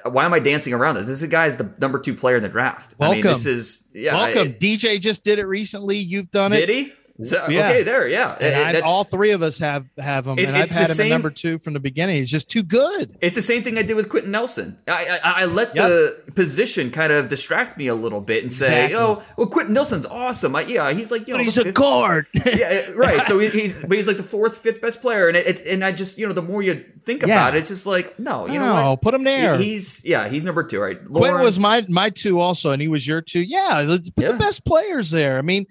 why 0.05 0.25
am 0.25 0.33
I 0.33 0.39
dancing 0.39 0.73
around 0.73 0.95
this? 0.95 1.07
This 1.07 1.21
is 1.21 1.29
guy's 1.29 1.57
the 1.57 1.69
number 1.79 1.99
two 1.99 2.15
player 2.15 2.37
in 2.37 2.41
the 2.43 2.49
draft. 2.49 2.95
Welcome. 2.97 3.19
I 3.19 3.21
mean, 3.21 3.33
this 3.33 3.45
is 3.45 3.83
yeah. 3.93 4.13
Welcome. 4.15 4.47
it- 4.49 4.59
DJ 4.59 4.99
just 4.99 5.23
did 5.23 5.39
it 5.39 5.45
recently. 5.45 5.97
You've 5.97 6.31
done 6.31 6.53
it. 6.53 6.65
did 6.65 6.69
he? 6.69 6.93
So, 7.23 7.45
Yeah. 7.49 7.69
Okay, 7.69 7.83
there, 7.83 8.07
yeah. 8.09 8.31
And 8.41 8.75
It- 8.75 8.83
all 8.83 9.05
three 9.05 9.31
of 9.31 9.41
us 9.41 9.57
have 9.59 9.85
have 9.97 10.25
them, 10.25 10.37
It- 10.37 10.47
and 10.49 10.57
I've 10.57 10.69
had 10.69 10.89
him 10.89 10.95
same- 10.95 11.05
at 11.07 11.15
number 11.15 11.29
two 11.29 11.57
from 11.59 11.71
the 11.73 11.79
beginning. 11.79 12.17
He's 12.17 12.29
just 12.29 12.49
too 12.49 12.61
good. 12.61 13.15
It's 13.21 13.35
the 13.35 13.41
same 13.41 13.63
thing 13.63 13.77
I 13.77 13.83
did 13.83 13.95
with 13.95 14.09
Quenton 14.09 14.31
Nelson. 14.31 14.77
I 14.87 15.19
I, 15.23 15.31
I 15.43 15.45
let 15.45 15.73
Yep. 15.75 15.87
the 15.87 16.15
position 16.33 16.91
kind 16.91 17.13
of 17.13 17.29
distract 17.29 17.77
me 17.77 17.87
a 17.87 17.95
little 17.95 18.19
bit 18.19 18.41
and 18.43 18.51
say, 18.51 18.65
Exactly. 18.85 18.95
"Oh, 18.97 19.23
well, 19.37 19.47
Quenton 19.47 19.73
Nelson's 19.73 20.05
awesome." 20.05 20.55
I, 20.57 20.63
yeah, 20.65 20.91
he's 20.91 21.09
like, 21.09 21.25
you 21.27 21.33
know, 21.33 21.37
But 21.37 21.45
he's 21.45 21.57
a 21.57 21.63
fifth- 21.63 21.75
guard. 21.75 22.25
yeah, 22.45 22.87
right. 22.95 23.25
So 23.27 23.39
he- 23.39 23.47
he's 23.61 23.81
but 23.81 23.95
he's 23.97 24.07
like 24.07 24.17
the 24.17 24.23
fourth, 24.23 24.57
fifth 24.57 24.81
best 24.81 25.01
player, 25.01 25.29
and 25.29 25.37
it, 25.37 25.65
and 25.65 25.85
I 25.85 25.93
just 25.93 26.17
you 26.17 26.27
know 26.27 26.33
the 26.33 26.41
more 26.41 26.61
you 26.61 26.83
think 27.05 27.21
Yeah. 27.21 27.27
about 27.35 27.55
it, 27.55 27.59
it's 27.59 27.69
just 27.69 27.85
like 27.85 28.19
no, 28.19 28.45
you 28.47 28.59
know 28.59 28.89
what? 28.91 29.01
put 29.01 29.13
him 29.13 29.23
there. 29.23 29.57
He- 29.57 29.65
He's 29.75 30.01
yeah, 30.03 30.27
he's 30.27 30.43
number 30.43 30.63
two, 30.63 30.79
right? 30.81 30.97
Quenton 31.05 31.41
was 31.41 31.59
my 31.59 31.85
my 31.87 32.09
two 32.09 32.39
also, 32.41 32.71
and 32.71 32.81
he 32.81 32.89
was 32.89 33.07
your 33.07 33.21
two. 33.21 33.39
Yeah, 33.39 33.85
put 33.85 34.11
Yeah. 34.17 34.31
the 34.33 34.37
best 34.37 34.65
players 34.65 35.11
there. 35.11 35.37
I 35.37 35.41
mean, 35.41 35.65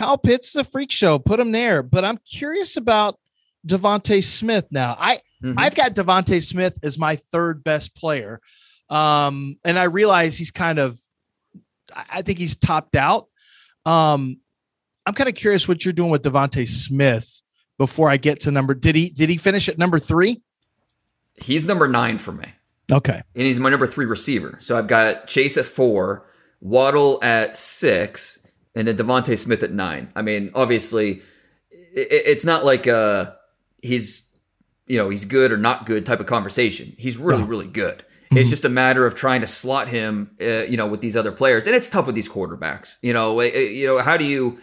Kyle 0.00 0.16
Pitts 0.16 0.48
is 0.48 0.56
a 0.56 0.64
freak 0.64 0.90
show. 0.90 1.18
Put 1.18 1.38
him 1.38 1.52
there. 1.52 1.82
But 1.82 2.06
I'm 2.06 2.16
curious 2.18 2.78
about 2.78 3.18
DeVonta 3.66 4.24
Smith 4.24 4.64
now. 4.70 4.96
I 4.98 5.18
Mhm. 5.44 5.54
I've 5.58 5.74
got 5.74 5.94
DeVonta 5.94 6.42
Smith 6.42 6.78
as 6.82 6.98
my 6.98 7.16
third 7.16 7.62
best 7.62 7.94
player, 7.94 8.40
um, 8.88 9.58
and 9.62 9.78
I 9.78 9.84
realize 9.84 10.38
he's 10.38 10.50
kind 10.50 10.78
of. 10.78 10.98
I 11.94 12.04
I 12.12 12.22
think 12.22 12.38
he's 12.38 12.56
topped 12.56 12.96
out. 12.96 13.26
Um, 13.84 14.38
I'm 15.04 15.12
kind 15.12 15.28
of 15.28 15.34
curious 15.34 15.68
what 15.68 15.84
you're 15.84 15.92
doing 15.92 16.10
with 16.10 16.22
DeVonta 16.22 16.66
Smith 16.66 17.42
before 17.76 18.08
I 18.08 18.16
get 18.16 18.40
to 18.40 18.50
number. 18.50 18.72
Did 18.72 18.94
he 18.96 19.10
did 19.10 19.28
he 19.28 19.36
finish 19.36 19.68
at 19.68 19.76
number 19.76 19.98
three? 19.98 20.40
he's 21.36 21.64
number 21.64 21.88
nine 21.88 22.18
for 22.18 22.32
me. 22.32 22.44
Okay. 22.92 23.20
and 23.34 23.46
he's 23.46 23.60
my 23.60 23.68
number 23.70 23.86
three 23.86 24.04
receiver. 24.06 24.56
So 24.60 24.76
I've 24.76 24.88
got 24.88 25.26
Chase 25.26 25.56
at 25.56 25.64
four, 25.64 26.26
Waddle 26.60 27.18
at 27.22 27.54
six, 27.56 28.39
and 28.74 28.86
then 28.86 28.96
DeVonta 28.96 29.36
Smith 29.38 29.62
at 29.62 29.72
nine. 29.72 30.10
I 30.14 30.22
mean, 30.22 30.50
obviously, 30.54 31.22
it's 31.70 32.44
not 32.44 32.64
like 32.64 32.86
uh 32.86 33.32
he's 33.82 34.28
you 34.86 34.96
know 34.96 35.08
he's 35.08 35.24
good 35.24 35.52
or 35.52 35.56
not 35.56 35.86
good 35.86 36.06
type 36.06 36.20
of 36.20 36.26
conversation. 36.26 36.94
He's 36.98 37.18
really 37.18 37.44
really 37.44 37.68
good. 37.68 38.04
It's 38.32 38.48
just 38.48 38.64
a 38.64 38.68
matter 38.68 39.06
of 39.06 39.16
trying 39.16 39.40
to 39.40 39.46
slot 39.48 39.88
him, 39.88 40.30
uh, 40.40 40.62
you 40.62 40.76
know, 40.76 40.86
with 40.86 41.00
these 41.00 41.16
other 41.16 41.32
players, 41.32 41.66
and 41.66 41.74
it's 41.74 41.88
tough 41.88 42.06
with 42.06 42.14
these 42.14 42.28
quarterbacks. 42.28 42.98
You 43.02 43.12
know, 43.12 43.40
uh, 43.40 43.44
you 43.44 43.88
know, 43.88 43.98
how 43.98 44.16
do 44.16 44.24
you? 44.24 44.60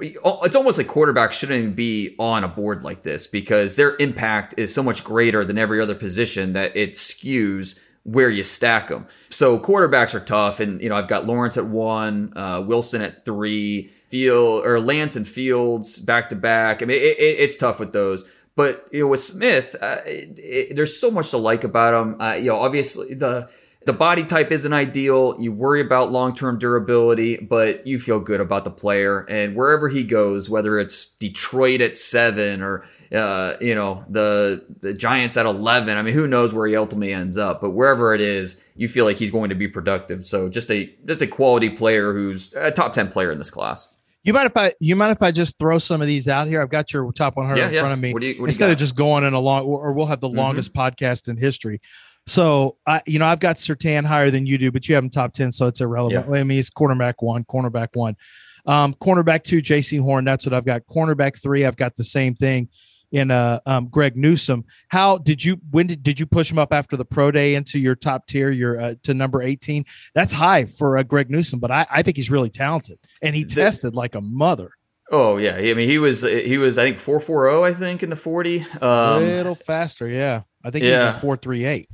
It's 0.00 0.54
almost 0.54 0.78
like 0.78 0.86
quarterbacks 0.86 1.32
shouldn't 1.32 1.58
even 1.58 1.74
be 1.74 2.14
on 2.20 2.44
a 2.44 2.48
board 2.48 2.82
like 2.82 3.02
this 3.02 3.26
because 3.26 3.74
their 3.74 3.96
impact 3.96 4.54
is 4.56 4.72
so 4.72 4.84
much 4.84 5.02
greater 5.02 5.44
than 5.44 5.58
every 5.58 5.80
other 5.80 5.96
position 5.96 6.52
that 6.52 6.76
it 6.76 6.92
skews 6.92 7.76
where 8.04 8.30
you 8.30 8.42
stack 8.42 8.88
them. 8.88 9.06
So 9.30 9.58
quarterbacks 9.58 10.14
are 10.14 10.20
tough, 10.20 10.60
and 10.60 10.80
you 10.80 10.88
know 10.88 10.96
I've 10.96 11.08
got 11.08 11.26
Lawrence 11.26 11.56
at 11.56 11.66
one, 11.66 12.32
uh, 12.36 12.64
Wilson 12.66 13.02
at 13.02 13.24
three, 13.24 13.90
Field 14.08 14.66
or 14.66 14.80
Lance 14.80 15.16
and 15.16 15.26
Fields 15.26 16.00
back 16.00 16.28
to 16.30 16.36
back. 16.36 16.82
I 16.82 16.86
mean 16.86 16.98
it, 16.98 17.18
it, 17.18 17.40
it's 17.40 17.56
tough 17.56 17.80
with 17.80 17.92
those. 17.92 18.24
But 18.54 18.86
you 18.92 19.00
know 19.00 19.08
with 19.08 19.20
Smith, 19.20 19.74
uh, 19.80 19.98
it, 20.04 20.76
there's 20.76 20.98
so 20.98 21.10
much 21.10 21.30
to 21.30 21.38
like 21.38 21.64
about 21.64 21.94
him. 21.94 22.20
Uh, 22.20 22.34
you 22.34 22.50
know 22.50 22.56
obviously 22.56 23.14
the 23.14 23.48
the 23.86 23.92
body 23.92 24.24
type 24.24 24.52
isn't 24.52 24.72
ideal. 24.72 25.36
You 25.40 25.52
worry 25.52 25.80
about 25.80 26.12
long 26.12 26.34
term 26.34 26.58
durability, 26.58 27.36
but 27.36 27.86
you 27.86 27.98
feel 27.98 28.20
good 28.20 28.40
about 28.40 28.64
the 28.64 28.70
player. 28.70 29.20
And 29.28 29.56
wherever 29.56 29.88
he 29.88 30.02
goes, 30.04 30.48
whether 30.50 30.78
it's 30.78 31.06
Detroit 31.18 31.80
at 31.80 31.96
seven 31.96 32.62
or 32.62 32.84
uh, 33.14 33.54
you 33.60 33.74
know 33.74 34.04
the 34.08 34.64
the 34.80 34.94
Giants 34.94 35.36
at 35.36 35.46
eleven, 35.46 35.96
I 35.98 36.02
mean, 36.02 36.14
who 36.14 36.26
knows 36.26 36.54
where 36.54 36.66
he 36.66 36.76
ultimately 36.76 37.12
ends 37.12 37.36
up? 37.38 37.60
But 37.60 37.70
wherever 37.70 38.14
it 38.14 38.20
is, 38.20 38.62
you 38.76 38.88
feel 38.88 39.04
like 39.04 39.16
he's 39.16 39.30
going 39.30 39.48
to 39.50 39.54
be 39.56 39.68
productive. 39.68 40.26
So 40.26 40.48
just 40.48 40.70
a 40.70 40.94
just 41.06 41.22
a 41.22 41.26
quality 41.26 41.68
player 41.70 42.12
who's 42.12 42.52
a 42.54 42.70
top 42.70 42.92
ten 42.94 43.08
player 43.08 43.32
in 43.32 43.38
this 43.38 43.50
class. 43.50 43.88
You 44.24 44.32
mind 44.32 44.46
if 44.46 44.56
I 44.56 44.72
you 44.78 44.94
mind 44.94 45.10
if 45.10 45.20
I 45.20 45.32
just 45.32 45.58
throw 45.58 45.78
some 45.78 46.00
of 46.00 46.06
these 46.06 46.28
out 46.28 46.46
here? 46.46 46.62
I've 46.62 46.70
got 46.70 46.92
your 46.92 47.10
top 47.10 47.36
100 47.36 47.58
Yeah, 47.58 47.66
in 47.68 47.74
yeah. 47.74 47.80
front 47.80 47.92
of 47.94 47.98
me. 47.98 48.12
What 48.12 48.20
do 48.22 48.28
you- 48.28 48.40
what 48.40 48.46
Instead 48.46 48.70
of 48.70 48.78
just 48.78 48.94
going 48.94 49.24
in 49.24 49.32
a 49.34 49.40
long, 49.40 49.64
or 49.64 49.90
we'll 49.92 50.06
have 50.06 50.20
the 50.20 50.28
Mhm. 50.28 50.36
longest 50.36 50.72
podcast 50.72 51.26
in 51.28 51.36
history. 51.36 51.80
So 52.26 52.76
I, 52.86 53.02
you 53.06 53.18
know, 53.18 53.26
I've 53.26 53.40
got 53.40 53.56
Surtain 53.56 54.04
higher 54.04 54.30
than 54.30 54.46
you 54.46 54.58
do, 54.58 54.70
but 54.70 54.88
you 54.88 54.94
have 54.94 55.02
him 55.02 55.10
top 55.10 55.32
10, 55.32 55.50
so 55.52 55.66
it's 55.66 55.80
irrelevant. 55.80 56.28
I 56.28 56.44
mean, 56.44 56.56
he's 56.56 56.70
cornerback 56.70 57.14
one, 57.18 57.44
cornerback 57.44 57.88
one, 57.94 58.16
um, 58.64 58.94
cornerback 58.94 59.42
two, 59.42 59.60
Jaycee 59.60 60.00
Horn. 60.00 60.24
That's 60.24 60.46
what 60.46 60.54
I've 60.54 60.64
got. 60.64 60.86
Cornerback 60.86 61.42
three, 61.42 61.64
I've 61.64 61.76
got 61.76 61.96
the 61.96 62.04
same 62.04 62.34
thing 62.34 62.68
in 63.12 63.30
uh 63.30 63.60
um 63.66 63.88
Greg 63.88 64.16
Newsome. 64.16 64.64
How 64.88 65.18
did 65.18 65.44
you 65.44 65.58
when 65.70 65.86
did 65.86 66.02
did 66.02 66.18
you 66.18 66.26
push 66.26 66.50
him 66.50 66.58
up 66.58 66.72
after 66.72 66.96
the 66.96 67.04
pro 67.04 67.30
day 67.30 67.54
into 67.54 67.78
your 67.78 67.94
top 67.94 68.26
tier, 68.26 68.50
your 68.50 68.80
uh, 68.80 68.94
to 69.02 69.14
number 69.14 69.42
18? 69.42 69.84
That's 70.14 70.32
high 70.32 70.64
for 70.64 70.98
uh, 70.98 71.02
Greg 71.02 71.30
Newsome, 71.30 71.60
but 71.60 71.70
I, 71.70 71.86
I 71.90 72.02
think 72.02 72.16
he's 72.16 72.30
really 72.30 72.50
talented 72.50 72.98
and 73.20 73.36
he 73.36 73.44
tested 73.44 73.94
like 73.94 74.14
a 74.14 74.20
mother. 74.20 74.70
Oh 75.10 75.36
yeah, 75.36 75.56
I 75.56 75.74
mean 75.74 75.88
he 75.88 75.98
was 75.98 76.22
he 76.22 76.56
was 76.56 76.78
I 76.78 76.84
think 76.84 76.98
four 76.98 77.20
four 77.20 77.48
zero 77.48 77.64
I 77.64 77.74
think 77.74 78.02
in 78.02 78.10
the 78.10 78.16
forty. 78.16 78.62
Um, 78.80 78.80
a 78.80 79.20
little 79.20 79.54
faster, 79.54 80.08
yeah. 80.08 80.42
I 80.64 80.70
think 80.70 80.84
yeah. 80.84 81.18
four 81.18 81.36
three 81.36 81.64
eight. 81.64 81.90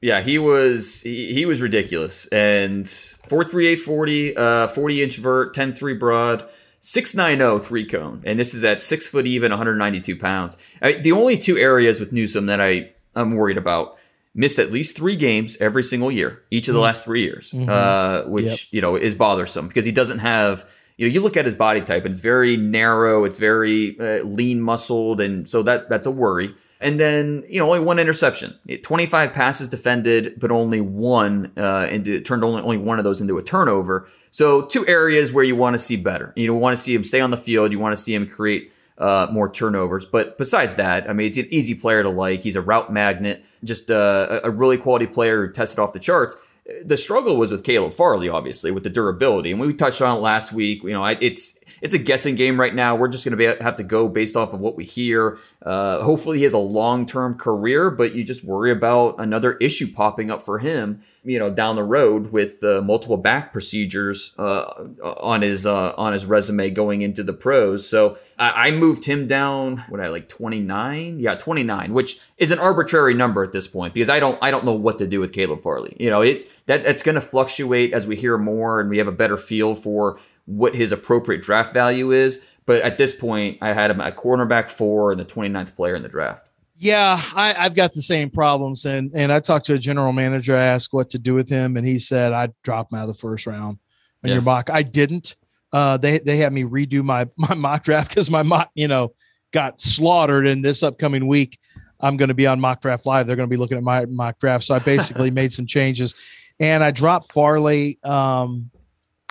Yeah, 0.00 0.20
he 0.20 0.38
was 0.38 1.02
he, 1.02 1.32
he 1.32 1.46
was 1.46 1.62
ridiculous. 1.62 2.26
And 2.28 2.86
43840, 2.86 4.36
uh 4.36 4.68
40 4.68 5.02
inch 5.02 5.16
vert, 5.16 5.54
10 5.54 5.72
3 5.74 5.94
broad, 5.94 6.48
690 6.80 7.64
three 7.64 7.86
cone. 7.86 8.22
And 8.24 8.38
this 8.38 8.54
is 8.54 8.64
at 8.64 8.80
six 8.80 9.08
foot 9.08 9.26
even, 9.26 9.50
192 9.50 10.16
pounds. 10.16 10.56
I, 10.82 10.92
the 10.92 11.12
only 11.12 11.36
two 11.38 11.56
areas 11.58 11.98
with 12.00 12.12
Newsome 12.12 12.46
that 12.46 12.60
I, 12.60 12.90
I'm 13.14 13.34
worried 13.34 13.56
about 13.56 13.96
missed 14.34 14.58
at 14.58 14.70
least 14.70 14.96
three 14.96 15.16
games 15.16 15.56
every 15.60 15.82
single 15.82 16.12
year, 16.12 16.42
each 16.50 16.68
of 16.68 16.74
the 16.74 16.80
last 16.80 17.04
three 17.04 17.22
years, 17.22 17.54
uh, 17.54 18.24
which, 18.26 18.44
Yep. 18.44 18.58
you 18.70 18.80
know, 18.82 18.94
is 18.96 19.14
bothersome 19.14 19.66
because 19.66 19.84
he 19.86 19.92
doesn't 19.92 20.18
have. 20.18 20.64
You 20.98 21.06
know, 21.06 21.12
you 21.12 21.20
look 21.20 21.36
at 21.36 21.44
his 21.44 21.54
body 21.54 21.80
type 21.82 22.04
and 22.06 22.12
it's 22.12 22.20
very 22.20 22.56
narrow, 22.56 23.24
it's 23.24 23.36
very 23.38 23.98
uh, 24.00 24.24
lean 24.24 24.60
muscled, 24.62 25.20
and 25.20 25.46
so 25.48 25.62
that 25.62 25.88
that's 25.90 26.06
a 26.06 26.10
worry. 26.10 26.54
And 26.80 27.00
then, 27.00 27.44
you 27.48 27.58
know, 27.58 27.66
only 27.66 27.80
one 27.80 27.98
interception. 27.98 28.58
25 28.82 29.32
passes 29.32 29.68
defended, 29.68 30.38
but 30.38 30.52
only 30.52 30.80
one 30.80 31.52
uh, 31.56 31.88
into 31.90 32.20
turned 32.20 32.44
only 32.44 32.62
only 32.62 32.76
one 32.76 32.98
of 32.98 33.04
those 33.04 33.20
into 33.20 33.38
a 33.38 33.42
turnover. 33.42 34.08
So 34.30 34.66
two 34.66 34.86
areas 34.86 35.32
where 35.32 35.44
you 35.44 35.56
want 35.56 35.74
to 35.74 35.78
see 35.78 35.96
better. 35.96 36.34
You 36.36 36.52
want 36.52 36.76
to 36.76 36.82
see 36.82 36.94
him 36.94 37.02
stay 37.02 37.20
on 37.20 37.30
the 37.30 37.38
field. 37.38 37.72
You 37.72 37.78
want 37.78 37.96
to 37.96 38.02
see 38.02 38.14
him 38.14 38.26
create 38.28 38.72
uh, 38.98 39.26
more 39.30 39.48
turnovers. 39.48 40.04
But 40.04 40.38
besides 40.38 40.74
that, 40.76 41.08
I 41.08 41.12
mean, 41.12 41.28
it's 41.28 41.38
an 41.38 41.48
easy 41.50 41.74
player 41.74 42.02
to 42.02 42.10
like. 42.10 42.42
He's 42.42 42.56
a 42.56 42.62
route 42.62 42.92
magnet, 42.92 43.44
just 43.64 43.90
uh, 43.90 44.40
a 44.42 44.48
a 44.48 44.50
really 44.50 44.76
quality 44.76 45.06
player 45.06 45.46
who 45.46 45.52
tested 45.52 45.78
off 45.78 45.92
the 45.92 45.98
charts. 45.98 46.36
The 46.84 46.96
struggle 46.96 47.36
was 47.36 47.52
with 47.52 47.62
Caleb 47.62 47.94
Farley, 47.94 48.28
obviously, 48.28 48.70
with 48.70 48.82
the 48.82 48.90
durability, 48.90 49.52
and 49.52 49.60
we 49.60 49.72
touched 49.72 50.02
on 50.02 50.18
it 50.18 50.20
last 50.20 50.52
week. 50.52 50.82
You 50.82 50.90
know, 50.90 51.04
it's 51.04 51.55
it's 51.80 51.94
a 51.94 51.98
guessing 51.98 52.34
game 52.34 52.58
right 52.58 52.74
now. 52.74 52.96
We're 52.96 53.08
just 53.08 53.24
going 53.24 53.38
to 53.38 53.62
have 53.62 53.76
to 53.76 53.82
go 53.82 54.08
based 54.08 54.36
off 54.36 54.52
of 54.52 54.60
what 54.60 54.76
we 54.76 54.84
hear. 54.84 55.38
Uh, 55.62 56.02
hopefully, 56.02 56.38
he 56.38 56.44
has 56.44 56.52
a 56.52 56.58
long 56.58 57.06
term 57.06 57.34
career, 57.34 57.90
but 57.90 58.14
you 58.14 58.24
just 58.24 58.44
worry 58.44 58.70
about 58.70 59.16
another 59.18 59.54
issue 59.54 59.92
popping 59.92 60.30
up 60.30 60.42
for 60.42 60.58
him, 60.58 61.02
you 61.24 61.38
know, 61.38 61.52
down 61.52 61.76
the 61.76 61.84
road 61.84 62.32
with 62.32 62.62
uh, 62.62 62.80
multiple 62.82 63.16
back 63.16 63.52
procedures 63.52 64.34
uh, 64.38 64.86
on 65.02 65.42
his 65.42 65.66
uh, 65.66 65.92
on 65.96 66.12
his 66.12 66.26
resume 66.26 66.70
going 66.70 67.02
into 67.02 67.22
the 67.22 67.32
pros. 67.32 67.88
So 67.88 68.18
I, 68.38 68.68
I 68.68 68.70
moved 68.70 69.04
him 69.04 69.26
down. 69.26 69.84
What 69.88 70.00
I 70.00 70.08
like 70.08 70.28
twenty 70.28 70.60
nine? 70.60 71.20
Yeah, 71.20 71.34
twenty 71.34 71.62
nine, 71.62 71.92
which 71.92 72.18
is 72.38 72.50
an 72.50 72.58
arbitrary 72.58 73.14
number 73.14 73.42
at 73.42 73.52
this 73.52 73.68
point 73.68 73.94
because 73.94 74.10
I 74.10 74.20
don't 74.20 74.38
I 74.42 74.50
don't 74.50 74.64
know 74.64 74.74
what 74.74 74.98
to 74.98 75.06
do 75.06 75.20
with 75.20 75.32
Caleb 75.32 75.62
Farley. 75.62 75.96
You 75.98 76.10
know, 76.10 76.22
it 76.22 76.44
that 76.66 76.82
that's 76.82 77.02
going 77.02 77.14
to 77.14 77.20
fluctuate 77.20 77.92
as 77.92 78.06
we 78.06 78.16
hear 78.16 78.38
more 78.38 78.80
and 78.80 78.90
we 78.90 78.98
have 78.98 79.08
a 79.08 79.12
better 79.12 79.36
feel 79.36 79.74
for 79.74 80.18
what 80.46 80.74
his 80.74 80.92
appropriate 80.92 81.42
draft 81.42 81.74
value 81.74 82.12
is. 82.12 82.44
But 82.64 82.82
at 82.82 82.98
this 82.98 83.14
point, 83.14 83.58
I 83.60 83.72
had 83.72 83.90
him 83.90 84.00
at 84.00 84.16
cornerback 84.16 84.70
four 84.70 85.12
and 85.12 85.20
the 85.20 85.24
29th 85.24 85.74
player 85.76 85.94
in 85.94 86.02
the 86.02 86.08
draft. 86.08 86.48
Yeah, 86.78 87.20
I, 87.34 87.52
have 87.52 87.74
got 87.74 87.92
the 87.92 88.02
same 88.02 88.28
problems, 88.28 88.84
and 88.84 89.10
and 89.14 89.32
I 89.32 89.40
talked 89.40 89.64
to 89.66 89.74
a 89.74 89.78
general 89.78 90.12
manager. 90.12 90.54
I 90.54 90.64
asked 90.64 90.92
what 90.92 91.08
to 91.10 91.18
do 91.18 91.32
with 91.32 91.48
him, 91.48 91.76
and 91.76 91.86
he 91.86 91.98
said 91.98 92.34
I'd 92.34 92.52
drop 92.62 92.92
him 92.92 92.98
out 92.98 93.08
of 93.08 93.08
the 93.08 93.14
first 93.14 93.46
round 93.46 93.78
in 94.22 94.28
yeah. 94.28 94.34
your 94.34 94.42
mock. 94.42 94.68
I 94.68 94.82
didn't. 94.82 95.36
Uh, 95.72 95.96
they 95.96 96.18
they 96.18 96.36
had 96.36 96.52
me 96.52 96.64
redo 96.64 97.02
my 97.02 97.28
my 97.36 97.54
mock 97.54 97.82
draft 97.82 98.10
because 98.10 98.30
my 98.30 98.42
mock 98.42 98.70
you 98.74 98.88
know 98.88 99.14
got 99.52 99.80
slaughtered 99.80 100.46
in 100.46 100.60
this 100.60 100.82
upcoming 100.82 101.26
week. 101.26 101.58
I'm 101.98 102.18
going 102.18 102.28
to 102.28 102.34
be 102.34 102.46
on 102.46 102.60
mock 102.60 102.82
draft 102.82 103.06
live. 103.06 103.26
They're 103.26 103.36
going 103.36 103.48
to 103.48 103.54
be 103.54 103.56
looking 103.56 103.78
at 103.78 103.84
my 103.84 104.04
mock 104.04 104.38
draft, 104.38 104.64
so 104.64 104.74
I 104.74 104.78
basically 104.78 105.30
made 105.40 105.54
some 105.54 105.66
changes, 105.66 106.14
and 106.60 106.84
I 106.84 106.90
dropped 106.90 107.32
Farley. 107.32 107.98
Um, 108.02 108.70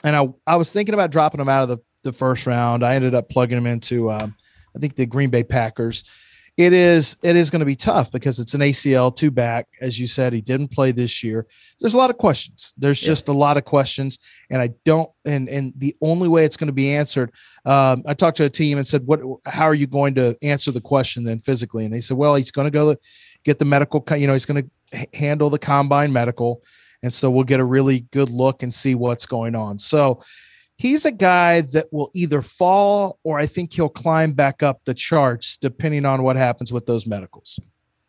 and 0.06 0.16
I 0.16 0.30
I 0.47 0.56
was 0.56 0.72
thinking 0.72 0.93
about 0.93 1.12
dropping 1.12 1.41
him 1.41 1.49
out 1.49 1.64
of 1.64 1.70
the 1.70 1.78
the 2.03 2.14
first 2.14 2.47
round. 2.47 2.86
I 2.86 2.95
ended 2.95 3.14
up 3.14 3.30
plugging 3.30 3.58
him 3.58 3.68
into 3.68 4.10
um, 4.10 4.36
I 4.76 4.80
think 4.80 4.95
the 4.95 5.06
Green 5.06 5.30
Bay 5.30 5.43
Packers 5.43 6.03
it 6.58 6.72
is 6.72 7.18
it 7.22 7.36
is 7.36 7.49
going 7.49 7.60
to 7.60 7.66
be 7.66 7.76
tough 7.76 8.12
because 8.12 8.39
it's 8.39 8.53
an 8.53 8.62
ACL 8.62 9.14
two 9.14 9.30
back, 9.30 9.68
as 9.82 9.99
you 9.99 10.08
said. 10.08 10.32
He 10.32 10.39
didn't 10.39 10.70
play 10.70 10.93
this 10.93 11.22
year. 11.22 11.45
There's 11.82 11.93
a 11.93 11.97
lot 11.97 12.10
of 12.10 12.18
questions. 12.18 12.74
There's 12.78 13.01
yeah. 13.01 13.08
just 13.08 13.28
a 13.28 13.34
lot 13.34 13.58
of 13.58 13.66
questions, 13.66 14.20
and 14.49 14.62
I 14.62 14.70
don't. 14.86 15.10
And 15.26 15.49
and 15.49 15.74
the 15.76 15.95
only 16.01 16.30
way 16.30 16.45
it's 16.45 16.56
going 16.56 16.68
to 16.68 16.74
be 16.74 16.95
answered, 16.95 17.32
um, 17.66 18.03
I 18.06 18.14
talked 18.14 18.38
to 18.38 18.45
a 18.45 18.49
team 18.49 18.78
and 18.78 18.88
said, 18.88 19.06
"What? 19.06 19.20
How 19.45 19.66
are 19.66 19.74
you 19.74 19.88
going 19.88 20.16
to 20.16 20.38
answer 20.41 20.72
the 20.72 20.80
question 20.80 21.26
then 21.26 21.39
physically?" 21.39 21.84
And 21.84 21.93
they 21.93 21.99
said, 21.99 22.16
"Well, 22.16 22.36
he's 22.36 22.51
going 22.51 22.66
to 22.66 22.72
go 22.72 22.95
get 23.43 23.60
the 23.60 23.66
medical. 23.66 24.06
You 24.16 24.28
know, 24.28 24.34
he's 24.34 24.45
going 24.45 24.64
to 24.64 25.08
handle 25.14 25.49
the 25.49 25.60
combine 25.60 26.14
medical, 26.14 26.62
and 27.06 27.14
so 27.14 27.30
we'll 27.32 27.45
get 27.45 27.60
a 27.60 27.66
really 27.66 28.01
good 28.12 28.30
look 28.30 28.62
and 28.64 28.74
see 28.74 28.95
what's 28.95 29.26
going 29.26 29.56
on." 29.56 29.80
So 29.80 30.22
he's 30.78 31.06
a 31.06 31.12
guy 31.12 31.62
that 31.62 31.91
will 31.91 32.12
either 32.14 32.41
fall 32.41 33.20
or 33.24 33.39
I 33.39 33.45
think 33.45 33.74
he'll 33.74 33.89
climb 33.89 34.34
back 34.34 34.62
up 34.62 34.82
the 34.86 34.93
charts 34.93 35.58
depending 35.58 36.06
on 36.06 36.24
what 36.24 36.36
happens 36.36 36.74
with 36.74 36.86
those 36.86 37.08
medicals. 37.08 37.60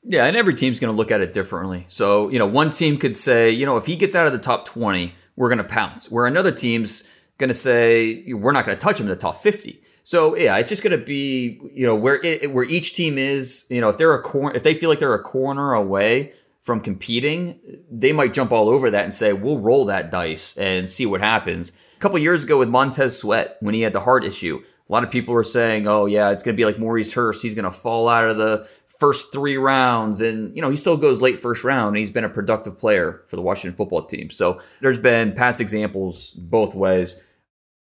Yeah, 0.09 0.26
and 0.26 0.36
every 0.36 0.55
team's 0.55 0.78
going 0.78 0.92
to 0.92 0.97
look 0.97 1.11
at 1.11 1.20
it 1.20 1.32
differently. 1.32 1.84
So, 1.88 2.28
you 2.28 2.38
know, 2.38 2.47
one 2.47 2.70
team 2.70 2.97
could 2.97 3.16
say, 3.16 3.51
you 3.51 3.66
know, 3.66 3.76
if 3.76 3.86
he 3.86 3.97
gets 3.97 4.14
out 4.14 4.26
of 4.26 4.32
the 4.32 4.38
top 4.38 4.64
20, 4.64 5.12
we're 5.34 5.49
going 5.49 5.59
to 5.59 5.64
pounce. 5.64 6.11
Where 6.11 6.26
another 6.26 6.53
team's 6.53 7.03
going 7.38 7.49
to 7.49 7.55
say, 7.55 8.24
we're 8.32 8.53
not 8.53 8.64
going 8.64 8.76
to 8.76 8.80
touch 8.80 9.01
him 9.01 9.07
in 9.07 9.11
the 9.11 9.16
top 9.16 9.42
50. 9.42 9.82
So, 10.05 10.36
yeah, 10.36 10.57
it's 10.59 10.68
just 10.68 10.84
going 10.84 10.97
to 10.97 11.05
be, 11.05 11.61
you 11.72 11.84
know, 11.84 11.97
where 11.97 12.22
it, 12.24 12.53
where 12.53 12.62
each 12.62 12.94
team 12.94 13.18
is, 13.18 13.66
you 13.68 13.80
know, 13.80 13.88
if 13.88 13.99
they're 13.99 14.14
a 14.14 14.22
corner, 14.22 14.57
if 14.57 14.62
they 14.62 14.74
feel 14.74 14.88
like 14.88 15.01
they're 15.01 15.12
a 15.12 15.22
corner 15.22 15.72
away 15.72 16.32
from 16.67 16.81
competing, 16.81 17.61
they 17.89 18.12
might 18.12 18.35
jump 18.35 18.51
all 18.51 18.69
over 18.69 18.91
that 18.91 19.05
and 19.05 19.14
say, 19.14 19.33
we'll 19.33 19.61
roll 19.61 19.85
that 19.85 20.11
dice 20.11 20.57
and 20.59 20.89
see 20.89 21.07
what 21.07 21.21
happens. 21.21 21.71
A 21.97 22.01
couple 22.01 22.19
years 22.19 22.43
ago 22.43 22.59
with 22.59 22.69
Montez 22.69 23.17
Sweat, 23.17 23.57
when 23.61 23.73
he 23.73 23.83
had 23.83 23.93
the 23.93 24.01
heart 24.01 24.25
issue, 24.25 24.61
a 24.89 24.93
lot 24.93 25.05
of 25.05 25.11
people 25.11 25.33
were 25.33 25.45
saying, 25.45 25.89
"Oh 25.89 26.07
yeah, 26.07 26.31
it's 26.31 26.43
going 26.43 26.55
to 26.55 26.61
be 26.61 26.64
like 26.64 26.79
Maurice 26.79 27.12
Hurst. 27.12 27.43
He's 27.43 27.55
going 27.55 27.64
to 27.64 27.71
fall 27.71 28.09
out 28.09 28.29
of 28.29 28.37
the 28.37 28.69
first 29.01 29.33
three 29.33 29.57
rounds." 29.57 30.21
And 30.21 30.55
you 30.55 30.62
know, 30.62 30.71
he 30.71 30.77
still 30.77 30.97
goes 30.97 31.21
late 31.21 31.39
first 31.39 31.64
round, 31.64 31.89
and 31.89 31.97
he's 31.97 32.11
been 32.11 32.25
a 32.25 32.29
productive 32.29 32.79
player 32.79 33.23
for 33.27 33.37
the 33.37 33.43
Washington 33.43 33.77
football 33.77 34.05
team. 34.05 34.31
So 34.31 34.61
there's 34.81 34.99
been 34.99 35.33
past 35.33 35.61
examples 35.61 36.31
both 36.31 36.75
ways. 36.75 37.21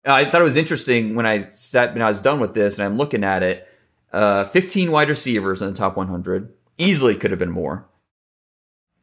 I 0.04 0.24
thought 0.24 0.42
it 0.42 0.44
was 0.44 0.56
interesting 0.56 1.16
when 1.16 1.26
I 1.26 1.50
sat 1.52 1.94
when 1.94 2.02
I 2.02 2.08
was 2.08 2.20
done 2.20 2.38
with 2.38 2.54
this, 2.54 2.78
and 2.78 2.86
I'm 2.86 2.96
looking 2.96 3.24
at 3.24 3.42
it. 3.42 3.66
Uh, 4.12 4.44
15 4.44 4.92
wide 4.92 5.08
receivers 5.08 5.60
in 5.60 5.68
the 5.70 5.74
top 5.74 5.96
100. 5.96 6.52
Easily 6.78 7.16
could 7.16 7.32
have 7.32 7.40
been 7.40 7.50
more. 7.50 7.88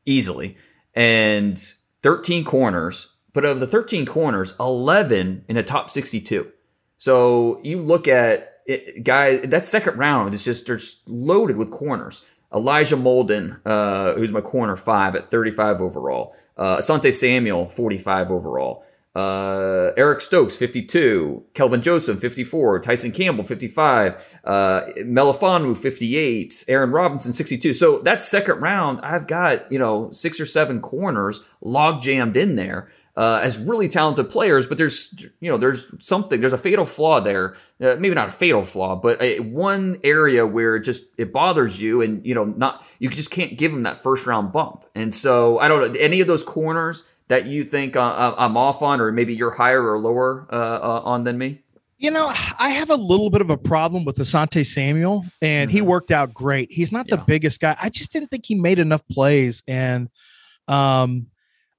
Easily. 0.05 0.57
And 0.93 1.61
13 2.01 2.43
corners 2.43 3.11
but 3.33 3.45
of 3.45 3.59
the 3.59 3.67
13 3.67 4.05
corners, 4.05 4.55
11 4.59 5.45
in 5.47 5.55
the 5.55 5.63
top 5.63 5.89
62. 5.89 6.51
So 6.97 7.59
you 7.63 7.79
look 7.81 8.07
at 8.07 8.47
it, 8.65 9.03
guy 9.03 9.37
that 9.47 9.65
second 9.65 9.97
round 9.97 10.33
is 10.33 10.43
just 10.43 10.67
just 10.67 11.01
loaded 11.07 11.57
with 11.57 11.71
corners. 11.71 12.23
Elijah 12.53 12.97
Molden, 12.97 13.59
uh, 13.65 14.13
who's 14.13 14.31
my 14.31 14.41
corner 14.41 14.75
five 14.75 15.15
at 15.15 15.31
35 15.31 15.81
overall. 15.81 16.35
Uh, 16.57 16.77
Asante 16.77 17.13
Samuel, 17.13 17.69
45 17.69 18.29
overall. 18.29 18.83
Uh, 19.13 19.91
Eric 19.97 20.21
Stokes, 20.21 20.55
52. 20.55 21.43
Kelvin 21.53 21.81
Joseph, 21.81 22.19
54. 22.19 22.79
Tyson 22.79 23.11
Campbell, 23.11 23.43
55. 23.43 24.15
Uh, 24.43 24.81
Melifonwu, 24.99 25.75
58. 25.75 26.65
Aaron 26.67 26.91
Robinson, 26.91 27.33
62. 27.33 27.73
So 27.73 27.99
that 27.99 28.21
second 28.21 28.61
round, 28.61 29.01
I've 29.01 29.27
got, 29.27 29.69
you 29.71 29.79
know, 29.79 30.11
six 30.11 30.39
or 30.39 30.45
seven 30.45 30.79
corners 30.79 31.41
log 31.61 32.01
jammed 32.01 32.37
in 32.37 32.55
there 32.55 32.89
uh, 33.17 33.41
as 33.43 33.57
really 33.57 33.89
talented 33.89 34.29
players, 34.29 34.67
but 34.67 34.77
there's 34.77 35.25
you 35.41 35.51
know 35.51 35.57
there's 35.57 35.93
something 35.99 36.39
there's 36.39 36.53
a 36.53 36.57
fatal 36.57 36.85
flaw 36.85 37.19
there. 37.19 37.55
Uh, 37.81 37.95
maybe 37.99 38.15
not 38.15 38.29
a 38.29 38.31
fatal 38.31 38.63
flaw, 38.63 38.95
but 38.95 39.21
a, 39.21 39.39
one 39.39 39.99
area 40.03 40.47
where 40.47 40.77
it 40.77 40.81
just 40.81 41.05
it 41.17 41.33
bothers 41.33 41.81
you, 41.81 42.01
and 42.01 42.25
you 42.25 42.33
know 42.33 42.45
not 42.45 42.85
you 42.99 43.09
just 43.09 43.31
can't 43.31 43.57
give 43.57 43.71
them 43.71 43.83
that 43.83 43.97
first 43.97 44.25
round 44.25 44.53
bump. 44.53 44.85
And 44.95 45.13
so 45.13 45.59
I 45.59 45.67
don't 45.67 45.93
know 45.93 45.99
any 45.99 46.21
of 46.21 46.27
those 46.27 46.43
corners 46.43 47.03
that 47.31 47.45
you 47.45 47.63
think 47.63 47.95
uh, 47.95 48.01
uh 48.01 48.35
I'm 48.37 48.57
off 48.57 48.81
on, 48.81 48.99
or 48.99 49.09
maybe 49.13 49.33
you're 49.33 49.51
higher 49.51 49.81
or 49.81 49.97
lower 49.97 50.47
uh, 50.51 50.55
uh, 50.55 51.01
on 51.05 51.23
than 51.23 51.37
me. 51.37 51.63
You 51.97 52.11
know, 52.11 52.27
I 52.59 52.71
have 52.71 52.89
a 52.89 52.95
little 52.95 53.29
bit 53.29 53.39
of 53.39 53.49
a 53.49 53.57
problem 53.57 54.03
with 54.03 54.17
Asante 54.17 54.65
Samuel, 54.65 55.23
and 55.41 55.69
mm-hmm. 55.69 55.77
he 55.77 55.81
worked 55.81 56.11
out 56.11 56.33
great. 56.33 56.69
He's 56.71 56.91
not 56.91 57.05
yeah. 57.07 57.15
the 57.15 57.23
biggest 57.23 57.61
guy. 57.61 57.77
I 57.79 57.87
just 57.87 58.11
didn't 58.11 58.31
think 58.31 58.45
he 58.45 58.55
made 58.55 58.79
enough 58.79 59.07
plays, 59.09 59.63
and 59.65 60.09
um, 60.67 61.27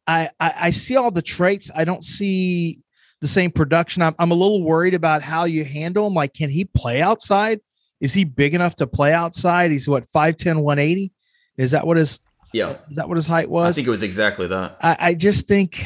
I, 0.06 0.30
I, 0.40 0.54
I 0.60 0.70
see 0.70 0.96
all 0.96 1.10
the 1.10 1.20
traits. 1.20 1.70
I 1.74 1.84
don't 1.84 2.02
see 2.02 2.82
the 3.20 3.28
same 3.28 3.50
production. 3.50 4.00
I'm, 4.00 4.14
I'm 4.18 4.30
a 4.30 4.34
little 4.34 4.62
worried 4.62 4.94
about 4.94 5.20
how 5.20 5.44
you 5.44 5.66
handle 5.66 6.06
him. 6.06 6.14
Like, 6.14 6.32
can 6.32 6.48
he 6.48 6.64
play 6.64 7.02
outside? 7.02 7.60
Is 8.00 8.14
he 8.14 8.24
big 8.24 8.54
enough 8.54 8.76
to 8.76 8.86
play 8.86 9.12
outside? 9.12 9.70
He's 9.70 9.86
what 9.86 10.08
5'10, 10.08 10.62
180. 10.62 11.12
Is 11.58 11.72
that 11.72 11.86
what 11.86 11.98
his 11.98 12.20
yeah. 12.52 12.76
Is 12.90 12.96
that 12.96 13.08
what 13.08 13.16
his 13.16 13.26
height 13.26 13.48
was? 13.48 13.68
I 13.68 13.72
think 13.72 13.86
it 13.86 13.90
was 13.90 14.02
exactly 14.02 14.46
that. 14.48 14.76
I, 14.80 14.96
I, 14.98 15.14
just 15.14 15.48
think, 15.48 15.84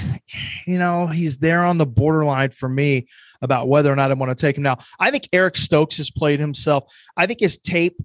you 0.66 0.78
know, 0.78 1.06
he's 1.06 1.38
there 1.38 1.64
on 1.64 1.78
the 1.78 1.86
borderline 1.86 2.50
for 2.50 2.68
me 2.68 3.06
about 3.40 3.68
whether 3.68 3.92
or 3.92 3.96
not 3.96 4.10
I 4.10 4.14
want 4.14 4.30
to 4.30 4.40
take 4.40 4.56
him 4.56 4.62
now. 4.62 4.78
I 4.98 5.10
think 5.10 5.28
Eric 5.32 5.56
Stokes 5.56 5.96
has 5.98 6.10
played 6.10 6.40
himself. 6.40 6.92
I 7.16 7.26
think 7.26 7.40
his 7.40 7.58
tape, 7.58 7.96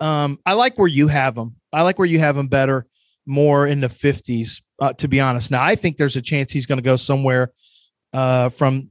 um, 0.00 0.38
I 0.46 0.54
like 0.54 0.78
where 0.78 0.88
you 0.88 1.08
have 1.08 1.36
him. 1.36 1.56
I 1.72 1.82
like 1.82 1.98
where 1.98 2.06
you 2.06 2.18
have 2.18 2.36
him 2.36 2.48
better, 2.48 2.86
more 3.26 3.66
in 3.66 3.80
the 3.80 3.88
50s 3.88 4.62
uh, 4.80 4.92
to 4.94 5.08
be 5.08 5.20
honest. 5.20 5.50
Now, 5.50 5.62
I 5.62 5.74
think 5.74 5.96
there's 5.96 6.16
a 6.16 6.22
chance 6.22 6.50
he's 6.50 6.66
going 6.66 6.78
to 6.78 6.82
go 6.82 6.96
somewhere 6.96 7.52
uh, 8.12 8.48
from 8.48 8.88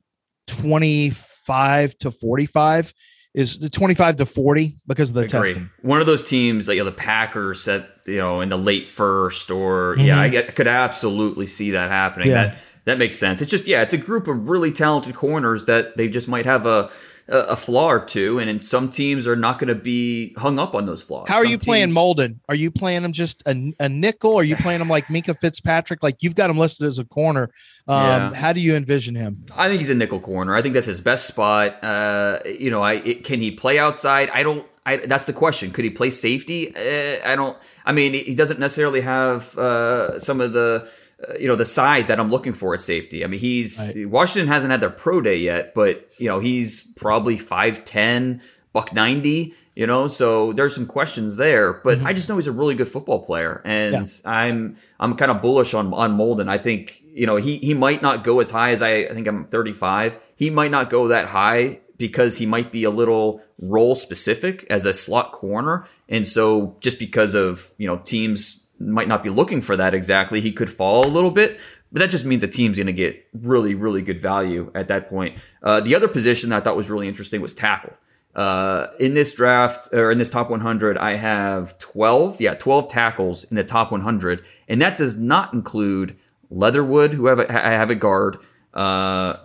25 0.48 1.98
to 2.00 2.12
45 2.12 2.94
is 3.34 3.60
the 3.60 3.70
25 3.70 4.18
to 4.18 4.26
40 4.26 4.78
because 4.88 5.10
of 5.10 5.16
the 5.16 5.22
Agreed. 5.22 5.32
testing. 5.32 5.70
One 5.82 6.00
of 6.00 6.08
those 6.08 6.24
teams, 6.24 6.68
like 6.68 6.78
you 6.78 6.84
know, 6.84 6.90
the 6.90 6.96
Packers 6.96 7.62
set, 7.62 7.99
you 8.10 8.18
know, 8.18 8.42
in 8.42 8.50
the 8.50 8.58
late 8.58 8.88
first, 8.88 9.52
or 9.52 9.94
mm-hmm. 9.94 10.02
yeah, 10.02 10.20
I 10.20 10.30
get, 10.30 10.56
could 10.56 10.68
absolutely 10.68 11.48
see 11.48 11.72
that 11.72 11.90
happening. 11.90 12.30
Yeah. 12.30 12.48
That 12.48 12.58
that 12.86 12.98
makes 12.98 13.18
sense. 13.18 13.42
It's 13.42 13.52
just 13.52 13.68
yeah, 13.68 13.82
it's 13.82 13.94
a 13.94 13.98
group 13.98 14.28
of 14.28 14.50
really 14.50 14.72
talented 14.72 15.16
corners 15.16 15.66
that 15.66 15.98
they 15.98 16.08
just 16.08 16.28
might 16.28 16.46
have 16.46 16.66
a 16.66 16.90
a, 17.32 17.56
flaw 17.56 17.92
or 17.92 18.00
two, 18.00 18.40
and 18.40 18.64
some 18.64 18.90
teams 18.90 19.28
are 19.28 19.36
not 19.36 19.60
going 19.60 19.68
to 19.68 19.76
be 19.76 20.34
hung 20.36 20.60
up 20.60 20.76
on 20.76 20.86
those 20.86 21.02
flaws. 21.02 21.30
How 21.30 21.36
are 21.36 21.44
some 21.44 21.52
you 21.52 21.58
teams, 21.58 21.66
playing 21.66 21.92
Molden? 21.92 22.40
Are 22.50 22.56
you 22.56 22.72
playing 22.72 23.04
him 23.04 23.14
just 23.14 23.44
a, 23.46 23.74
a 23.80 23.90
nickel? 23.90 24.34
Or 24.34 24.42
are 24.42 24.44
you 24.44 24.56
playing 24.56 24.82
him 24.82 24.90
like 24.90 25.06
Minkah 25.06 25.38
Fitzpatrick? 25.38 26.04
Like 26.04 26.24
you've 26.24 26.36
got 26.36 26.50
him 26.50 26.58
listed 26.58 26.88
as 26.88 27.00
a 27.00 27.06
corner. 27.06 27.52
Um, 27.88 28.04
yeah. 28.04 28.34
How 28.34 28.54
do 28.54 28.60
you 28.60 28.76
envision 28.76 29.16
him? 29.16 29.46
I 29.56 29.68
think 29.68 29.80
he's 29.80 29.90
a 29.90 29.96
nickel 29.96 30.20
corner. 30.20 30.56
I 30.56 30.62
think 30.62 30.74
that's 30.74 30.88
his 30.88 31.02
best 31.02 31.28
spot. 31.28 31.84
Uh, 31.84 32.40
you 32.46 32.72
know, 32.72 32.82
I 32.82 32.94
it, 32.94 33.24
can 33.24 33.40
he 33.40 33.52
play 33.52 33.80
outside? 33.80 34.30
I 34.32 34.44
don't. 34.44 34.66
I, 34.90 34.98
that's 34.98 35.26
the 35.26 35.34
question. 35.34 35.72
Could 35.72 35.84
he 35.84 35.92
play 35.92 36.10
safety? 36.10 36.76
Uh, 36.76 37.20
I 37.24 37.36
don't. 37.36 37.58
I 37.86 37.92
mean, 37.92 38.14
he 38.14 38.34
doesn't 38.34 38.60
necessarily 38.60 39.02
have 39.02 39.58
uh, 39.58 40.18
some 40.20 40.42
of 40.42 40.54
the 40.54 40.88
uh, 41.28 41.34
you 41.40 41.48
know 41.48 41.56
the 41.56 41.66
size 41.66 42.08
that 42.08 42.20
I'm 42.20 42.32
looking 42.32 42.54
for 42.54 42.74
at 42.74 42.82
safety. 42.82 43.24
I 43.24 43.28
mean, 43.28 43.40
he's 43.40 43.92
right. 43.96 44.10
Washington 44.10 44.48
hasn't 44.48 44.72
had 44.72 44.82
their 44.82 44.90
pro 44.90 45.22
day 45.22 45.38
yet, 45.38 45.74
but 45.76 46.10
you 46.18 46.28
know 46.28 46.40
he's 46.40 46.82
probably 46.82 47.38
5'10", 47.38 48.42
buck 48.74 48.94
ninety. 48.94 49.54
You 49.76 49.88
know, 49.88 50.08
so 50.08 50.52
there's 50.52 50.76
some 50.76 50.86
questions 50.86 51.38
there, 51.38 51.74
but 51.86 52.00
mm-hmm. 52.00 52.08
I 52.08 52.12
just 52.12 52.28
know 52.28 52.36
he's 52.36 52.48
a 52.48 52.52
really 52.52 52.76
good 52.76 52.90
football 52.90 53.24
player, 53.26 53.62
and 53.64 53.94
yeah. 53.94 54.30
I'm 54.30 54.76
I'm 55.00 55.16
kind 55.16 55.32
of 55.32 55.42
bullish 55.42 55.74
on 55.74 55.94
on 55.94 56.18
Molden. 56.18 56.50
I 56.50 56.58
think 56.58 57.02
you 57.06 57.28
know 57.28 57.38
he 57.38 57.60
he 57.60 57.74
might 57.74 58.02
not 58.02 58.24
go 58.26 58.40
as 58.40 58.52
high 58.52 58.72
as 58.72 58.82
I, 58.82 59.04
I 59.04 59.14
think 59.14 59.28
I'm 59.28 59.46
35. 59.46 60.18
He 60.36 60.50
might 60.50 60.72
not 60.72 60.90
go 60.90 61.10
that 61.10 61.28
high 61.28 61.80
because 62.00 62.38
he 62.38 62.48
might 62.48 62.72
be 62.72 62.86
a 62.86 62.90
little 62.90 63.44
role 63.60 63.94
specific 63.94 64.66
as 64.72 64.86
a 64.86 64.94
slot 64.94 65.34
corner. 65.34 65.86
And 66.08 66.28
so 66.28 66.76
just 66.80 66.98
because 66.98 67.36
of, 67.36 67.72
you 67.78 67.86
know, 67.86 67.98
teams 67.98 68.66
might 68.80 69.10
not 69.10 69.22
be 69.22 69.30
looking 69.30 69.62
for 69.62 69.76
that 69.76 69.94
exactly, 69.94 70.42
he 70.42 70.52
could 70.52 70.70
fall 70.70 71.06
a 71.06 71.12
little 71.12 71.30
bit. 71.30 71.60
But 71.92 72.00
that 72.00 72.10
just 72.10 72.26
means 72.26 72.42
the 72.42 72.48
team's 72.48 72.78
going 72.78 72.88
to 72.88 72.94
get 72.94 73.28
really, 73.34 73.76
really 73.76 74.02
good 74.02 74.20
value 74.20 74.72
at 74.74 74.88
that 74.88 75.10
point. 75.10 75.38
Uh, 75.62 75.82
the 75.82 75.94
other 75.94 76.08
position 76.08 76.50
that 76.50 76.58
I 76.58 76.60
thought 76.62 76.78
was 76.78 76.90
really 76.90 77.08
interesting 77.08 77.42
was 77.42 77.54
tackle. 77.54 77.94
Uh, 78.36 78.88
in 79.00 79.16
this 79.16 79.34
draft 79.34 79.90
or 79.92 80.12
in 80.12 80.20
this 80.20 80.30
top 80.30 80.50
100, 80.50 80.98
I 80.98 81.16
have 81.16 81.78
12, 81.80 82.40
yeah, 82.40 82.54
12 82.54 82.88
tackles 82.88 83.44
in 83.46 83.56
the 83.58 83.64
top 83.64 83.92
100, 83.92 84.46
and 84.68 84.82
that 84.82 84.98
does 84.98 85.18
not 85.18 85.52
include 85.52 86.16
Leatherwood, 86.52 87.14
who 87.14 87.26
have 87.26 87.40
a, 87.40 87.68
I 87.68 87.72
have 87.72 87.90
a 87.90 87.96
guard. 87.96 88.38
Uh, 88.74 89.36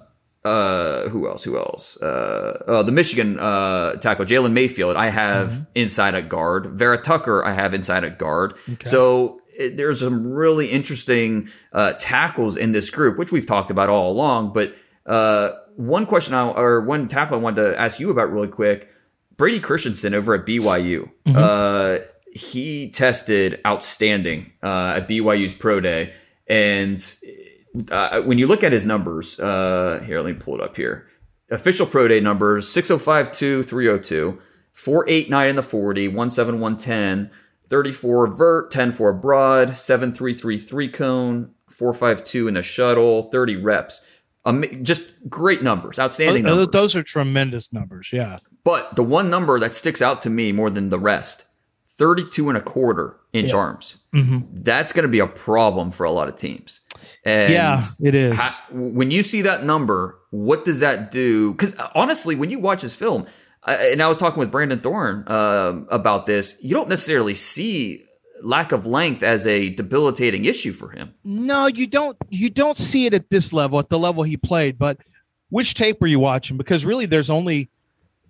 uh, 0.45 1.09
who 1.09 1.29
else? 1.29 1.43
Who 1.45 1.57
else? 1.57 1.97
Uh, 2.01 2.63
uh 2.67 2.83
the 2.83 2.93
Michigan 2.93 3.39
uh, 3.39 3.95
tackle, 3.95 4.25
Jalen 4.25 4.53
Mayfield. 4.53 4.97
I 4.97 5.09
have 5.09 5.51
mm-hmm. 5.51 5.63
inside 5.75 6.15
at 6.15 6.29
guard. 6.29 6.67
Vera 6.67 6.99
Tucker. 6.99 7.45
I 7.45 7.53
have 7.53 7.73
inside 7.73 8.05
at 8.05 8.19
guard. 8.19 8.55
Okay. 8.69 8.89
So 8.89 9.41
it, 9.57 9.77
there's 9.77 10.01
some 10.01 10.27
really 10.27 10.69
interesting 10.69 11.49
uh, 11.73 11.95
tackles 11.99 12.57
in 12.57 12.73
this 12.73 12.91
group, 12.91 13.19
which 13.19 13.33
we've 13.33 13.47
talked 13.47 13.71
about 13.71 13.89
all 13.89 14.13
along. 14.13 14.53
But 14.53 14.75
uh, 15.07 15.51
one 15.77 16.07
question 16.07 16.35
I, 16.35 16.49
or 16.51 16.83
one 16.83 17.09
tackle 17.09 17.39
I 17.39 17.41
wanted 17.41 17.63
to 17.63 17.81
ask 17.81 17.99
you 17.99 18.11
about 18.11 18.31
really 18.31 18.49
quick: 18.49 18.91
Brady 19.37 19.61
Christensen 19.61 20.15
over 20.15 20.35
at 20.35 20.45
BYU. 20.45 21.11
Mm-hmm. 21.25 21.37
Uh, 21.37 22.05
he 22.33 22.91
tested 22.91 23.61
outstanding 23.65 24.53
uh, 24.63 24.95
at 24.97 25.09
BYU's 25.09 25.55
pro 25.55 25.81
day, 25.81 26.13
and 26.47 27.01
uh, 27.91 28.23
when 28.23 28.39
you 28.39 28.47
look 28.47 28.63
at 28.63 28.73
his 28.73 28.85
numbers, 28.85 29.39
uh, 29.41 30.03
here 30.07 30.21
let 30.21 30.35
me 30.35 30.41
pull 30.41 30.55
it 30.55 30.61
up 30.61 30.77
here. 30.77 31.07
Official 31.51 31.87
pro 31.87 32.09
day 32.09 32.21
numbers: 32.21 32.69
6052, 32.69 33.63
302, 33.65 34.41
489 34.73 35.49
in 35.49 35.57
the 35.57 35.63
40, 35.63 36.09
17110. 36.09 37.31
34 37.71 38.27
vert, 38.29 38.71
10 38.71 38.93
4 38.93 39.13
broad, 39.15 39.77
7333 39.77 40.89
cone, 40.89 41.51
452 41.71 42.49
in 42.49 42.55
the 42.55 42.63
shuttle, 42.63 43.25
30 43.31 43.57
reps. 43.57 44.07
Um, 44.45 44.65
just 44.83 45.05
great 45.29 45.63
numbers, 45.63 45.99
outstanding 45.99 46.45
numbers. 46.45 46.69
Those 46.69 46.95
are 46.95 47.03
tremendous 47.03 47.73
numbers, 47.73 48.11
yeah. 48.13 48.39
But 48.63 48.95
the 48.95 49.03
one 49.03 49.31
number 49.31 49.59
that 49.59 49.73
sticks 49.73 50.03
out 50.03 50.21
to 50.23 50.31
me 50.31 50.53
more 50.53 50.69
than 50.71 50.91
the 50.91 50.99
rest 50.99 51.47
32 51.97 52.49
and 52.49 52.59
a 52.59 52.61
quarter 52.61 53.17
inch 53.35 53.51
yeah. 53.51 53.57
arms. 53.57 53.99
Mm-hmm. 54.15 54.39
That's 54.63 54.93
going 54.93 55.03
to 55.03 55.09
be 55.09 55.19
a 55.19 55.27
problem 55.27 55.91
for 55.91 56.05
a 56.05 56.11
lot 56.11 56.29
of 56.29 56.37
teams. 56.37 56.81
And 57.25 57.53
yeah, 57.53 57.83
it 58.03 58.15
is. 58.15 58.63
when 58.73 59.11
you 59.11 59.23
see 59.23 59.43
that 59.43 59.65
number, 59.65 60.19
what 60.31 60.65
does 60.65 60.81
that 60.81 61.11
do? 61.11 61.53
Because 61.53 61.77
honestly, 61.95 62.35
when 62.35 62.51
you 62.51 62.59
watch 62.59 62.81
this 62.81 62.95
film, 62.95 63.27
and 63.67 64.03
I 64.03 64.09
was 64.09 64.19
talking 64.19 64.39
with 64.39 64.51
Brandon 64.51 64.79
Thorn 64.79 65.25
uh, 65.27 65.81
about 65.91 66.27
this. 66.27 66.59
You 66.63 66.75
don't 66.75 66.89
necessarily 66.89 67.35
see 67.35 68.05
lack 68.43 68.73
of 68.73 68.87
length 68.87 69.23
as 69.23 69.47
a 69.47 69.71
debilitating 69.71 70.45
issue 70.45 70.73
for 70.73 70.91
him. 70.91 71.15
No, 71.25 71.67
you 71.67 71.87
don't. 71.87 72.17
You 72.29 72.51
don't 72.51 72.77
see 72.77 73.07
it 73.07 73.15
at 73.15 73.31
this 73.31 73.53
level, 73.53 73.79
at 73.79 73.89
the 73.89 73.99
level 73.99 74.23
he 74.23 74.37
played. 74.37 74.79
But 74.79 74.99
which 75.49 75.75
tape 75.75 76.01
were 76.01 76.07
you 76.07 76.21
watching? 76.21 76.57
Because 76.57 76.85
really, 76.85 77.07
there's 77.07 77.31
only 77.31 77.71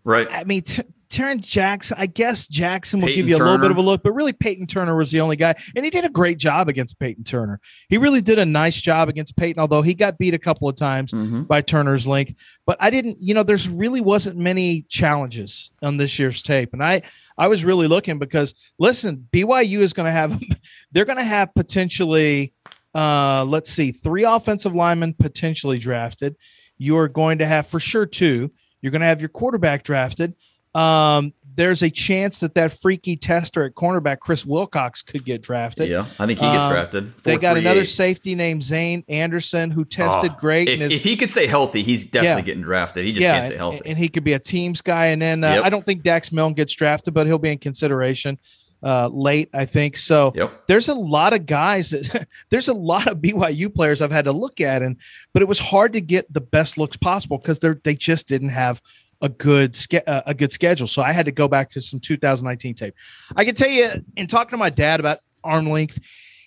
right. 0.05 0.29
I 0.31 0.45
mean, 0.45 0.63
t- 0.63 0.83
Tarron 1.15 1.41
Jackson, 1.41 1.97
I 2.01 2.07
guess 2.07 2.49
Jackson 2.49 2.99
will 2.99 3.07
Peyton 3.07 3.21
give 3.21 3.29
you 3.29 3.37
a 3.37 3.39
Turner. 3.39 3.51
little 3.53 3.65
bit 3.65 3.71
of 3.71 3.77
a 3.77 3.83
look, 3.83 4.03
but 4.03 4.13
really 4.13 4.33
Peyton 4.33 4.67
Turner 4.67 4.97
was 4.97 5.13
the 5.13 5.21
only 5.21 5.37
guy, 5.37 5.55
and 5.77 5.85
he 5.85 5.91
did 5.91 6.05
a 6.05 6.09
great 6.09 6.39
job 6.39 6.69
against 6.69 6.99
Peyton 6.99 7.23
Turner. 7.23 7.61
He 7.89 7.99
really 7.99 8.21
did 8.21 8.41
a 8.41 8.45
nice 8.45 8.81
job 8.81 9.09
against 9.09 9.37
Peyton, 9.37 9.61
although 9.61 9.81
he 9.81 9.95
got 9.95 10.19
beat 10.19 10.35
a 10.35 10.39
couple 10.39 10.69
of 10.69 10.75
times 10.75 11.13
mm-hmm. 11.13 11.43
by 11.45 11.61
Turner's 11.61 12.05
length. 12.05 12.35
But 12.67 12.79
I 12.81 12.91
didn't, 12.91 13.19
you 13.21 13.33
know, 13.33 13.45
there's 13.45 13.69
really 13.69 14.01
wasn't 14.01 14.39
many 14.39 14.83
challenges 14.89 15.71
on 15.83 15.99
this 15.99 16.19
year's 16.19 16.43
tape, 16.43 16.73
and 16.73 16.83
I 16.83 17.03
I 17.39 17.47
was 17.47 17.65
really 17.65 17.87
looking 17.87 18.19
because 18.19 18.53
listen, 18.81 19.29
BYU 19.33 19.79
is 19.79 19.93
going 19.93 20.07
to 20.07 20.13
have 20.13 20.43
they're 20.91 21.05
going 21.05 21.19
to 21.19 21.25
have 21.25 21.55
potentially, 21.55 22.53
uh, 22.93 23.45
let's 23.45 23.71
see, 23.71 23.93
three 23.93 24.25
offensive 24.25 24.75
linemen 24.75 25.15
potentially 25.15 25.79
drafted. 25.79 26.35
You 26.77 26.97
are 26.99 27.09
going 27.09 27.39
to 27.39 27.47
have 27.47 27.69
for 27.69 27.79
sure 27.79 28.05
two. 28.05 28.51
You're 28.83 28.91
going 28.91 29.01
to 29.01 29.07
have 29.07 29.21
your 29.21 29.29
quarterback 29.31 29.85
drafted 29.85 30.35
um, 30.75 31.33
there's 31.55 31.83
a 31.83 31.91
chance 31.91 32.41
that 32.41 32.55
that 32.55 32.73
freaky 32.73 33.17
tester 33.17 33.65
at 33.65 33.75
cornerback 33.75 34.19
Chris 34.19 34.45
Wilcox 34.45 35.03
could 35.03 35.25
get 35.25 35.41
drafted. 35.41 35.89
Yeah, 35.89 36.01
I 36.19 36.27
think 36.27 36.41
he 36.41 36.47
gets 36.47 36.59
um, 36.59 36.73
drafted. 36.73 37.17
they 37.19 37.37
got 37.37 37.57
another 37.57 37.85
safety 37.85 38.35
named 38.35 38.63
Zayne 38.63 39.05
Anderson 39.09 39.71
who 39.71 39.85
tested 39.85 40.33
oh, 40.35 40.39
great. 40.39 40.69
If, 40.69 40.81
if, 40.81 41.03
he 41.03 41.17
could 41.17 41.31
stay 41.31 41.47
healthy, 41.47 41.83
he's 41.83 42.05
definitely 42.05 42.43
yeah. 42.43 42.47
getting 42.47 42.63
drafted. 42.63 43.05
He 43.05 43.13
just 43.13 43.23
yeah, 43.23 43.35
can't 43.35 43.47
stay 43.47 43.57
healthy, 43.57 43.79
and, 43.79 43.87
and, 43.89 43.99
he 43.99 44.09
could 44.09 44.25
be 44.25 44.33
a 44.33 44.39
teams 44.39 44.81
guy. 44.81 45.07
And 45.07 45.23
then 45.23 45.45
uh, 45.45 45.55
yep. 45.55 45.65
I 45.65 45.71
don't 45.71 45.87
think 45.87 46.03
Dax 46.03 46.33
Milne 46.33 46.55
gets 46.55 46.73
drafted, 46.73 47.15
but 47.15 47.27
he'll 47.27 47.39
be 47.39 47.53
in 47.53 47.59
consideration 47.59 48.39
uh, 48.85 49.09
late, 49.09 49.49
I 49.55 49.65
think. 49.65 49.97
So 49.97 50.33
yep. 50.35 50.67
there's 50.67 50.89
a 50.89 50.95
lot 50.95 51.33
of 51.33 51.47
guys 51.47 51.91
that 51.91 52.29
there's 52.51 52.69
a 52.69 52.75
lot 52.75 53.07
of 53.07 53.19
BYU 53.19 53.75
players 53.75 54.03
I've 54.03 54.13
had 54.13 54.27
to 54.27 54.33
look 54.33 54.61
at, 54.61 54.83
and 54.83 54.97
but 55.33 55.43
it 55.43 55.49
was 55.49 55.59
hard 55.59 55.93
to 55.95 56.01
get 56.01 56.33
the 56.33 56.41
best 56.41 56.79
looks 56.79 56.97
possible 56.97 57.39
because 57.39 57.59
they 57.61 57.73
they 57.83 57.95
just 57.95 58.29
didn't 58.29 58.51
have 58.51 58.83
a 59.21 59.29
good 59.29 59.79
uh, 60.07 60.23
a 60.27 60.35
good 60.35 60.53
schedule. 60.53 60.87
So 60.87 61.03
I 61.03 61.13
had 61.13 61.27
to 61.27 61.33
go 61.33 61.49
back 61.49 61.71
to 61.71 61.81
some 61.81 62.01
2019 62.01 62.75
tape. 62.75 62.95
I 63.37 63.45
can 63.45 63.55
tell 63.55 63.69
you, 63.69 63.91
in 64.17 64.27
talking 64.27 64.51
to 64.51 64.57
my 64.57 64.71
dad 64.71 65.01
about 65.01 65.21
arm 65.43 65.71
length, 65.71 65.99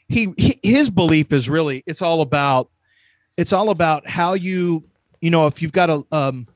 he, 0.07 0.33
he 0.37 0.59
his 0.63 0.89
belief 0.89 1.33
is 1.33 1.49
really 1.49 1.83
it's 1.85 2.01
all 2.01 2.21
about 2.21 2.69
it's 3.35 3.53
all 3.53 3.69
about 3.69 4.07
how 4.07 4.33
you 4.33 4.83
you 5.21 5.29
know 5.29 5.47
if 5.47 5.61
you've 5.61 5.71
got 5.71 5.89
a 5.89 6.03
um 6.11 6.47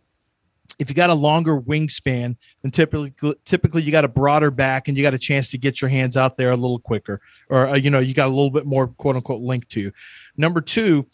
if 0.79 0.89
you 0.89 0.95
got 0.95 1.09
a 1.09 1.13
longer 1.13 1.59
wingspan 1.59 2.35
then 2.61 2.71
typically 2.71 3.13
typically 3.45 3.83
you 3.83 3.91
got 3.91 4.05
a 4.05 4.09
broader 4.09 4.49
back 4.49 4.87
and 4.87 4.97
you 4.97 5.03
got 5.03 5.13
a 5.13 5.19
chance 5.19 5.51
to 5.51 5.57
get 5.57 5.81
your 5.81 5.89
hands 5.89 6.15
out 6.15 6.37
there 6.37 6.51
a 6.51 6.55
little 6.55 6.79
quicker 6.79 7.19
or 7.49 7.67
uh, 7.67 7.75
you 7.75 7.89
know 7.89 7.99
you 7.99 8.13
got 8.13 8.27
a 8.27 8.29
little 8.29 8.49
bit 8.49 8.65
more 8.65 8.87
quote 8.87 9.15
unquote 9.15 9.41
length 9.41 9.67
to 9.67 9.81
you 9.81 9.91
number 10.37 10.61
two 10.61 11.05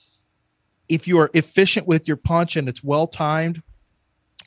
if 0.88 1.08
you 1.08 1.20
are 1.20 1.30
efficient 1.34 1.88
with 1.88 2.08
your 2.08 2.18
punch 2.18 2.56
and 2.56 2.70
it's 2.70 2.84
well 2.84 3.08
timed 3.08 3.62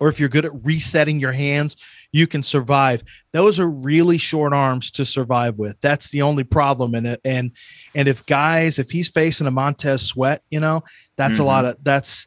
or 0.00 0.08
if 0.08 0.18
you're 0.18 0.28
good 0.28 0.44
at 0.44 0.64
resetting 0.64 1.20
your 1.20 1.32
hands, 1.32 1.76
you 2.10 2.26
can 2.26 2.42
survive. 2.42 3.04
Those 3.32 3.60
are 3.60 3.70
really 3.70 4.18
short 4.18 4.52
arms 4.52 4.90
to 4.92 5.04
survive 5.04 5.58
with. 5.58 5.80
That's 5.80 6.10
the 6.10 6.22
only 6.22 6.42
problem 6.42 6.94
in 6.94 7.06
it. 7.06 7.20
And 7.24 7.52
and 7.94 8.08
if 8.08 8.26
guys, 8.26 8.78
if 8.78 8.90
he's 8.90 9.08
facing 9.08 9.46
a 9.46 9.50
Montez 9.50 10.02
Sweat, 10.02 10.42
you 10.50 10.58
know, 10.58 10.82
that's 11.16 11.34
mm-hmm. 11.34 11.42
a 11.42 11.46
lot 11.46 11.64
of 11.66 11.76
that's 11.84 12.26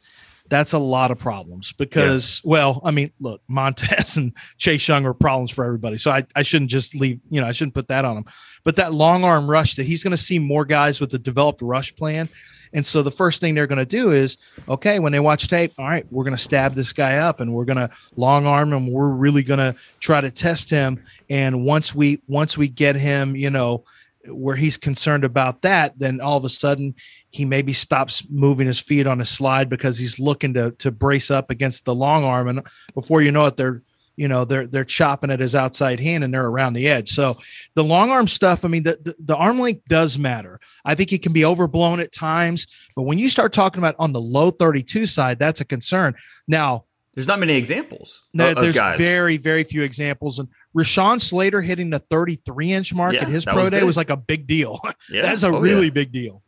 that's 0.49 0.73
a 0.73 0.79
lot 0.79 1.09
of 1.09 1.17
problems 1.17 1.71
because 1.73 2.41
yeah. 2.43 2.51
well 2.51 2.81
i 2.83 2.91
mean 2.91 3.11
look 3.19 3.41
montez 3.47 4.17
and 4.17 4.33
chase 4.57 4.87
young 4.87 5.05
are 5.05 5.13
problems 5.13 5.49
for 5.49 5.65
everybody 5.65 5.97
so 5.97 6.11
I, 6.11 6.23
I 6.35 6.43
shouldn't 6.43 6.69
just 6.69 6.93
leave 6.93 7.19
you 7.29 7.41
know 7.41 7.47
i 7.47 7.53
shouldn't 7.53 7.73
put 7.73 7.87
that 7.87 8.05
on 8.05 8.17
him 8.17 8.25
but 8.63 8.75
that 8.75 8.93
long 8.93 9.23
arm 9.23 9.49
rush 9.49 9.75
that 9.75 9.85
he's 9.85 10.03
going 10.03 10.11
to 10.11 10.17
see 10.17 10.39
more 10.39 10.65
guys 10.65 10.99
with 10.99 11.13
a 11.13 11.17
developed 11.17 11.61
rush 11.61 11.95
plan 11.95 12.27
and 12.73 12.85
so 12.85 13.03
the 13.03 13.11
first 13.11 13.39
thing 13.39 13.53
they're 13.53 13.67
going 13.67 13.77
to 13.77 13.85
do 13.85 14.11
is, 14.11 14.37
okay, 14.67 14.99
when 14.99 15.11
they 15.11 15.19
watch 15.19 15.47
tape, 15.47 15.73
all 15.77 15.85
right, 15.85 16.05
we're 16.11 16.23
going 16.23 16.35
to 16.35 16.41
stab 16.41 16.73
this 16.73 16.91
guy 16.91 17.17
up 17.17 17.39
and 17.39 17.53
we're 17.53 17.65
going 17.65 17.77
to 17.77 17.89
long 18.15 18.47
arm 18.47 18.73
him. 18.73 18.87
We're 18.87 19.09
really 19.09 19.43
going 19.43 19.59
to 19.59 19.75
try 19.99 20.21
to 20.21 20.31
test 20.31 20.69
him. 20.69 21.01
And 21.29 21.63
once 21.63 21.93
we 21.93 22.21
once 22.27 22.57
we 22.57 22.67
get 22.67 22.95
him, 22.95 23.35
you 23.35 23.51
know, 23.51 23.83
where 24.27 24.55
he's 24.55 24.77
concerned 24.77 25.23
about 25.23 25.61
that, 25.61 25.99
then 25.99 26.19
all 26.19 26.37
of 26.37 26.45
a 26.45 26.49
sudden 26.49 26.95
he 27.29 27.45
maybe 27.45 27.73
stops 27.73 28.27
moving 28.29 28.67
his 28.67 28.79
feet 28.79 29.05
on 29.05 29.21
a 29.21 29.25
slide 29.25 29.69
because 29.69 29.97
he's 29.97 30.17
looking 30.19 30.53
to 30.55 30.71
to 30.71 30.91
brace 30.91 31.29
up 31.29 31.51
against 31.51 31.85
the 31.85 31.95
long 31.95 32.23
arm. 32.23 32.47
And 32.47 32.65
before 32.95 33.21
you 33.21 33.31
know 33.31 33.45
it, 33.45 33.57
they're 33.57 33.81
you 34.15 34.27
know 34.27 34.45
they're 34.45 34.67
they're 34.67 34.85
chopping 34.85 35.31
at 35.31 35.39
his 35.39 35.55
outside 35.55 35.99
hand 35.99 36.23
and 36.23 36.33
they're 36.33 36.45
around 36.45 36.73
the 36.73 36.87
edge. 36.87 37.09
So 37.09 37.37
the 37.73 37.83
long 37.83 38.11
arm 38.11 38.27
stuff, 38.27 38.65
I 38.65 38.67
mean, 38.67 38.83
the, 38.83 38.97
the, 39.01 39.15
the 39.19 39.35
arm 39.35 39.59
length 39.59 39.87
does 39.87 40.17
matter. 40.17 40.59
I 40.85 40.95
think 40.95 41.11
it 41.13 41.21
can 41.21 41.33
be 41.33 41.45
overblown 41.45 41.99
at 41.99 42.11
times, 42.11 42.67
but 42.95 43.03
when 43.03 43.19
you 43.19 43.29
start 43.29 43.53
talking 43.53 43.79
about 43.79 43.95
on 43.99 44.13
the 44.13 44.21
low 44.21 44.51
32 44.51 45.05
side, 45.07 45.39
that's 45.39 45.61
a 45.61 45.65
concern. 45.65 46.15
Now 46.47 46.85
there's 47.15 47.27
not 47.27 47.39
many 47.39 47.53
examples. 47.53 48.23
No, 48.33 48.53
there's 48.55 48.75
guys. 48.75 48.97
very, 48.97 49.37
very 49.37 49.63
few 49.63 49.83
examples. 49.83 50.39
And 50.39 50.47
Rashawn 50.75 51.21
Slater 51.21 51.61
hitting 51.61 51.91
the 51.91 51.99
33 51.99 52.73
inch 52.73 52.93
mark 52.93 53.13
yeah, 53.13 53.21
at 53.21 53.27
his 53.27 53.45
pro 53.45 53.69
day 53.69 53.79
big. 53.79 53.83
was 53.83 53.97
like 53.97 54.09
a 54.09 54.17
big 54.17 54.47
deal. 54.47 54.79
Yeah. 55.11 55.23
That's 55.23 55.43
a 55.43 55.47
oh, 55.47 55.59
really 55.59 55.87
yeah. 55.87 55.91
big 55.91 56.11
deal. 56.11 56.41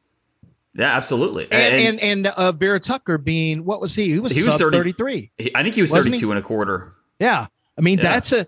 Yeah, 0.74 0.95
absolutely. 0.95 1.43
And 1.51 1.76
and, 1.76 1.99
and, 1.99 1.99
and 1.99 2.28
uh, 2.28 2.51
Vera 2.51 2.80
Tucker 2.80 3.18
being 3.18 3.63
what 3.63 3.80
was 3.82 3.93
he? 3.93 4.05
He 4.05 4.20
was, 4.20 4.36
he 4.36 4.43
was 4.43 4.55
30, 4.55 4.78
33. 4.78 5.32
I 5.53 5.61
think 5.61 5.76
he 5.76 5.82
was 5.82 5.91
32 5.91 6.32
and 6.32 6.39
a 6.39 6.41
quarter. 6.41 6.93
Yeah. 7.20 7.47
I 7.78 7.82
mean, 7.82 7.97
yeah. 7.97 8.03
that's 8.03 8.32
a 8.32 8.45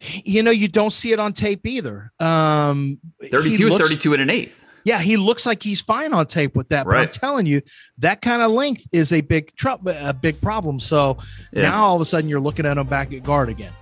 you 0.00 0.42
know, 0.42 0.50
you 0.50 0.68
don't 0.68 0.92
see 0.92 1.12
it 1.12 1.18
on 1.18 1.32
tape 1.32 1.66
either. 1.66 2.12
Um 2.20 2.98
32 3.22 3.68
is 3.68 3.76
32 3.76 4.12
and 4.14 4.22
an 4.22 4.30
eighth. 4.30 4.64
Yeah, 4.84 5.00
he 5.00 5.16
looks 5.16 5.44
like 5.46 5.64
he's 5.64 5.80
fine 5.80 6.12
on 6.12 6.26
tape 6.26 6.54
with 6.54 6.68
that. 6.68 6.86
Right. 6.86 6.98
But 6.98 7.02
I'm 7.02 7.10
telling 7.10 7.46
you, 7.46 7.60
that 7.98 8.22
kind 8.22 8.40
of 8.40 8.52
length 8.52 8.86
is 8.92 9.12
a 9.12 9.20
big 9.20 9.52
trouble, 9.56 9.92
a 9.98 10.14
big 10.14 10.40
problem. 10.40 10.78
So 10.78 11.18
yeah. 11.52 11.62
now 11.62 11.86
all 11.86 11.96
of 11.96 12.00
a 12.00 12.04
sudden 12.04 12.30
you're 12.30 12.38
looking 12.38 12.66
at 12.66 12.78
him 12.78 12.86
back 12.86 13.12
at 13.12 13.24
guard 13.24 13.48
again. 13.48 13.72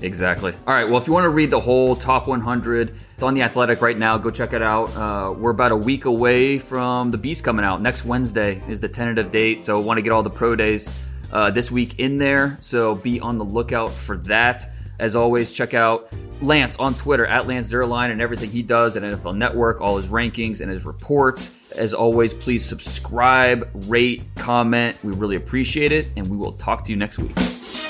Exactly. 0.00 0.54
All 0.66 0.74
right. 0.74 0.88
Well, 0.88 0.96
if 0.96 1.06
you 1.06 1.12
want 1.12 1.24
to 1.24 1.30
read 1.30 1.50
the 1.50 1.60
whole 1.60 1.96
top 1.96 2.28
100, 2.28 2.96
it's 3.14 3.22
on 3.22 3.34
the 3.34 3.42
Athletic 3.42 3.82
right 3.82 3.98
now. 3.98 4.16
Go 4.16 4.30
check 4.30 4.52
it 4.52 4.62
out. 4.62 4.94
Uh, 4.96 5.32
we're 5.32 5.50
about 5.50 5.72
a 5.72 5.76
week 5.76 6.04
away 6.04 6.58
from 6.58 7.10
the 7.10 7.18
Beast 7.18 7.42
coming 7.42 7.64
out. 7.64 7.82
Next 7.82 8.04
Wednesday 8.04 8.62
is 8.68 8.80
the 8.80 8.88
tentative 8.88 9.30
date. 9.30 9.64
So, 9.64 9.80
want 9.80 9.98
to 9.98 10.02
get 10.02 10.12
all 10.12 10.22
the 10.22 10.30
pro 10.30 10.54
days 10.54 10.94
uh, 11.32 11.50
this 11.50 11.70
week 11.70 11.98
in 11.98 12.18
there. 12.18 12.56
So 12.60 12.94
be 12.94 13.20
on 13.20 13.36
the 13.36 13.44
lookout 13.44 13.92
for 13.92 14.16
that. 14.18 14.70
As 14.98 15.14
always, 15.14 15.52
check 15.52 15.74
out 15.74 16.12
Lance 16.40 16.76
on 16.76 16.94
Twitter 16.94 17.26
at 17.26 17.46
Lance 17.46 17.72
Zierlein 17.72 18.10
and 18.10 18.20
everything 18.20 18.50
he 18.50 18.62
does 18.62 18.96
at 18.96 19.02
NFL 19.02 19.36
Network, 19.36 19.80
all 19.80 19.96
his 19.96 20.08
rankings 20.08 20.60
and 20.60 20.70
his 20.70 20.84
reports. 20.84 21.54
As 21.76 21.94
always, 21.94 22.34
please 22.34 22.64
subscribe, 22.64 23.68
rate, 23.86 24.24
comment. 24.36 24.96
We 25.04 25.12
really 25.12 25.36
appreciate 25.36 25.92
it, 25.92 26.08
and 26.16 26.28
we 26.28 26.36
will 26.36 26.52
talk 26.52 26.84
to 26.84 26.92
you 26.92 26.96
next 26.96 27.18
week. 27.18 27.87